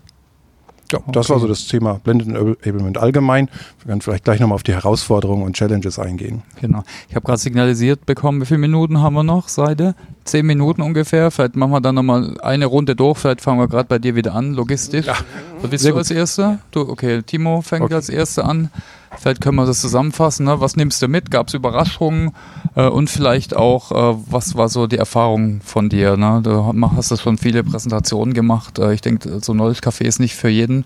Ja, 0.92 1.00
okay. 1.00 1.12
das 1.12 1.30
war 1.30 1.40
so 1.40 1.48
das 1.48 1.68
Thema 1.68 2.00
Blended 2.04 2.28
Enablement 2.28 2.98
allgemein. 2.98 3.50
Wir 3.80 3.88
können 3.88 4.02
vielleicht 4.02 4.24
gleich 4.24 4.40
nochmal 4.40 4.56
auf 4.56 4.64
die 4.64 4.74
Herausforderungen 4.74 5.44
und 5.44 5.56
Challenges 5.56 6.00
eingehen. 6.00 6.44
Genau. 6.62 6.84
Ich 7.10 7.16
habe 7.16 7.26
gerade 7.26 7.40
signalisiert 7.40 8.06
bekommen, 8.06 8.42
wie 8.42 8.46
viele 8.46 8.60
Minuten 8.60 9.00
haben 9.02 9.16
wir 9.16 9.24
noch, 9.24 9.50
Seite? 9.50 9.96
Zehn 10.24 10.46
Minuten 10.46 10.82
ungefähr. 10.82 11.32
Vielleicht 11.32 11.56
machen 11.56 11.72
wir 11.72 11.82
dann 11.82 11.96
nochmal 11.96 12.38
eine 12.42 12.66
Runde 12.66 12.96
durch. 12.96 13.18
Vielleicht 13.18 13.42
fangen 13.42 13.60
wir 13.60 13.68
gerade 13.68 13.88
bei 13.88 14.00
dir 14.00 14.16
wieder 14.16 14.34
an, 14.34 14.54
logistisch. 14.54 15.06
Ja. 15.06 15.16
Willst 15.62 15.86
du 15.86 15.96
als 15.96 16.12
Erster? 16.12 16.60
Du, 16.72 16.82
okay, 16.82 17.22
Timo 17.22 17.62
fängt 17.62 17.86
okay. 17.86 17.96
als 17.96 18.10
Erster 18.10 18.46
an. 18.46 18.70
Vielleicht 19.16 19.42
können 19.42 19.56
wir 19.56 19.66
das 19.66 19.82
zusammenfassen. 19.82 20.46
Ne? 20.46 20.60
Was 20.60 20.76
nimmst 20.76 21.02
du 21.02 21.08
mit? 21.08 21.32
Gab 21.32 21.48
es 21.48 21.54
Überraschungen? 21.54 22.34
Äh, 22.76 22.88
und 22.88 23.10
vielleicht 23.10 23.56
auch, 23.56 23.92
äh, 23.92 24.18
was 24.30 24.56
war 24.56 24.70
so 24.70 24.88
die 24.88 24.98
Erfahrung 24.98 25.62
von 25.62 25.90
dir? 25.90 26.18
Ne? 26.18 26.42
Du 26.44 26.74
hast 26.96 27.20
schon 27.22 27.38
viele 27.38 27.64
Präsentationen 27.64 28.34
gemacht. 28.34 28.80
Äh, 28.80 28.94
ich 28.94 29.02
denke, 29.02 29.40
so 29.42 29.54
ein 29.54 29.58
neues 29.58 29.82
Café 29.82 30.04
ist 30.04 30.20
nicht 30.20 30.36
für 30.36 30.50
jeden 30.50 30.86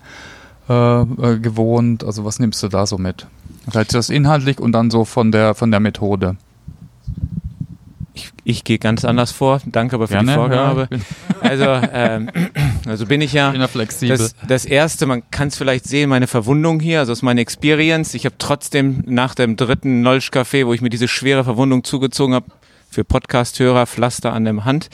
äh, 0.68 1.02
äh, 1.02 1.38
gewohnt. 1.38 2.04
Also 2.04 2.24
was 2.24 2.38
nimmst 2.38 2.62
du 2.62 2.68
da 2.68 2.86
so 2.86 2.98
mit? 2.98 3.26
Vielleicht 3.70 3.94
das 3.94 4.10
inhaltlich 4.10 4.60
und 4.60 4.72
dann 4.72 4.90
so 4.90 5.04
von 5.04 5.32
der, 5.32 5.54
von 5.54 5.70
der 5.70 5.80
Methode. 5.80 6.36
Ich, 8.14 8.30
ich 8.44 8.64
gehe 8.64 8.78
ganz 8.78 9.04
anders 9.04 9.32
vor. 9.32 9.60
Danke 9.64 9.94
aber 9.94 10.06
für 10.06 10.14
Gerne, 10.14 10.32
die 10.32 10.36
Vorgabe. 10.36 10.88
Ja, 10.90 10.98
also, 11.40 11.88
ähm, 11.92 12.30
also 12.86 13.06
bin 13.06 13.22
ich 13.22 13.32
ja. 13.32 13.50
Bin 13.50 13.60
ja 13.60 13.68
flexibel. 13.68 14.16
Das, 14.16 14.34
das 14.46 14.64
erste, 14.66 15.06
man 15.06 15.22
kann 15.30 15.48
es 15.48 15.56
vielleicht 15.56 15.86
sehen, 15.86 16.10
meine 16.10 16.26
Verwundung 16.26 16.78
hier, 16.80 17.00
also 17.00 17.12
aus 17.12 17.22
meiner 17.22 17.40
Experience. 17.40 18.12
Ich 18.14 18.26
habe 18.26 18.34
trotzdem 18.38 19.02
nach 19.06 19.34
dem 19.34 19.56
dritten 19.56 20.02
Nolsch 20.02 20.28
Café, 20.30 20.66
wo 20.66 20.74
ich 20.74 20.82
mir 20.82 20.90
diese 20.90 21.08
schwere 21.08 21.44
Verwundung 21.44 21.84
zugezogen 21.84 22.34
habe, 22.34 22.46
für 22.90 23.04
Podcast-Hörer 23.04 23.86
Pflaster 23.86 24.34
an 24.34 24.44
der 24.44 24.64
Hand, 24.66 24.90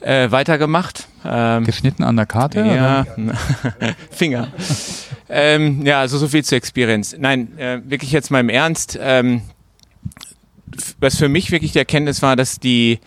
äh, 0.00 0.30
weitergemacht. 0.30 1.06
Ähm, 1.24 1.64
Geschnitten 1.64 2.02
an 2.02 2.16
der 2.16 2.26
Karte? 2.26 2.60
Ja, 2.60 3.06
Finger. 4.10 4.48
ähm, 5.30 5.86
ja, 5.86 6.00
also 6.00 6.18
so 6.18 6.28
viel 6.28 6.44
zur 6.44 6.58
Experience. 6.58 7.16
Nein, 7.18 7.56
äh, 7.56 7.80
wirklich 7.84 8.12
jetzt 8.12 8.30
mal 8.30 8.40
im 8.40 8.50
Ernst. 8.50 8.98
Ähm, 9.00 9.40
was 11.00 11.16
für 11.16 11.28
mich 11.28 11.50
wirklich 11.50 11.72
die 11.72 11.78
Erkenntnis 11.78 12.22
war, 12.22 12.36
dass 12.36 12.58
die 12.58 12.98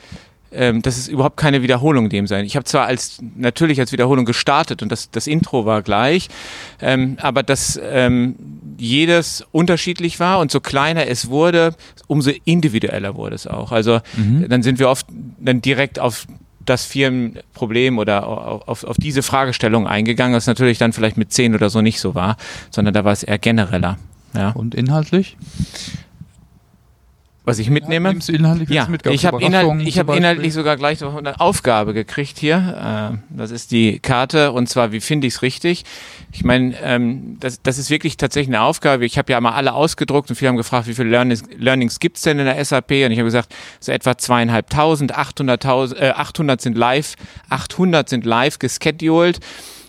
ähm, 0.51 0.81
dass 0.81 0.97
es 0.97 1.07
überhaupt 1.07 1.37
keine 1.37 1.61
Wiederholung 1.61 2.09
dem 2.09 2.27
sein. 2.27 2.45
Ich 2.45 2.55
habe 2.55 2.63
zwar 2.63 2.85
als 2.85 3.19
natürlich 3.35 3.79
als 3.79 3.91
Wiederholung 3.91 4.25
gestartet 4.25 4.81
und 4.81 4.91
das, 4.91 5.11
das 5.11 5.27
Intro 5.27 5.65
war 5.65 5.81
gleich, 5.81 6.29
ähm, 6.81 7.17
aber 7.21 7.43
dass 7.43 7.79
ähm, 7.83 8.35
jedes 8.77 9.45
unterschiedlich 9.51 10.19
war 10.19 10.39
und 10.39 10.51
so 10.51 10.59
kleiner 10.59 11.07
es 11.07 11.29
wurde, 11.29 11.75
umso 12.07 12.31
individueller 12.45 13.15
wurde 13.15 13.35
es 13.35 13.47
auch. 13.47 13.71
Also 13.71 13.99
mhm. 14.15 14.47
dann 14.47 14.63
sind 14.63 14.79
wir 14.79 14.89
oft 14.89 15.07
dann 15.39 15.61
direkt 15.61 15.99
auf 15.99 16.25
das 16.65 16.85
Firmenproblem 16.85 17.99
oder 17.99 18.27
auf, 18.27 18.83
auf 18.83 18.97
diese 18.97 19.23
Fragestellung 19.23 19.87
eingegangen, 19.87 20.35
was 20.35 20.47
natürlich 20.47 20.77
dann 20.77 20.93
vielleicht 20.93 21.17
mit 21.17 21.31
zehn 21.31 21.53
oder 21.53 21.69
so 21.69 21.81
nicht 21.81 21.99
so 21.99 22.15
war, 22.15 22.37
sondern 22.71 22.93
da 22.93 23.05
war 23.05 23.11
es 23.11 23.23
eher 23.23 23.37
genereller. 23.37 23.97
Ja. 24.33 24.49
Und 24.51 24.73
inhaltlich? 24.73 25.37
Was 27.45 27.59
ich 27.59 27.69
mitnehme. 27.69 28.13
Ja, 28.13 28.33
inhaltlich 28.33 28.69
ja, 28.69 28.87
mit, 28.87 29.05
ich 29.05 29.25
habe 29.25 29.41
inhalt, 29.41 29.81
ich 29.87 29.99
hab 29.99 30.09
inhaltlich 30.13 30.53
sogar 30.53 30.77
gleich 30.77 30.99
noch 31.01 31.15
eine 31.15 31.39
Aufgabe 31.39 31.93
gekriegt 31.93 32.39
hier. 32.39 33.13
Äh, 33.13 33.35
das 33.35 33.51
ist 33.51 33.71
die 33.71 33.99
Karte 33.99 34.51
und 34.51 34.67
zwar, 34.67 34.91
wie 34.91 34.99
finde 34.99 35.27
ich 35.27 35.35
es 35.35 35.41
richtig? 35.41 35.85
Ich 36.31 36.43
meine, 36.43 36.75
ähm, 36.83 37.37
das, 37.39 37.61
das 37.61 37.77
ist 37.77 37.89
wirklich 37.89 38.17
tatsächlich 38.17 38.53
eine 38.53 38.63
Aufgabe. 38.63 39.05
Ich 39.05 39.17
habe 39.17 39.31
ja 39.31 39.39
mal 39.39 39.53
alle 39.53 39.73
ausgedruckt 39.73 40.29
und 40.29 40.35
viele 40.35 40.49
haben 40.49 40.57
gefragt, 40.57 40.87
wie 40.87 40.95
viele 40.95 41.09
Learnings, 41.09 41.43
Learnings 41.57 41.99
gibt 41.99 42.17
es 42.17 42.23
denn 42.23 42.39
in 42.39 42.45
der 42.45 42.63
SAP? 42.63 42.91
Und 42.91 43.11
ich 43.11 43.19
habe 43.19 43.25
gesagt, 43.25 43.53
so 43.79 43.91
etwa 43.91 44.17
zweieinhalbtausend, 44.17 45.15
800, 45.15 45.63
äh, 45.65 46.11
800 46.15 46.61
sind 46.61 46.75
live, 46.75 47.13
800 47.49 48.09
sind 48.09 48.25
live 48.25 48.59
gescheduled. 48.59 49.39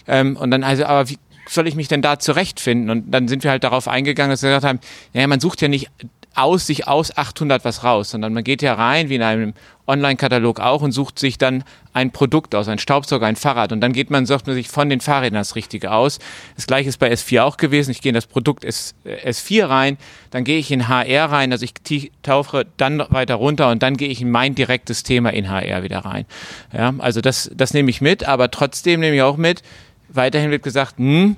Ähm, 0.06 0.36
und 0.36 0.50
dann 0.50 0.62
also, 0.62 0.84
aber 0.84 1.08
wie 1.08 1.18
soll 1.48 1.66
ich 1.66 1.74
mich 1.74 1.88
denn 1.88 2.02
da 2.02 2.18
zurechtfinden? 2.18 2.90
Und 2.90 3.10
dann 3.10 3.28
sind 3.28 3.44
wir 3.44 3.50
halt 3.50 3.64
darauf 3.64 3.88
eingegangen, 3.88 4.30
dass 4.30 4.42
wir 4.42 4.50
gesagt 4.50 4.66
haben, 4.66 4.80
ja, 5.12 5.26
man 5.26 5.40
sucht 5.40 5.62
ja 5.62 5.68
nicht 5.68 5.90
aus 6.37 6.66
sich 6.66 6.87
aus 6.87 7.16
800 7.16 7.64
was 7.64 7.85
raus, 7.85 8.11
sondern 8.11 8.33
man 8.33 8.44
geht 8.44 8.62
ja 8.62 8.75
rein, 8.75 9.09
wie 9.09 9.16
in 9.16 9.22
einem 9.22 9.55
Online-Katalog 9.87 10.61
auch, 10.61 10.83
und 10.83 10.92
sucht 10.92 11.18
sich 11.18 11.38
dann 11.38 11.64
ein 11.92 12.11
Produkt 12.11 12.55
aus, 12.55 12.68
ein 12.68 12.79
Staubsauger, 12.79 13.27
ein 13.27 13.37
Fahrrad. 13.37 13.72
Und 13.72 13.81
dann 13.81 13.92
geht 13.92 14.11
man, 14.11 14.27
sucht 14.27 14.46
man 14.46 14.55
sich 14.55 14.68
von 14.68 14.90
den 14.90 15.01
Fahrrädern 15.01 15.38
das 15.38 15.55
Richtige 15.55 15.92
aus. 15.92 16.18
Das 16.57 16.66
gleiche 16.66 16.88
ist 16.88 16.99
bei 16.99 17.11
S4 17.11 17.42
auch 17.42 17.57
gewesen. 17.57 17.90
Ich 17.90 18.03
gehe 18.03 18.11
in 18.11 18.14
das 18.14 18.27
Produkt 18.27 18.64
S, 18.64 18.94
S4 19.05 19.68
rein, 19.68 19.99
dann 20.31 20.44
gehe 20.44 20.59
ich 20.59 20.70
in 20.70 20.88
HR 20.88 21.31
rein, 21.31 21.53
also 21.53 21.64
ich 21.64 21.75
tauche 22.22 22.66
dann 22.77 23.03
weiter 23.11 23.37
runter 23.37 23.70
und 23.70 23.83
dann 23.83 23.96
gehe 23.96 24.09
ich 24.09 24.20
in 24.20 24.31
mein 24.31 24.55
direktes 24.55 25.03
Thema 25.03 25.33
in 25.33 25.49
HR 25.49 25.83
wieder 25.83 26.01
rein. 26.01 26.27
Ja, 26.72 26.94
also 26.99 27.20
das, 27.20 27.51
das 27.55 27.72
nehme 27.72 27.90
ich 27.90 28.01
mit, 28.01 28.25
aber 28.25 28.51
trotzdem 28.51 29.01
nehme 29.01 29.16
ich 29.16 29.22
auch 29.22 29.37
mit, 29.37 29.62
weiterhin 30.09 30.51
wird 30.51 30.62
gesagt, 30.62 30.99
hm, 30.99 31.37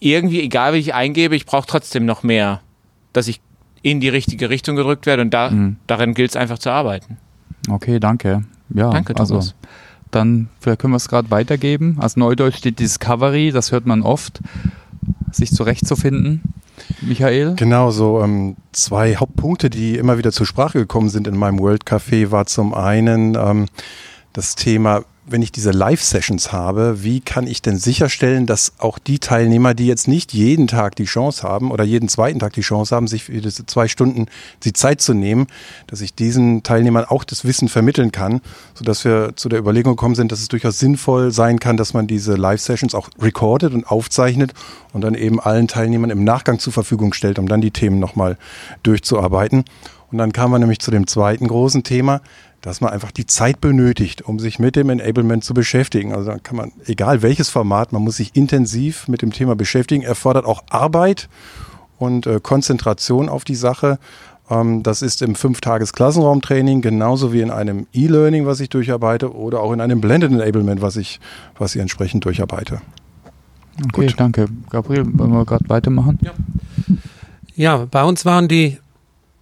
irgendwie, 0.00 0.42
egal 0.42 0.74
wie 0.74 0.78
ich 0.78 0.94
eingebe, 0.94 1.34
ich 1.34 1.46
brauche 1.46 1.66
trotzdem 1.66 2.04
noch 2.04 2.22
mehr, 2.22 2.60
dass 3.12 3.28
ich 3.28 3.40
in 3.90 4.00
die 4.00 4.08
richtige 4.08 4.50
Richtung 4.50 4.76
gedrückt 4.76 5.06
werde 5.06 5.22
und 5.22 5.30
da, 5.30 5.50
mhm. 5.50 5.76
darin 5.86 6.14
gilt 6.14 6.30
es 6.30 6.36
einfach 6.36 6.58
zu 6.58 6.70
arbeiten. 6.70 7.16
Okay, 7.68 8.00
danke. 8.00 8.44
Ja, 8.70 8.90
danke, 8.90 9.14
Thomas. 9.14 9.30
Also, 9.30 9.52
dann 10.10 10.48
vielleicht 10.60 10.80
können 10.80 10.92
wir 10.92 10.98
es 10.98 11.08
gerade 11.08 11.30
weitergeben. 11.30 11.98
Als 12.00 12.16
Neudeutsch 12.16 12.56
steht 12.56 12.78
Discovery, 12.78 13.50
das 13.50 13.72
hört 13.72 13.86
man 13.86 14.02
oft, 14.02 14.40
sich 15.32 15.50
zurechtzufinden. 15.50 16.42
Michael? 17.02 17.54
Genau, 17.56 17.90
so 17.90 18.22
ähm, 18.22 18.56
zwei 18.72 19.16
Hauptpunkte, 19.16 19.68
die 19.68 19.96
immer 19.96 20.16
wieder 20.16 20.32
zur 20.32 20.46
Sprache 20.46 20.78
gekommen 20.78 21.08
sind 21.08 21.26
in 21.26 21.36
meinem 21.36 21.58
World 21.58 21.84
Café, 21.84 22.30
war 22.30 22.46
zum 22.46 22.72
einen 22.72 23.34
ähm, 23.34 23.66
das 24.32 24.54
Thema 24.54 25.04
wenn 25.30 25.42
ich 25.42 25.52
diese 25.52 25.70
Live-Sessions 25.70 26.52
habe, 26.52 27.02
wie 27.02 27.20
kann 27.20 27.46
ich 27.46 27.62
denn 27.62 27.78
sicherstellen, 27.78 28.46
dass 28.46 28.72
auch 28.78 28.98
die 28.98 29.18
Teilnehmer, 29.18 29.74
die 29.74 29.86
jetzt 29.86 30.08
nicht 30.08 30.32
jeden 30.32 30.66
Tag 30.66 30.96
die 30.96 31.04
Chance 31.04 31.42
haben 31.42 31.70
oder 31.70 31.84
jeden 31.84 32.08
zweiten 32.08 32.38
Tag 32.38 32.54
die 32.54 32.62
Chance 32.62 32.94
haben, 32.94 33.06
sich 33.06 33.24
für 33.24 33.40
diese 33.40 33.66
zwei 33.66 33.88
Stunden 33.88 34.26
die 34.64 34.72
Zeit 34.72 35.00
zu 35.00 35.14
nehmen, 35.14 35.46
dass 35.86 36.00
ich 36.00 36.14
diesen 36.14 36.62
Teilnehmern 36.62 37.04
auch 37.04 37.24
das 37.24 37.44
Wissen 37.44 37.68
vermitteln 37.68 38.12
kann, 38.12 38.40
sodass 38.74 39.04
wir 39.04 39.32
zu 39.36 39.48
der 39.48 39.58
Überlegung 39.58 39.92
gekommen 39.92 40.14
sind, 40.14 40.32
dass 40.32 40.40
es 40.40 40.48
durchaus 40.48 40.78
sinnvoll 40.78 41.30
sein 41.30 41.60
kann, 41.60 41.76
dass 41.76 41.94
man 41.94 42.06
diese 42.06 42.34
Live-Sessions 42.34 42.94
auch 42.94 43.08
recordet 43.20 43.74
und 43.74 43.90
aufzeichnet 43.90 44.54
und 44.92 45.02
dann 45.02 45.14
eben 45.14 45.40
allen 45.40 45.68
Teilnehmern 45.68 46.10
im 46.10 46.24
Nachgang 46.24 46.58
zur 46.58 46.72
Verfügung 46.72 47.12
stellt, 47.12 47.38
um 47.38 47.48
dann 47.48 47.60
die 47.60 47.70
Themen 47.70 47.98
nochmal 47.98 48.38
durchzuarbeiten. 48.82 49.64
Und 50.10 50.18
dann 50.18 50.32
kamen 50.32 50.54
wir 50.54 50.58
nämlich 50.58 50.78
zu 50.78 50.90
dem 50.90 51.06
zweiten 51.06 51.48
großen 51.48 51.82
Thema, 51.82 52.22
dass 52.60 52.80
man 52.80 52.90
einfach 52.92 53.12
die 53.12 53.26
Zeit 53.26 53.60
benötigt, 53.60 54.22
um 54.22 54.38
sich 54.38 54.58
mit 54.58 54.76
dem 54.76 54.90
Enablement 54.90 55.44
zu 55.44 55.54
beschäftigen. 55.54 56.12
Also 56.12 56.30
da 56.30 56.38
kann 56.38 56.56
man, 56.56 56.72
egal 56.86 57.22
welches 57.22 57.50
Format, 57.50 57.92
man 57.92 58.02
muss 58.02 58.16
sich 58.16 58.34
intensiv 58.34 59.08
mit 59.08 59.22
dem 59.22 59.32
Thema 59.32 59.54
beschäftigen, 59.54 60.02
erfordert 60.02 60.44
auch 60.44 60.64
Arbeit 60.70 61.28
und 61.98 62.26
äh, 62.26 62.40
Konzentration 62.42 63.28
auf 63.28 63.44
die 63.44 63.54
Sache. 63.54 63.98
Ähm, 64.50 64.82
das 64.82 65.02
ist 65.02 65.22
im 65.22 65.34
Fünf-Tages-Klassenraumtraining 65.34 66.80
genauso 66.80 67.32
wie 67.32 67.42
in 67.42 67.50
einem 67.50 67.86
E-Learning, 67.92 68.46
was 68.46 68.60
ich 68.60 68.68
durcharbeite, 68.68 69.34
oder 69.34 69.60
auch 69.60 69.72
in 69.72 69.80
einem 69.80 70.00
Blended 70.00 70.32
Enablement, 70.32 70.82
was 70.82 70.96
ich, 70.96 71.20
was 71.58 71.74
ich 71.74 71.80
entsprechend 71.80 72.24
durcharbeite. 72.24 72.80
Okay, 73.84 74.06
Gut. 74.06 74.14
danke. 74.18 74.46
Gabriel, 74.70 75.04
wollen 75.16 75.32
wir 75.32 75.44
gerade 75.44 75.68
weitermachen? 75.68 76.18
Ja. 76.22 76.32
ja, 77.54 77.86
bei 77.88 78.02
uns 78.02 78.24
waren 78.24 78.48
die 78.48 78.78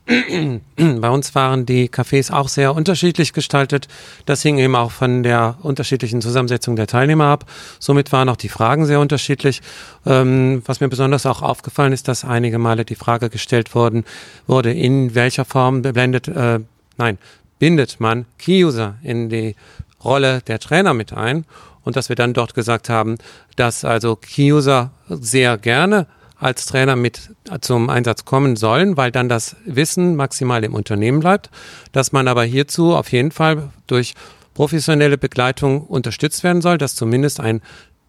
Bei 0.76 1.10
uns 1.10 1.34
waren 1.34 1.66
die 1.66 1.88
Cafés 1.88 2.32
auch 2.32 2.48
sehr 2.48 2.74
unterschiedlich 2.74 3.32
gestaltet. 3.32 3.88
Das 4.24 4.42
hing 4.42 4.58
eben 4.58 4.76
auch 4.76 4.92
von 4.92 5.24
der 5.24 5.56
unterschiedlichen 5.62 6.20
Zusammensetzung 6.20 6.76
der 6.76 6.86
Teilnehmer 6.86 7.24
ab. 7.24 7.50
Somit 7.80 8.12
waren 8.12 8.28
auch 8.28 8.36
die 8.36 8.48
Fragen 8.48 8.86
sehr 8.86 9.00
unterschiedlich. 9.00 9.62
Ähm, 10.04 10.62
was 10.64 10.80
mir 10.80 10.88
besonders 10.88 11.26
auch 11.26 11.42
aufgefallen 11.42 11.92
ist, 11.92 12.06
dass 12.06 12.24
einige 12.24 12.58
Male 12.58 12.84
die 12.84 12.94
Frage 12.94 13.30
gestellt 13.30 13.74
worden 13.74 14.04
wurde, 14.46 14.72
in 14.72 15.16
welcher 15.16 15.44
Form 15.44 15.82
blendet, 15.82 16.28
äh, 16.28 16.60
nein, 16.98 17.18
bindet 17.58 17.98
man 17.98 18.26
Key-User 18.38 18.96
in 19.02 19.28
die 19.28 19.56
Rolle 20.04 20.40
der 20.46 20.60
Trainer 20.60 20.94
mit 20.94 21.12
ein 21.12 21.44
und 21.82 21.96
dass 21.96 22.08
wir 22.08 22.16
dann 22.16 22.32
dort 22.32 22.54
gesagt 22.54 22.88
haben, 22.88 23.16
dass 23.56 23.84
also 23.84 24.14
Key-User 24.14 24.90
sehr 25.08 25.58
gerne 25.58 26.06
als 26.38 26.66
Trainer 26.66 26.96
mit 26.96 27.30
zum 27.60 27.88
Einsatz 27.88 28.24
kommen 28.24 28.56
sollen, 28.56 28.96
weil 28.96 29.10
dann 29.10 29.28
das 29.28 29.56
Wissen 29.64 30.16
maximal 30.16 30.64
im 30.64 30.74
Unternehmen 30.74 31.20
bleibt, 31.20 31.50
dass 31.92 32.12
man 32.12 32.28
aber 32.28 32.44
hierzu 32.44 32.94
auf 32.94 33.10
jeden 33.12 33.30
Fall 33.30 33.70
durch 33.86 34.14
professionelle 34.54 35.18
Begleitung 35.18 35.82
unterstützt 35.82 36.44
werden 36.44 36.62
soll, 36.62 36.78
dass 36.78 36.94
zumindest 36.94 37.40
ein 37.40 37.60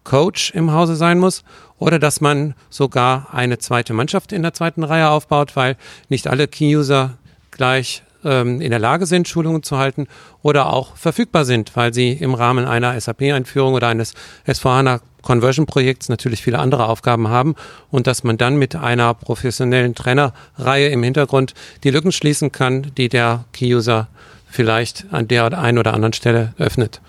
Coach 0.04 0.52
im 0.54 0.72
Hause 0.72 0.96
sein 0.96 1.18
muss 1.18 1.44
oder 1.78 1.98
dass 1.98 2.20
man 2.20 2.54
sogar 2.70 3.28
eine 3.32 3.58
zweite 3.58 3.92
Mannschaft 3.92 4.32
in 4.32 4.42
der 4.42 4.54
zweiten 4.54 4.82
Reihe 4.82 5.10
aufbaut, 5.10 5.54
weil 5.56 5.76
nicht 6.08 6.26
alle 6.26 6.48
Key-User 6.48 7.18
gleich 7.50 8.02
ähm, 8.24 8.60
in 8.60 8.70
der 8.70 8.78
Lage 8.78 9.04
sind, 9.04 9.28
Schulungen 9.28 9.62
zu 9.62 9.76
halten 9.76 10.06
oder 10.42 10.72
auch 10.72 10.96
verfügbar 10.96 11.44
sind, 11.44 11.76
weil 11.76 11.92
sie 11.92 12.12
im 12.12 12.34
Rahmen 12.34 12.64
einer 12.64 12.98
SAP-Einführung 12.98 13.74
oder 13.74 13.88
eines 13.88 14.14
S4HANA 14.46 15.00
Conversion-Projekts 15.22 16.08
natürlich 16.08 16.42
viele 16.42 16.58
andere 16.58 16.86
Aufgaben 16.86 17.28
haben 17.28 17.54
und 17.90 18.06
dass 18.06 18.24
man 18.24 18.38
dann 18.38 18.56
mit 18.56 18.76
einer 18.76 19.14
professionellen 19.14 19.94
Trainerreihe 19.94 20.88
im 20.88 21.02
Hintergrund 21.02 21.54
die 21.84 21.90
Lücken 21.90 22.12
schließen 22.12 22.52
kann, 22.52 22.92
die 22.96 23.08
der 23.08 23.44
Key-User 23.52 24.08
vielleicht 24.48 25.06
an 25.10 25.28
der 25.28 25.58
einen 25.58 25.78
oder 25.78 25.94
anderen 25.94 26.12
Stelle 26.12 26.54
öffnet. 26.58 27.00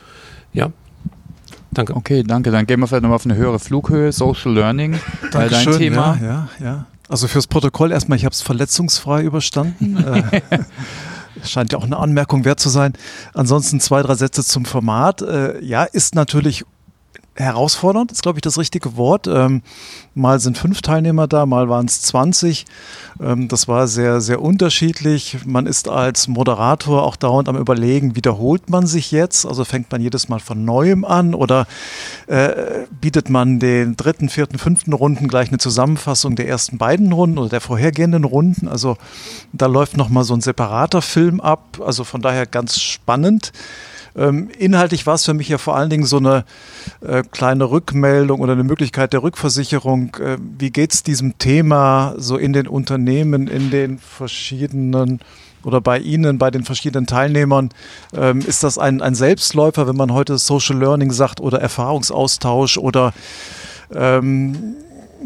Ja, 0.54 0.72
Danke. 1.72 1.96
Okay, 1.96 2.24
danke. 2.24 2.52
Dann 2.52 2.66
gehen 2.66 2.80
wir 2.80 2.88
vielleicht 2.88 3.04
nochmal 3.04 3.18
auf 3.18 3.26
eine 3.26 3.36
höhere 3.36 3.60
Flughöhe, 3.60 4.12
Social 4.12 4.54
Learning, 4.54 5.00
weil 5.32 5.50
dein 5.50 5.72
Thema. 5.72 6.18
Ja, 6.20 6.28
ja, 6.28 6.50
ja. 6.60 6.86
Also 7.08 7.28
fürs 7.28 7.48
Protokoll 7.48 7.92
erstmal, 7.92 8.18
ich 8.18 8.26
habe 8.26 8.34
es 8.34 8.42
verletzungsfrei 8.42 9.24
überstanden. 9.24 10.04
Äh, 11.42 11.48
scheint 11.48 11.72
ja 11.72 11.78
auch 11.78 11.84
eine 11.84 11.96
Anmerkung 11.96 12.44
wert 12.44 12.60
zu 12.60 12.70
sein. 12.70 12.94
Ansonsten 13.34 13.80
zwei, 13.80 14.02
drei 14.02 14.16
Sätze 14.16 14.44
zum 14.44 14.66
Format. 14.66 15.22
Äh, 15.22 15.64
ja, 15.64 15.84
ist 15.84 16.16
natürlich 16.16 16.66
herausfordernd, 17.40 18.12
ist, 18.12 18.22
glaube 18.22 18.38
ich, 18.38 18.42
das 18.42 18.58
richtige 18.58 18.98
Wort. 18.98 19.28
Ähm, 19.28 19.62
mal 20.14 20.40
sind 20.40 20.58
fünf 20.58 20.82
Teilnehmer 20.82 21.28
da, 21.28 21.46
mal 21.46 21.70
waren 21.70 21.86
es 21.86 22.02
20. 22.02 22.66
Ähm, 23.22 23.48
das 23.48 23.68
war 23.68 23.88
sehr, 23.88 24.22
sehr 24.22 24.42
unterschiedlich. 24.42 25.38
Man 25.46 25.66
ist 25.66 25.88
als 25.88 26.28
Moderator 26.28 27.04
auch 27.04 27.16
dauernd 27.16 27.48
am 27.50 27.58
Überlegen, 27.58 28.16
wiederholt 28.16 28.70
man 28.70 28.86
sich 28.86 29.12
jetzt? 29.12 29.46
Also 29.46 29.64
fängt 29.64 29.92
man 29.92 30.02
jedes 30.02 30.28
Mal 30.30 30.40
von 30.40 30.66
neuem 30.66 31.06
an 31.06 31.34
oder 31.34 31.66
äh, 32.28 32.86
bietet 33.00 33.30
man 33.30 33.60
den 33.60 33.96
dritten, 33.96 34.30
vierten, 34.30 34.60
fünften 34.60 34.94
Runden 34.94 35.28
gleich 35.28 35.48
eine 35.48 35.58
Zusammenfassung 35.58 36.36
der 36.36 36.48
ersten 36.48 36.78
beiden 36.78 37.12
Runden 37.14 37.38
oder 37.38 37.50
der 37.50 37.62
vorhergehenden 37.62 38.26
Runden? 38.26 38.68
Also 38.68 38.98
da 39.54 39.68
läuft 39.68 39.96
nochmal 39.96 40.26
so 40.26 40.34
ein 40.34 40.42
separater 40.42 41.02
Film 41.02 41.40
ab. 41.40 41.80
Also 41.86 42.04
von 42.04 42.22
daher 42.22 42.46
ganz 42.46 42.82
spannend. 42.82 43.54
Ähm, 44.16 44.50
inhaltlich 44.58 45.06
war 45.06 45.16
es 45.16 45.26
für 45.26 45.34
mich 45.34 45.50
ja 45.50 45.58
vor 45.58 45.76
allen 45.76 45.90
Dingen 45.90 46.06
so 46.06 46.18
eine 46.18 46.46
äh, 47.02 47.24
kleine 47.24 47.70
Rückmeldung 47.70 48.40
oder 48.40 48.54
eine 48.54 48.64
Möglichkeit 48.64 49.14
der 49.14 49.24
Rückversicherung. 49.24 50.16
Äh, 50.16 50.38
wie 50.58 50.72
geht 50.72 50.94
es 50.94 51.04
diesem 51.04 51.38
Thema 51.38 52.16
so 52.18 52.38
in 52.38 52.54
den 52.54 52.68
Unternehmen, 52.68 53.48
in 53.48 53.70
den 53.70 54.00
verschiedenen 54.00 55.20
oder 55.64 55.82
bei 55.82 56.00
Ihnen, 56.00 56.38
bei 56.38 56.52
den 56.52 56.64
verschiedenen 56.64 57.06
Teilnehmern, 57.06 57.70
ähm, 58.16 58.40
ist 58.40 58.64
das 58.64 58.78
ein, 58.78 59.02
ein 59.02 59.16
Selbstläufer, 59.16 59.88
wenn 59.88 59.98
man 59.98 60.14
heute 60.14 60.38
Social 60.38 60.78
Learning 60.78 61.12
sagt 61.12 61.42
oder 61.42 61.60
Erfahrungsaustausch 61.60 62.78
oder 62.78 63.14
ähm, 63.94 64.76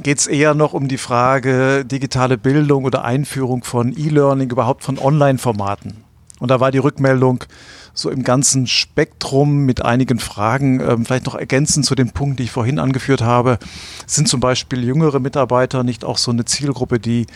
geht 0.01 0.19
es 0.19 0.27
eher 0.27 0.55
noch 0.55 0.73
um 0.73 0.87
die 0.87 0.97
Frage 0.97 1.85
digitale 1.85 2.37
Bildung 2.37 2.85
oder 2.85 3.03
Einführung 3.03 3.63
von 3.63 3.95
E-Learning, 3.95 4.49
überhaupt 4.49 4.83
von 4.83 4.97
Online-Formaten? 4.97 6.02
Und 6.43 6.49
da 6.49 6.59
war 6.59 6.71
die 6.71 6.77
Rückmeldung, 6.77 7.45
so 7.93 8.09
im 8.09 8.21
ganzen 8.21 8.67
Spektrum 8.67 9.59
mit 9.59 9.81
einigen 9.85 10.19
Fragen, 10.19 10.81
ähm, 10.81 11.05
vielleicht 11.05 11.25
noch 11.25 11.35
ergänzend 11.35 11.85
zu 11.85 11.95
den 11.95 12.11
Punkten, 12.11 12.35
die 12.35 12.43
ich 12.43 12.51
vorhin 12.51 12.79
angeführt 12.79 13.21
habe, 13.21 13.57
sind 14.07 14.27
zum 14.27 14.41
Beispiel 14.41 14.83
jüngere 14.83 15.21
Mitarbeiter 15.21 15.85
nicht 15.85 16.03
auch 16.03 16.17
so 16.17 16.31
eine 16.31 16.43
Zielgruppe, 16.43 16.99
die 16.99 17.27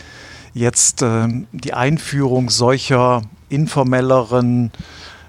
jetzt 0.52 1.00
ähm, 1.00 1.46
die 1.52 1.72
Einführung 1.72 2.50
solcher 2.50 3.22
informelleren, 3.48 4.72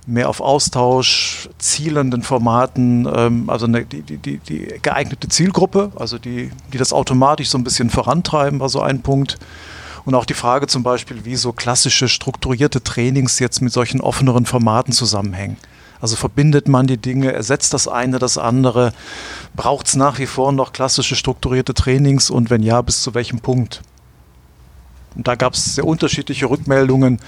mehr 0.06 0.28
auf 0.28 0.42
Austausch 0.42 1.48
zielenden 1.58 2.22
Formaten, 2.22 3.08
ähm, 3.10 3.50
also 3.50 3.66
eine, 3.66 3.86
die, 3.86 4.02
die, 4.02 4.40
die 4.40 4.74
geeignete 4.82 5.30
Zielgruppe, 5.30 5.94
also 5.96 6.18
die, 6.18 6.52
die 6.74 6.78
das 6.78 6.92
automatisch 6.92 7.48
so 7.48 7.58
ein 7.58 7.64
bisschen 7.64 7.90
vorantreiben, 7.90 8.60
war 8.60 8.68
so 8.68 8.82
ein 8.82 9.04
Punkt. 9.04 9.38
Und 10.06 10.16
auch 10.16 10.26
die 10.26 10.34
Frage 10.34 10.68
zum 10.68 10.84
Beispiel, 10.84 11.26
wie 11.26 11.36
so 11.36 11.54
klassische 11.54 12.08
strukturierte 12.08 12.84
Trainings 12.84 13.40
jetzt 13.40 13.62
mit 13.62 13.74
solchen 13.74 14.02
offeneren 14.02 14.46
Formaten 14.46 14.94
zusammenhängen. 14.94 15.58
Also 16.02 16.16
verbindet 16.16 16.68
man 16.68 16.88
die 16.88 16.98
Dinge, 16.98 17.34
ersetzt 17.34 17.74
das 17.74 17.88
eine 17.88 18.20
das 18.20 18.38
andere? 18.38 18.94
Braucht 19.56 19.88
es 19.88 19.96
nach 19.96 20.20
wie 20.20 20.28
vor 20.28 20.52
noch 20.52 20.72
klassische 20.72 21.16
strukturierte 21.16 21.74
Trainings 21.74 22.30
und 22.30 22.50
wenn 22.50 22.64
ja, 22.64 22.82
bis 22.82 23.02
zu 23.02 23.14
welchem 23.14 23.40
Punkt? 23.40 23.82
Und 25.16 25.28
da 25.28 25.36
gab 25.36 25.54
es 25.54 25.76
sehr 25.76 25.86
unterschiedliche 25.86 26.50
Rückmeldungen 26.50 27.20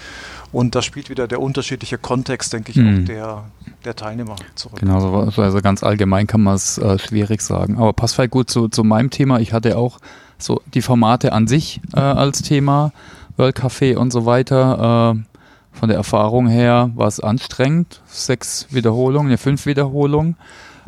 und 0.53 0.75
da 0.75 0.81
spielt 0.81 1.09
wieder 1.09 1.27
der 1.27 1.41
unterschiedliche 1.41 1.97
Kontext, 1.97 2.53
denke 2.53 2.71
ich, 2.71 2.77
mhm. 2.77 3.01
auch 3.01 3.05
der, 3.05 3.43
der 3.85 3.95
Teilnehmer 3.95 4.35
zurück. 4.55 4.79
Genau, 4.79 5.23
also 5.23 5.61
ganz 5.61 5.83
allgemein 5.83 6.27
kann 6.27 6.41
man 6.41 6.55
es 6.55 6.77
äh, 6.77 6.99
schwierig 6.99 7.41
sagen. 7.41 7.77
Aber 7.77 7.93
passt 7.93 8.15
vielleicht 8.15 8.31
gut 8.31 8.49
zu, 8.49 8.67
zu 8.67 8.83
meinem 8.83 9.09
Thema. 9.09 9.39
Ich 9.39 9.53
hatte 9.53 9.77
auch 9.77 9.99
so 10.43 10.61
die 10.73 10.81
Formate 10.81 11.33
an 11.33 11.47
sich 11.47 11.81
äh, 11.95 11.99
als 11.99 12.41
Thema, 12.41 12.91
World 13.37 13.57
Café 13.57 13.95
und 13.95 14.11
so 14.11 14.25
weiter. 14.25 15.15
Äh, 15.15 15.31
von 15.73 15.87
der 15.87 15.97
Erfahrung 15.97 16.47
her 16.47 16.91
war 16.95 17.07
es 17.07 17.19
anstrengend. 17.19 18.01
Sechs 18.05 18.67
Wiederholungen, 18.71 19.29
ne, 19.29 19.37
fünf 19.37 19.65
Wiederholungen 19.65 20.35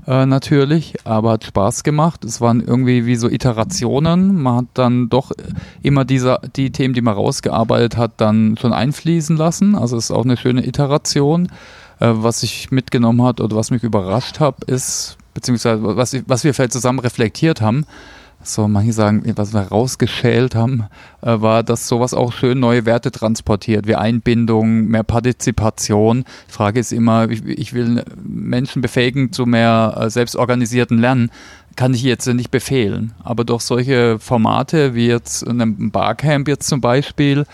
äh, 0.07 0.25
natürlich, 0.25 0.95
aber 1.05 1.31
hat 1.31 1.45
Spaß 1.45 1.83
gemacht. 1.83 2.25
Es 2.25 2.41
waren 2.41 2.59
irgendwie 2.59 3.05
wie 3.05 3.15
so 3.15 3.29
Iterationen. 3.29 4.41
Man 4.41 4.57
hat 4.57 4.65
dann 4.73 5.09
doch 5.09 5.31
immer 5.81 6.03
diese, 6.03 6.39
die 6.55 6.71
Themen, 6.71 6.93
die 6.93 7.01
man 7.01 7.13
rausgearbeitet 7.13 7.97
hat, 7.97 8.11
dann 8.17 8.57
schon 8.59 8.73
einfließen 8.73 9.37
lassen. 9.37 9.75
Also 9.75 9.97
es 9.97 10.05
ist 10.05 10.11
auch 10.11 10.25
eine 10.25 10.37
schöne 10.37 10.67
Iteration. 10.67 11.47
Äh, 11.99 12.11
was 12.15 12.43
ich 12.43 12.71
mitgenommen 12.71 13.23
hat 13.23 13.39
oder 13.39 13.55
was 13.55 13.71
mich 13.71 13.83
überrascht 13.83 14.39
hat, 14.39 14.63
ist, 14.65 15.17
beziehungsweise 15.33 15.95
was, 15.95 16.15
was 16.27 16.43
wir 16.43 16.53
vielleicht 16.53 16.73
zusammen 16.73 16.99
reflektiert 16.99 17.61
haben, 17.61 17.85
so 18.43 18.67
manche 18.67 18.93
sagen, 18.93 19.23
was 19.35 19.53
wir 19.53 19.61
rausgeschält 19.61 20.55
haben, 20.55 20.85
äh, 21.21 21.41
war, 21.41 21.63
dass 21.63 21.87
sowas 21.87 22.13
auch 22.13 22.33
schön 22.33 22.59
neue 22.59 22.85
Werte 22.85 23.11
transportiert, 23.11 23.87
wie 23.87 23.95
Einbindung, 23.95 24.87
mehr 24.87 25.03
Partizipation. 25.03 26.25
Die 26.49 26.51
Frage 26.51 26.79
ist 26.79 26.91
immer, 26.91 27.29
ich, 27.29 27.73
will 27.73 28.03
Menschen 28.23 28.81
befähigen 28.81 29.31
zu 29.31 29.45
mehr 29.45 29.97
äh, 29.97 30.09
selbstorganisierten 30.09 30.97
Lernen, 30.97 31.31
kann 31.75 31.93
ich 31.93 32.03
jetzt 32.03 32.27
nicht 32.27 32.51
befehlen. 32.51 33.13
Aber 33.23 33.43
durch 33.43 33.63
solche 33.63 34.19
Formate 34.19 34.93
wie 34.93 35.07
jetzt 35.07 35.43
in 35.43 35.61
einem 35.61 35.91
Barcamp 35.91 36.47
jetzt 36.47 36.67
zum 36.67 36.81
Beispiel, 36.81 37.45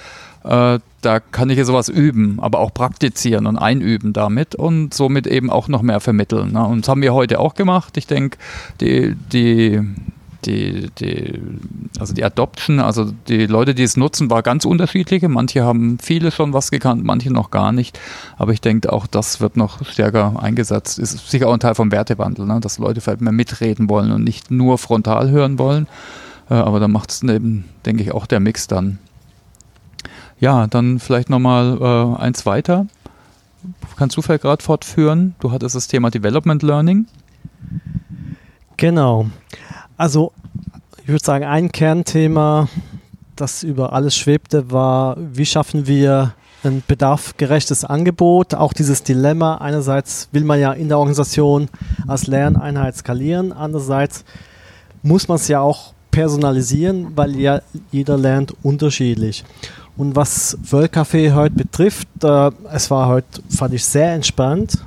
äh, 0.43 0.79
da 1.01 1.19
kann 1.19 1.49
ich 1.49 1.57
ja 1.57 1.63
sowas 1.63 1.89
üben, 1.89 2.39
aber 2.41 2.59
auch 2.59 2.73
praktizieren 2.73 3.45
und 3.45 3.57
einüben 3.57 4.13
damit 4.13 4.55
und 4.55 4.93
somit 4.93 5.27
eben 5.27 5.49
auch 5.49 5.67
noch 5.67 5.81
mehr 5.81 5.99
vermitteln. 5.99 6.51
Ne? 6.53 6.65
Und 6.65 6.81
das 6.81 6.89
haben 6.89 7.01
wir 7.01 7.13
heute 7.13 7.39
auch 7.39 7.55
gemacht. 7.55 7.95
Ich 7.97 8.07
denke, 8.07 8.37
die, 8.81 9.15
die 9.31 9.81
die, 10.45 10.89
die, 10.99 11.39
also 11.99 12.13
die 12.13 12.23
Adoption, 12.23 12.79
also 12.79 13.11
die 13.27 13.45
Leute, 13.45 13.75
die 13.75 13.83
es 13.83 13.97
nutzen, 13.97 14.29
war 14.29 14.41
ganz 14.41 14.65
unterschiedliche. 14.65 15.27
Manche 15.27 15.63
haben 15.63 15.97
viele 15.99 16.31
schon 16.31 16.53
was 16.53 16.71
gekannt, 16.71 17.03
manche 17.03 17.31
noch 17.31 17.51
gar 17.51 17.71
nicht. 17.71 17.99
Aber 18.37 18.53
ich 18.53 18.61
denke, 18.61 18.91
auch 18.93 19.07
das 19.07 19.41
wird 19.41 19.57
noch 19.57 19.85
stärker 19.85 20.41
eingesetzt. 20.41 20.99
Ist 20.99 21.29
sicher 21.29 21.47
auch 21.47 21.53
ein 21.53 21.59
Teil 21.59 21.75
vom 21.75 21.91
Wertewandel, 21.91 22.45
ne? 22.45 22.59
dass 22.59 22.77
Leute 22.77 23.01
vielleicht 23.01 23.21
mehr 23.21 23.33
mitreden 23.33 23.89
wollen 23.89 24.11
und 24.11 24.23
nicht 24.23 24.51
nur 24.51 24.77
frontal 24.77 25.29
hören 25.29 25.59
wollen. 25.59 25.87
Äh, 26.49 26.55
aber 26.55 26.79
da 26.79 26.87
macht 26.87 27.11
es 27.11 27.23
eben, 27.23 27.65
denke 27.85 28.03
ich, 28.03 28.13
auch 28.13 28.25
der 28.25 28.39
Mix 28.39 28.67
dann. 28.67 28.99
Ja, 30.39 30.67
dann 30.67 30.99
vielleicht 30.99 31.29
nochmal 31.29 31.77
äh, 31.81 32.21
eins 32.21 32.45
weiter. 32.45 32.87
Kannst 33.97 34.15
du 34.15 34.21
vielleicht 34.21 34.43
gerade 34.43 34.63
fortführen? 34.63 35.35
Du 35.39 35.51
hattest 35.51 35.75
das 35.75 35.87
Thema 35.87 36.09
Development 36.09 36.63
Learning. 36.63 37.07
Genau. 38.77 39.29
Also, 40.00 40.32
ich 41.02 41.10
würde 41.10 41.26
sagen, 41.26 41.43
ein 41.43 41.74
Kernthema, 41.74 42.70
das 43.36 43.64
über 43.64 43.91
alles 43.91 44.16
schwebte, 44.16 44.72
war, 44.72 45.18
wie 45.20 45.45
schaffen 45.45 45.88
wir 45.88 46.36
ein 46.64 46.82
bedarfgerechtes 46.88 47.84
Angebot, 47.84 48.54
auch 48.54 48.72
dieses 48.72 49.04
Dilemma. 49.04 49.56
Einerseits 49.56 50.30
will 50.32 50.45
man 50.45 50.58
ja 50.58 50.72
in 50.72 50.88
der 50.88 51.00
Organisation 51.00 51.68
als 52.08 52.28
Lerneinheit 52.28 52.95
skalieren, 52.95 53.52
andererseits 53.52 54.24
muss 55.04 55.28
man 55.28 55.36
es 55.36 55.50
ja 55.50 55.60
auch 55.60 55.91
personalisieren, 56.12 57.18
weil 57.18 57.36
ja 57.36 57.60
jeder 57.91 58.18
lernt 58.18 58.54
unterschiedlich. 58.64 59.43
Und 59.97 60.16
was 60.16 60.58
Café 60.72 61.34
heute 61.34 61.56
betrifft, 61.56 62.08
äh, 62.24 62.52
es 62.72 62.89
war 62.89 63.10
heute, 63.10 63.41
fand 63.50 63.74
ich 63.74 63.84
sehr 63.84 64.14
entspannt. 64.14 64.78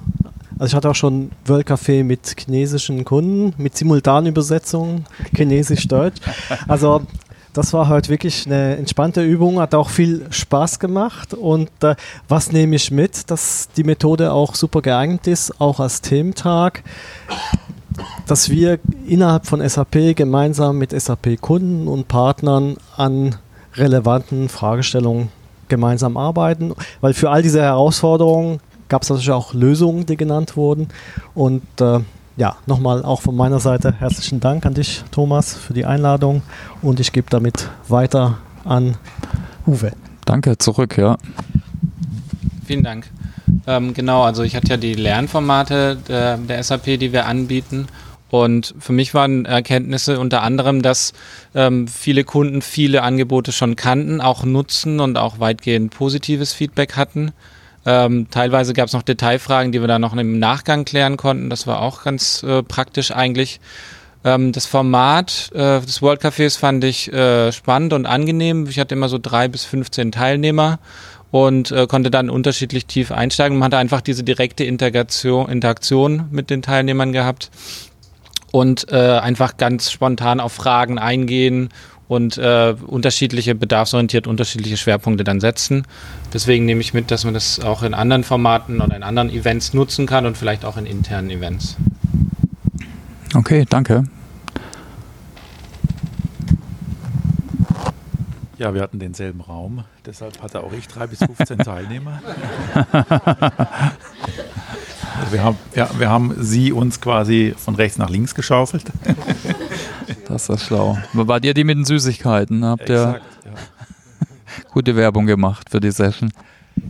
Also 0.63 0.75
ich 0.75 0.77
hatte 0.77 0.91
auch 0.91 0.95
schon 0.95 1.33
World 1.45 1.67
Café 1.67 2.05
mit 2.05 2.37
chinesischen 2.39 3.05
Kunden, 3.05 3.53
mit 3.61 3.77
Simultanübersetzung, 3.77 5.07
Chinesisch-Deutsch. 5.35 6.21
Also 6.69 7.03
das 7.53 7.73
war 7.73 7.89
halt 7.89 8.09
wirklich 8.09 8.47
eine 8.47 8.77
entspannte 8.77 9.25
Übung, 9.25 9.59
hat 9.59 9.75
auch 9.75 9.91
viel 9.91 10.25
Spaß 10.31 10.79
gemacht. 10.79 11.35
Und 11.35 11.69
äh, 11.83 11.97
was 12.29 12.53
nehme 12.53 12.77
ich 12.77 12.93
mit, 12.93 13.29
dass 13.29 13.71
die 13.77 13.83
Methode 13.83 14.33
auch 14.33 14.55
super 14.55 14.83
geeignet 14.83 15.27
ist, 15.27 15.61
auch 15.61 15.81
als 15.81 16.01
Thementag, 16.01 16.85
dass 18.29 18.49
wir 18.49 18.79
innerhalb 19.05 19.47
von 19.47 19.69
SAP 19.69 20.15
gemeinsam 20.15 20.79
mit 20.79 20.93
SAP-Kunden 20.93 21.89
und 21.89 22.07
Partnern 22.07 22.77
an 22.97 23.35
relevanten 23.75 24.49
Fragestellungen 24.49 25.31
gemeinsam 25.67 26.17
arbeiten, 26.17 26.73
weil 27.01 27.15
für 27.15 27.31
all 27.31 27.43
diese 27.43 27.63
Herausforderungen 27.63 28.61
gab 28.93 29.05
es 29.05 29.09
natürlich 29.09 29.31
auch 29.31 29.55
Lösungen, 29.55 30.05
die 30.05 30.19
genannt 30.19 30.55
wurden. 30.55 30.89
Und 31.35 31.63
äh, 31.81 32.01
ja, 32.37 32.57
nochmal 32.67 33.03
auch 33.07 33.23
von 33.23 33.35
meiner 33.35 33.59
Seite 33.59 33.95
herzlichen 33.99 34.39
Dank 34.39 34.67
an 34.67 34.75
dich, 34.75 35.03
Thomas, 35.11 35.55
für 35.55 35.73
die 35.73 35.87
Einladung. 35.87 36.43
Und 36.83 37.01
ich 37.01 37.13
gebe 37.13 37.31
damit 37.31 37.71
weiter 37.89 38.37
an 38.67 38.99
Uwe. 39.67 39.93
Danke, 40.27 40.59
zurück, 40.59 40.99
ja. 40.99 41.17
Vielen 42.67 42.83
Dank. 42.83 43.11
Ähm, 43.67 43.95
genau, 43.95 44.25
also 44.25 44.43
ich 44.43 44.55
hatte 44.57 44.69
ja 44.69 44.77
die 44.77 44.93
Lernformate 44.93 45.97
der, 45.97 46.37
der 46.37 46.63
SAP, 46.63 46.99
die 46.99 47.15
wir 47.15 47.25
anbieten. 47.25 47.87
Und 48.29 48.75
für 48.79 48.93
mich 48.93 49.15
waren 49.15 49.47
Erkenntnisse 49.47 50.21
unter 50.21 50.43
anderem, 50.43 50.83
dass 50.83 51.15
ähm, 51.55 51.89
viele 51.89 52.25
Kunden 52.25 52.61
viele 52.61 53.03
Angebote 53.03 53.53
schon 53.53 53.75
kannten, 53.75 54.21
auch 54.21 54.45
nutzen 54.45 55.01
und 55.01 55.17
auch 55.17 55.41
weitgehend 55.41 55.95
positives 55.95 56.53
Feedback 56.53 56.95
hatten. 56.97 57.33
Ähm, 57.85 58.29
teilweise 58.31 58.75
gab 58.75 58.87
es 58.87 58.93
noch 58.93 59.03
Detailfragen, 59.03 59.73
die 59.73 59.81
wir 59.81 59.89
dann 59.89 60.01
noch 60.01 60.15
im 60.15 60.39
Nachgang 60.39 60.85
klären 60.85 61.17
konnten. 61.17 61.51
Das 61.51 61.67
war 61.67 61.83
auch 61.83 62.05
ganz 62.05 62.43
äh, 62.43 62.63
praktisch 62.63 63.11
eigentlich. 63.11 63.61
Ähm, 64.25 64.53
das 64.53 64.67
Format 64.67 65.51
äh, 65.53 65.81
des 65.81 66.01
World 66.01 66.23
Cafés 66.23 66.59
fand 66.59 66.85
ich 66.85 67.13
äh, 67.13 67.51
spannend 67.51 67.93
und 67.93 68.07
angenehm. 68.07 68.67
Ich 68.69 68.79
hatte 68.79 68.95
immer 68.95 69.09
so 69.09 69.19
drei 69.21 69.49
bis 69.49 69.65
15 69.65 70.13
Teilnehmer 70.13 70.79
und 71.33 71.73
äh, 71.73 71.87
konnte 71.87 72.11
dann 72.11 72.31
unterschiedlich 72.31 72.87
tief 72.87 73.11
einsteigen. 73.11 73.59
Man 73.59 73.67
hatte 73.67 73.79
einfach 73.79 74.01
diese 74.01 74.23
direkte 74.23 74.65
Interaktion, 74.65 75.49
Interaktion 75.49 76.27
mit 76.31 76.51
den 76.51 76.63
Teilnehmern 76.63 77.13
gehabt. 77.13 77.51
und 78.53 78.93
äh, 78.93 79.19
einfach 79.19 79.57
ganz 79.57 79.91
spontan 79.91 80.39
auf 80.39 80.53
Fragen 80.53 80.99
eingehen 80.99 81.71
und 82.13 82.37
äh, 82.37 82.75
unterschiedliche, 82.87 83.55
bedarfsorientiert 83.55 84.27
unterschiedliche 84.27 84.77
Schwerpunkte 84.77 85.25
dann 85.25 85.41
setzen. 85.41 85.87
Deswegen 86.35 86.67
nehme 86.67 86.83
ich 86.83 86.93
mit, 86.93 87.11
dass 87.11 87.25
man 87.25 87.33
das 87.33 87.59
auch 87.59 87.83
in 87.83 87.95
anderen 87.95 88.23
Formaten 88.23 88.83
oder 88.83 88.95
in 88.95 89.03
anderen 89.03 89.31
Events 89.31 89.73
nutzen 89.73 90.05
kann 90.05 90.27
und 90.27 90.37
vielleicht 90.37 90.67
auch 90.67 90.77
in 90.77 90.85
internen 90.85 91.31
Events. 91.31 91.77
Okay, 93.35 93.65
danke. 93.67 94.05
Ja, 98.59 98.75
wir 98.75 98.83
hatten 98.83 98.99
denselben 98.99 99.41
Raum, 99.41 99.85
deshalb 100.05 100.43
hatte 100.43 100.63
auch 100.63 100.75
ich 100.75 100.87
drei 100.89 101.07
bis 101.07 101.21
15 101.21 101.59
Teilnehmer. 101.65 102.21
Wir, 105.31 105.43
haben, 105.43 105.59
ja, 105.75 105.89
wir 105.99 106.11
haben 106.11 106.35
sie 106.39 106.73
uns 106.73 107.01
quasi 107.01 107.55
von 107.57 107.75
rechts 107.75 107.99
nach 107.99 108.11
links 108.11 108.35
geschaufelt. 108.35 108.85
Das 110.27 110.49
ist 110.49 110.63
schlau. 110.65 110.99
War 111.13 111.41
dir 111.41 111.53
die 111.53 111.63
mit 111.63 111.77
den 111.77 111.85
Süßigkeiten? 111.85 112.65
Habt 112.65 112.89
ihr 112.89 113.21
ja. 113.45 113.51
gute 114.73 114.97
Werbung 114.97 115.27
gemacht 115.27 115.69
für 115.71 115.79
die 115.79 115.91
Session? 115.91 116.33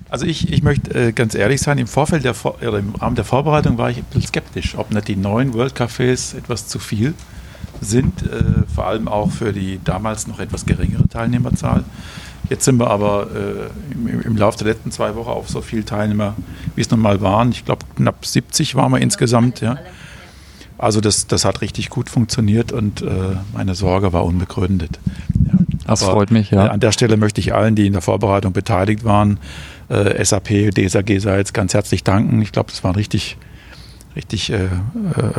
Also 0.08 0.26
ich, 0.26 0.52
ich 0.52 0.62
möchte 0.62 1.08
äh, 1.08 1.12
ganz 1.12 1.34
ehrlich 1.34 1.60
sein, 1.60 1.78
im 1.78 1.86
Vorfeld 1.86 2.24
der 2.24 2.34
Vor 2.34 2.56
oder 2.62 2.78
im 2.78 2.94
Rahmen 2.94 3.16
der 3.16 3.24
Vorbereitung 3.24 3.78
war 3.78 3.90
ich 3.90 3.98
ein 3.98 4.04
bisschen 4.04 4.28
skeptisch, 4.28 4.76
ob 4.78 4.92
nicht 4.92 5.08
die 5.08 5.16
neuen 5.16 5.54
World 5.54 5.74
Cafés 5.74 6.36
etwas 6.36 6.68
zu 6.68 6.78
viel 6.78 7.14
sind, 7.80 8.22
äh, 8.22 8.44
vor 8.72 8.86
allem 8.86 9.08
auch 9.08 9.30
für 9.30 9.52
die 9.52 9.80
damals 9.82 10.26
noch 10.26 10.38
etwas 10.38 10.64
geringere 10.64 11.08
Teilnehmerzahl. 11.08 11.84
Jetzt 12.52 12.66
sind 12.66 12.78
wir 12.78 12.90
aber 12.90 13.28
äh, 13.34 13.94
im, 13.94 14.20
im 14.20 14.36
Laufe 14.36 14.58
der 14.58 14.66
letzten 14.74 14.90
zwei 14.90 15.14
Wochen 15.14 15.30
auf 15.30 15.48
so 15.48 15.62
viele 15.62 15.86
Teilnehmer, 15.86 16.34
wie 16.74 16.82
es 16.82 16.90
nun 16.90 17.00
mal 17.00 17.22
waren. 17.22 17.50
Ich 17.50 17.64
glaube, 17.64 17.86
knapp 17.96 18.26
70 18.26 18.74
waren 18.74 18.92
wir 18.92 19.00
insgesamt. 19.00 19.62
Ja. 19.62 19.78
Also 20.76 21.00
das, 21.00 21.26
das 21.26 21.46
hat 21.46 21.62
richtig 21.62 21.88
gut 21.88 22.10
funktioniert 22.10 22.70
und 22.70 23.00
äh, 23.00 23.06
meine 23.54 23.74
Sorge 23.74 24.12
war 24.12 24.26
unbegründet. 24.26 25.00
Ja. 25.46 25.52
Das 25.86 26.02
aber, 26.02 26.12
freut 26.12 26.30
mich, 26.30 26.50
ja. 26.50 26.66
An 26.66 26.80
der 26.80 26.92
Stelle 26.92 27.16
möchte 27.16 27.40
ich 27.40 27.54
allen, 27.54 27.74
die 27.74 27.86
in 27.86 27.94
der 27.94 28.02
Vorbereitung 28.02 28.52
beteiligt 28.52 29.02
waren, 29.02 29.38
äh, 29.88 30.22
SAP, 30.22 30.74
DSAG 30.74 31.20
sei 31.20 31.38
jetzt 31.38 31.54
ganz 31.54 31.72
herzlich 31.72 32.04
danken. 32.04 32.42
Ich 32.42 32.52
glaube, 32.52 32.68
das 32.68 32.84
war 32.84 32.92
ein 32.92 32.96
richtig 32.96 33.38
richtig 34.16 34.50
äh, 34.50 34.64
äh, 34.64 34.68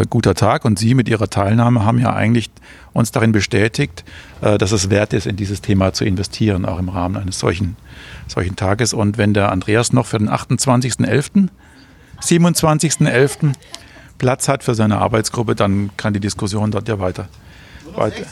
guter 0.10 0.34
Tag. 0.34 0.66
Und 0.66 0.80
Sie 0.80 0.94
mit 0.94 1.08
Ihrer 1.08 1.30
Teilnahme 1.30 1.86
haben 1.86 2.00
ja 2.00 2.14
eigentlich 2.14 2.50
uns 2.94 3.12
darin 3.12 3.32
bestätigt, 3.32 4.04
äh, 4.42 4.58
dass 4.58 4.72
es 4.72 4.90
wert 4.90 5.14
ist, 5.14 5.28
in 5.28 5.36
dieses 5.36 5.62
Thema 5.62 5.94
zu 5.94 6.06
investieren, 6.06 6.66
auch 6.66 6.80
im 6.80 6.90
Rahmen 6.90 7.18
eines 7.18 7.40
solchen, 7.40 7.76
solchen 8.28 8.56
Tages. 8.56 8.94
Und 8.94 9.18
wenn 9.18 9.34
der 9.34 9.52
Andreas 9.52 9.94
noch 9.94 10.06
für 10.06 10.18
den 10.18 10.30
28.11., 10.30 11.50
27.11. 12.22 13.54
Platz 14.18 14.48
hat 14.48 14.64
für 14.64 14.76
seine 14.76 15.00
Arbeitsgruppe, 15.00 15.56
dann 15.56 15.90
kann 15.98 16.14
die 16.14 16.20
Diskussion 16.20 16.72
dort 16.72 16.88
ja 16.88 17.00
weiter. 17.00 17.28
weiter. 17.96 18.26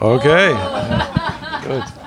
Okay. 0.00 0.50
Gut. 1.66 2.05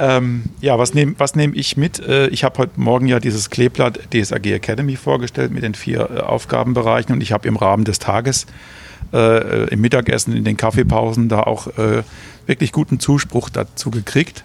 Ähm, 0.00 0.44
ja, 0.62 0.78
was 0.78 0.94
nehme 0.94 1.14
was 1.18 1.34
nehm 1.34 1.52
ich 1.54 1.76
mit? 1.76 2.00
Äh, 2.00 2.28
ich 2.28 2.42
habe 2.42 2.56
heute 2.56 2.80
Morgen 2.80 3.06
ja 3.06 3.20
dieses 3.20 3.50
Kleeblatt 3.50 4.00
DSAG 4.14 4.46
Academy 4.46 4.96
vorgestellt 4.96 5.52
mit 5.52 5.62
den 5.62 5.74
vier 5.74 6.10
äh, 6.10 6.20
Aufgabenbereichen 6.20 7.12
und 7.12 7.20
ich 7.20 7.32
habe 7.32 7.46
im 7.46 7.56
Rahmen 7.56 7.84
des 7.84 7.98
Tages 7.98 8.46
äh, 9.12 9.68
im 9.68 9.82
Mittagessen, 9.82 10.34
in 10.34 10.44
den 10.44 10.56
Kaffeepausen 10.56 11.28
da 11.28 11.42
auch 11.42 11.66
äh, 11.76 12.02
wirklich 12.46 12.72
guten 12.72 12.98
Zuspruch 12.98 13.50
dazu 13.50 13.90
gekriegt. 13.90 14.42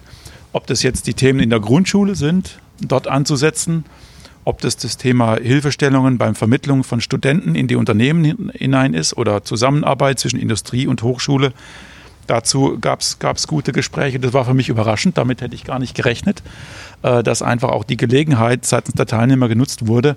Ob 0.52 0.66
das 0.66 0.82
jetzt 0.82 1.06
die 1.06 1.14
Themen 1.14 1.40
in 1.40 1.48
der 1.48 1.60
Grundschule 1.60 2.16
sind, 2.16 2.58
dort 2.82 3.08
anzusetzen, 3.08 3.86
ob 4.44 4.60
das 4.60 4.76
das 4.76 4.98
Thema 4.98 5.36
Hilfestellungen 5.36 6.18
beim 6.18 6.34
Vermittlung 6.34 6.84
von 6.84 7.00
Studenten 7.00 7.54
in 7.54 7.66
die 7.66 7.76
Unternehmen 7.76 8.50
hinein 8.52 8.92
ist 8.92 9.16
oder 9.16 9.42
Zusammenarbeit 9.42 10.18
zwischen 10.18 10.38
Industrie 10.38 10.86
und 10.86 11.02
Hochschule 11.02 11.54
Dazu 12.26 12.78
gab 12.80 13.00
es 13.00 13.46
gute 13.46 13.72
Gespräche. 13.72 14.18
Das 14.18 14.32
war 14.32 14.44
für 14.44 14.54
mich 14.54 14.68
überraschend. 14.68 15.18
Damit 15.18 15.40
hätte 15.40 15.54
ich 15.54 15.64
gar 15.64 15.78
nicht 15.78 15.94
gerechnet, 15.94 16.42
äh, 17.02 17.22
dass 17.22 17.42
einfach 17.42 17.70
auch 17.70 17.84
die 17.84 17.96
Gelegenheit 17.96 18.64
seitens 18.64 18.94
der 18.94 19.06
Teilnehmer 19.06 19.48
genutzt 19.48 19.86
wurde, 19.86 20.16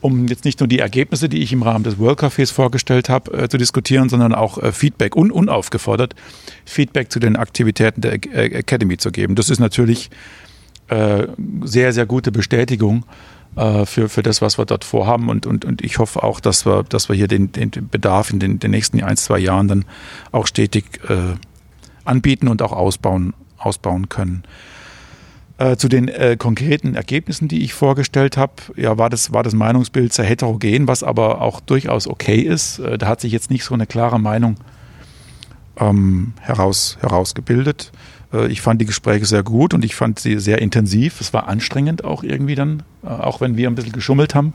um 0.00 0.26
jetzt 0.28 0.44
nicht 0.44 0.60
nur 0.60 0.68
die 0.68 0.78
Ergebnisse, 0.78 1.28
die 1.28 1.42
ich 1.42 1.52
im 1.52 1.62
Rahmen 1.62 1.84
des 1.84 1.98
World 1.98 2.20
Cafés 2.20 2.52
vorgestellt 2.52 3.08
habe, 3.08 3.32
äh, 3.32 3.48
zu 3.48 3.58
diskutieren, 3.58 4.08
sondern 4.08 4.34
auch 4.34 4.58
äh, 4.58 4.72
Feedback 4.72 5.16
und 5.16 5.30
unaufgefordert 5.30 6.14
Feedback 6.64 7.10
zu 7.10 7.20
den 7.20 7.36
Aktivitäten 7.36 8.00
der 8.00 8.14
Academy 8.14 8.96
zu 8.96 9.10
geben. 9.10 9.34
Das 9.34 9.50
ist 9.50 9.58
natürlich 9.58 10.10
sehr, 10.88 11.92
sehr 11.92 12.06
gute 12.06 12.30
Bestätigung 12.30 13.04
äh, 13.56 13.86
für, 13.86 14.08
für 14.08 14.22
das, 14.22 14.42
was 14.42 14.58
wir 14.58 14.66
dort 14.66 14.84
vorhaben. 14.84 15.28
Und, 15.28 15.46
und, 15.46 15.64
und 15.64 15.82
ich 15.82 15.98
hoffe 15.98 16.22
auch, 16.22 16.40
dass 16.40 16.66
wir, 16.66 16.82
dass 16.84 17.08
wir 17.08 17.16
hier 17.16 17.28
den, 17.28 17.52
den 17.52 17.70
Bedarf 17.70 18.30
in 18.30 18.38
den, 18.38 18.58
den 18.58 18.70
nächsten 18.70 19.02
ein, 19.02 19.16
zwei 19.16 19.38
Jahren 19.38 19.68
dann 19.68 19.84
auch 20.32 20.46
stetig 20.46 20.84
äh, 21.08 21.34
anbieten 22.04 22.48
und 22.48 22.62
auch 22.62 22.72
ausbauen, 22.72 23.34
ausbauen 23.58 24.08
können. 24.08 24.44
Äh, 25.58 25.76
zu 25.76 25.88
den 25.88 26.08
äh, 26.08 26.36
konkreten 26.38 26.94
Ergebnissen, 26.94 27.48
die 27.48 27.64
ich 27.64 27.72
vorgestellt 27.72 28.36
habe, 28.36 28.52
ja, 28.76 28.98
war 28.98 29.08
das, 29.08 29.32
war 29.32 29.42
das 29.42 29.54
Meinungsbild 29.54 30.12
sehr 30.12 30.26
heterogen, 30.26 30.86
was 30.86 31.02
aber 31.02 31.40
auch 31.40 31.60
durchaus 31.60 32.06
okay 32.06 32.40
ist. 32.40 32.78
Äh, 32.78 32.98
da 32.98 33.06
hat 33.08 33.22
sich 33.22 33.32
jetzt 33.32 33.50
nicht 33.50 33.64
so 33.64 33.72
eine 33.72 33.86
klare 33.86 34.20
Meinung 34.20 34.56
ähm, 35.78 36.34
heraus, 36.40 36.98
herausgebildet. 37.00 37.90
Äh, 38.36 38.46
ich 38.48 38.60
fand 38.60 38.80
die 38.80 38.86
Gespräche 38.86 39.26
sehr 39.26 39.42
gut 39.42 39.74
und 39.74 39.84
ich 39.84 39.94
fand 39.94 40.18
sie 40.18 40.38
sehr 40.38 40.60
intensiv. 40.60 41.20
Es 41.20 41.32
war 41.32 41.48
anstrengend 41.48 42.04
auch 42.04 42.22
irgendwie 42.22 42.54
dann, 42.54 42.82
äh, 43.02 43.08
auch 43.08 43.40
wenn 43.40 43.56
wir 43.56 43.68
ein 43.68 43.74
bisschen 43.74 43.92
geschummelt 43.92 44.34
haben. 44.34 44.52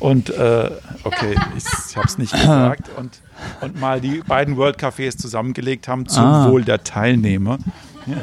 Und 0.00 0.30
äh, 0.30 0.70
okay, 1.04 1.34
ich, 1.56 1.64
ich 1.90 1.96
habe 1.96 2.06
es 2.06 2.18
nicht 2.18 2.32
gesagt. 2.32 2.88
Und, 2.96 3.20
und 3.60 3.80
mal 3.80 4.00
die 4.00 4.22
beiden 4.26 4.56
World 4.56 4.78
Cafés 4.78 5.16
zusammengelegt 5.16 5.88
haben 5.88 6.06
zum 6.06 6.24
ah. 6.24 6.48
Wohl 6.48 6.62
der 6.62 6.84
Teilnehmer. 6.84 7.58
Ja. 8.06 8.16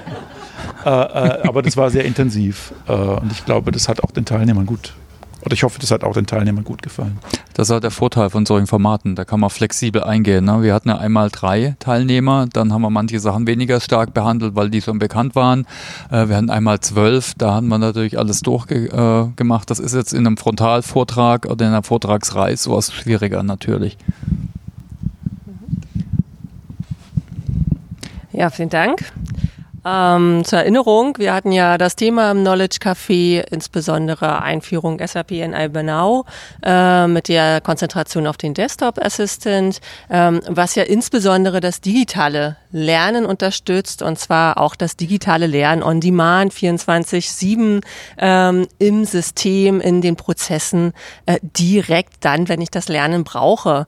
Äh, 0.86 0.90
äh, 0.90 1.48
aber 1.48 1.62
das 1.62 1.76
war 1.76 1.90
sehr 1.90 2.06
intensiv. 2.06 2.74
Äh, 2.88 2.94
und 2.94 3.32
ich 3.32 3.44
glaube, 3.44 3.72
das 3.72 3.90
hat 3.90 4.04
auch 4.04 4.12
den 4.12 4.24
Teilnehmern 4.24 4.66
gut, 4.66 4.94
oder 5.46 5.54
ich 5.54 5.64
hoffe, 5.64 5.80
das 5.80 5.92
hat 5.92 6.04
auch 6.04 6.14
den 6.14 6.26
Teilnehmern 6.26 6.64
gut 6.64 6.82
gefallen. 6.82 7.20
Das 7.54 7.68
ist 7.68 7.72
halt 7.72 7.84
der 7.84 7.92
Vorteil 7.92 8.32
von 8.32 8.46
solchen 8.46 8.66
Formaten. 8.66 9.16
Da 9.16 9.26
kann 9.26 9.40
man 9.40 9.52
flexibel 9.52 10.04
eingehen. 10.04 10.46
Ne? 10.46 10.64
Wir 10.64 10.74
hatten 10.74 10.90
ja 10.90 10.98
einmal 10.98 11.30
drei 11.30 11.76
Teilnehmer, 11.80 12.48
dann 12.52 12.74
haben 12.74 12.82
wir 12.82 12.90
manche 12.90 13.20
Sachen 13.20 13.46
weniger 13.46 13.80
stark 13.80 14.14
behandelt, 14.14 14.56
weil 14.56 14.72
die 14.72 14.82
schon 14.82 14.98
bekannt 14.98 15.36
waren. 15.36 15.68
Äh, 16.10 16.30
wir 16.30 16.36
hatten 16.36 16.50
einmal 16.50 16.80
zwölf, 16.80 17.34
da 17.38 17.54
haben 17.54 17.68
wir 17.68 17.78
natürlich 17.78 18.18
alles 18.18 18.42
durchgemacht. 18.42 19.64
Äh, 19.64 19.68
das 19.68 19.80
ist 19.80 19.94
jetzt 19.94 20.14
in 20.14 20.26
einem 20.26 20.38
Frontalvortrag 20.38 21.46
oder 21.46 21.66
in 21.66 21.72
einer 21.72 21.84
Vortragsreihe 21.84 22.58
sowas 22.58 22.92
schwieriger 22.92 23.44
natürlich. 23.44 23.98
Ja, 28.32 28.50
vielen 28.50 28.70
Dank. 28.70 29.00
Ähm, 29.88 30.44
zur 30.44 30.60
Erinnerung, 30.60 31.20
wir 31.20 31.32
hatten 31.32 31.52
ja 31.52 31.78
das 31.78 31.96
Thema 31.96 32.32
im 32.32 32.40
Knowledge 32.40 32.78
Café, 32.82 33.46
insbesondere 33.52 34.42
Einführung 34.42 35.00
SAP 35.06 35.32
in 35.32 35.54
Albenau 35.54 36.26
äh, 36.64 37.06
mit 37.06 37.28
der 37.28 37.62
Konzentration 37.62 38.26
auf 38.26 38.38
den 38.38 38.56
Desktop 38.56 38.98
Assistant, 38.98 39.80
ähm, 40.10 40.42
was 40.48 40.74
ja 40.74 40.84
insbesondere 40.84 41.60
das 41.60 41.82
digitale 41.82 42.58
Lernen 42.72 43.28
unterstützt 43.28 44.02
und 44.02 44.18
zwar 44.18 44.60
auch 44.60 44.76
das 44.76 44.98
digitale 44.98 45.46
Lernen 45.46 45.84
on 45.84 46.02
Demand 46.02 46.52
24/7 46.52 47.82
ähm, 48.18 48.68
im 48.80 49.06
System, 49.06 49.82
in 49.82 50.02
den 50.02 50.16
Prozessen 50.16 50.94
äh, 51.28 51.38
direkt 51.44 52.26
dann, 52.26 52.50
wenn 52.50 52.60
ich 52.60 52.72
das 52.72 52.88
Lernen 52.88 53.24
brauche. 53.24 53.86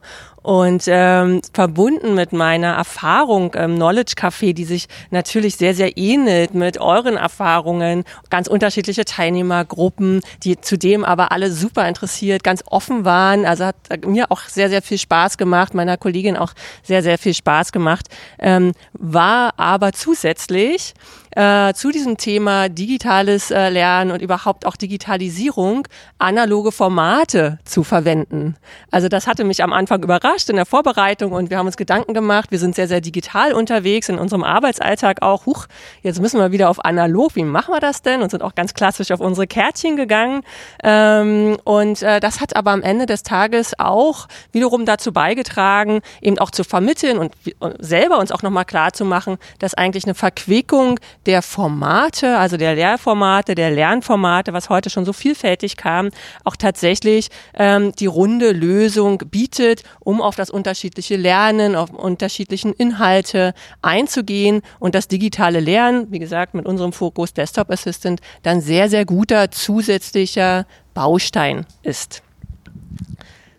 Und 0.48 0.84
ähm, 0.86 1.42
verbunden 1.52 2.14
mit 2.14 2.32
meiner 2.32 2.68
Erfahrung 2.68 3.52
im 3.52 3.74
Knowledge 3.74 4.14
Café, 4.16 4.54
die 4.54 4.64
sich 4.64 4.88
natürlich 5.10 5.56
sehr, 5.56 5.74
sehr 5.74 5.98
ähnelt 5.98 6.54
mit 6.54 6.78
euren 6.80 7.18
Erfahrungen, 7.18 8.04
ganz 8.30 8.46
unterschiedliche 8.48 9.04
Teilnehmergruppen, 9.04 10.22
die 10.44 10.58
zudem 10.58 11.04
aber 11.04 11.32
alle 11.32 11.52
super 11.52 11.86
interessiert, 11.86 12.44
ganz 12.44 12.64
offen 12.64 13.04
waren. 13.04 13.44
Also 13.44 13.66
hat 13.66 13.76
mir 14.06 14.30
auch 14.30 14.40
sehr, 14.40 14.70
sehr 14.70 14.80
viel 14.80 14.96
Spaß 14.96 15.36
gemacht, 15.36 15.74
meiner 15.74 15.98
Kollegin 15.98 16.38
auch 16.38 16.54
sehr, 16.82 17.02
sehr 17.02 17.18
viel 17.18 17.34
Spaß 17.34 17.70
gemacht. 17.70 18.06
Ähm, 18.38 18.72
war 18.94 19.52
aber 19.58 19.92
zusätzlich 19.92 20.94
äh, 21.36 21.72
zu 21.74 21.90
diesem 21.90 22.16
Thema 22.16 22.68
digitales 22.68 23.50
äh, 23.50 23.68
Lernen 23.68 24.10
und 24.10 24.22
überhaupt 24.22 24.66
auch 24.66 24.76
Digitalisierung 24.76 25.86
analoge 26.18 26.72
Formate 26.72 27.58
zu 27.64 27.84
verwenden. 27.84 28.56
Also 28.90 29.08
das 29.08 29.26
hatte 29.26 29.44
mich 29.44 29.62
am 29.62 29.72
Anfang 29.72 30.02
überrascht 30.02 30.48
in 30.50 30.56
der 30.56 30.66
Vorbereitung 30.66 31.32
und 31.32 31.50
wir 31.50 31.58
haben 31.58 31.66
uns 31.66 31.76
Gedanken 31.76 32.14
gemacht. 32.14 32.50
Wir 32.50 32.58
sind 32.58 32.74
sehr, 32.74 32.88
sehr 32.88 33.00
digital 33.00 33.52
unterwegs 33.52 34.08
in 34.08 34.18
unserem 34.18 34.44
Arbeitsalltag 34.44 35.22
auch. 35.22 35.46
Huch, 35.46 35.66
jetzt 36.02 36.20
müssen 36.20 36.40
wir 36.40 36.52
wieder 36.52 36.70
auf 36.70 36.84
analog. 36.84 37.36
Wie 37.36 37.44
machen 37.44 37.72
wir 37.74 37.80
das 37.80 38.02
denn? 38.02 38.22
Und 38.22 38.30
sind 38.30 38.42
auch 38.42 38.54
ganz 38.54 38.74
klassisch 38.74 39.10
auf 39.10 39.20
unsere 39.20 39.46
Kärtchen 39.46 39.96
gegangen. 39.96 40.42
Ähm, 40.82 41.58
und 41.64 42.02
äh, 42.02 42.20
das 42.20 42.40
hat 42.40 42.56
aber 42.56 42.72
am 42.72 42.82
Ende 42.82 43.06
des 43.06 43.22
Tages 43.22 43.78
auch 43.78 44.28
wiederum 44.52 44.84
dazu 44.84 45.12
beigetragen, 45.12 46.00
eben 46.20 46.38
auch 46.38 46.50
zu 46.50 46.64
vermitteln 46.64 47.18
und, 47.18 47.32
und 47.58 47.76
selber 47.78 48.18
uns 48.18 48.32
auch 48.32 48.42
nochmal 48.42 48.64
klar 48.64 48.92
zu 48.92 49.04
machen, 49.04 49.38
dass 49.58 49.74
eigentlich 49.74 50.04
eine 50.04 50.14
Verquickung 50.14 50.98
der 51.26 51.42
Formate, 51.42 52.38
also 52.38 52.56
der 52.56 52.74
Lehrformate, 52.74 53.54
der 53.54 53.70
Lernformate, 53.70 54.52
was 54.52 54.68
heute 54.68 54.90
schon 54.90 55.04
so 55.04 55.12
vielfältig 55.12 55.76
kam, 55.76 56.10
auch 56.44 56.56
tatsächlich 56.56 57.28
ähm, 57.54 57.92
die 57.92 58.06
runde 58.06 58.52
Lösung 58.52 59.18
bietet, 59.30 59.82
um 60.00 60.20
auf 60.20 60.36
das 60.36 60.50
unterschiedliche 60.50 61.16
Lernen, 61.16 61.76
auf 61.76 61.90
unterschiedlichen 61.90 62.72
Inhalte 62.72 63.54
einzugehen 63.82 64.62
und 64.78 64.94
das 64.94 65.08
digitale 65.08 65.60
Lernen, 65.60 66.06
wie 66.10 66.18
gesagt, 66.18 66.54
mit 66.54 66.66
unserem 66.66 66.92
Fokus 66.92 67.32
Desktop 67.34 67.70
Assistant, 67.70 68.20
dann 68.42 68.60
sehr, 68.60 68.88
sehr 68.88 69.04
guter 69.04 69.50
zusätzlicher 69.50 70.66
Baustein 70.94 71.66
ist. 71.82 72.22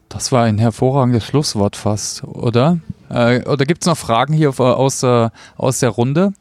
Das 0.10 0.32
war 0.32 0.44
ein 0.46 0.58
hervorragendes 0.58 1.24
Schlusswort 1.24 1.76
fast, 1.76 2.24
oder? 2.24 2.80
Äh, 3.10 3.44
oder 3.48 3.66
gibt 3.66 3.84
es 3.84 3.88
noch 3.88 3.98
Fragen 3.98 4.34
hier 4.34 4.60
aus, 4.60 5.04
äh, 5.04 5.30
aus 5.56 5.80
der 5.80 5.90
Runde? 5.90 6.34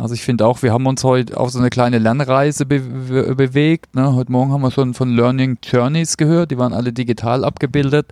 Also 0.00 0.14
ich 0.14 0.22
finde 0.22 0.46
auch, 0.46 0.62
wir 0.62 0.72
haben 0.72 0.86
uns 0.86 1.04
heute 1.04 1.36
auf 1.36 1.50
so 1.50 1.58
eine 1.58 1.68
kleine 1.68 1.98
Lernreise 1.98 2.64
be 2.64 2.80
bewegt. 2.80 3.94
Ne? 3.94 4.14
Heute 4.14 4.32
Morgen 4.32 4.50
haben 4.50 4.62
wir 4.62 4.70
schon 4.70 4.94
von 4.94 5.14
Learning 5.14 5.58
Journeys 5.62 6.16
gehört, 6.16 6.50
die 6.50 6.58
waren 6.58 6.72
alle 6.72 6.92
digital 6.92 7.44
abgebildet. 7.44 8.06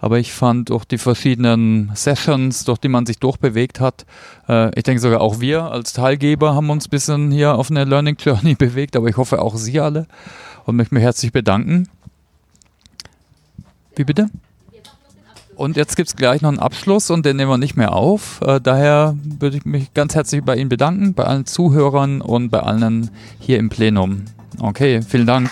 Aber 0.00 0.18
ich 0.18 0.32
fand 0.32 0.70
durch 0.70 0.84
die 0.84 0.98
verschiedenen 0.98 1.90
Sessions, 1.94 2.64
durch 2.64 2.78
die 2.78 2.88
man 2.88 3.06
sich 3.06 3.18
durchbewegt 3.18 3.80
hat, 3.80 4.04
äh, 4.48 4.76
ich 4.76 4.82
denke 4.82 5.00
sogar 5.00 5.20
auch 5.20 5.40
wir 5.40 5.64
als 5.64 5.92
Teilgeber 5.92 6.54
haben 6.54 6.70
uns 6.70 6.86
ein 6.86 6.90
bisschen 6.90 7.30
hier 7.30 7.54
auf 7.54 7.70
eine 7.70 7.84
Learning 7.84 8.16
Journey 8.16 8.54
bewegt, 8.58 8.96
aber 8.96 9.08
ich 9.08 9.16
hoffe 9.16 9.40
auch 9.40 9.56
Sie 9.56 9.80
alle 9.80 10.06
und 10.64 10.76
möchte 10.76 10.94
mich 10.94 11.04
herzlich 11.04 11.32
bedanken. 11.32 11.88
Wie 13.94 14.04
bitte? 14.04 14.28
Und 15.58 15.76
jetzt 15.76 15.96
gibt 15.96 16.08
es 16.08 16.14
gleich 16.14 16.40
noch 16.40 16.50
einen 16.50 16.60
Abschluss 16.60 17.10
und 17.10 17.26
den 17.26 17.36
nehmen 17.36 17.50
wir 17.50 17.58
nicht 17.58 17.76
mehr 17.76 17.92
auf. 17.92 18.40
Äh, 18.42 18.60
daher 18.60 19.16
würde 19.40 19.56
ich 19.56 19.64
mich 19.64 19.92
ganz 19.92 20.14
herzlich 20.14 20.44
bei 20.44 20.54
Ihnen 20.54 20.68
bedanken, 20.68 21.14
bei 21.14 21.24
allen 21.24 21.46
Zuhörern 21.46 22.20
und 22.20 22.50
bei 22.50 22.60
allen 22.60 23.10
hier 23.40 23.58
im 23.58 23.68
Plenum. 23.68 24.26
Okay, 24.60 25.02
vielen 25.02 25.26
Dank. 25.26 25.50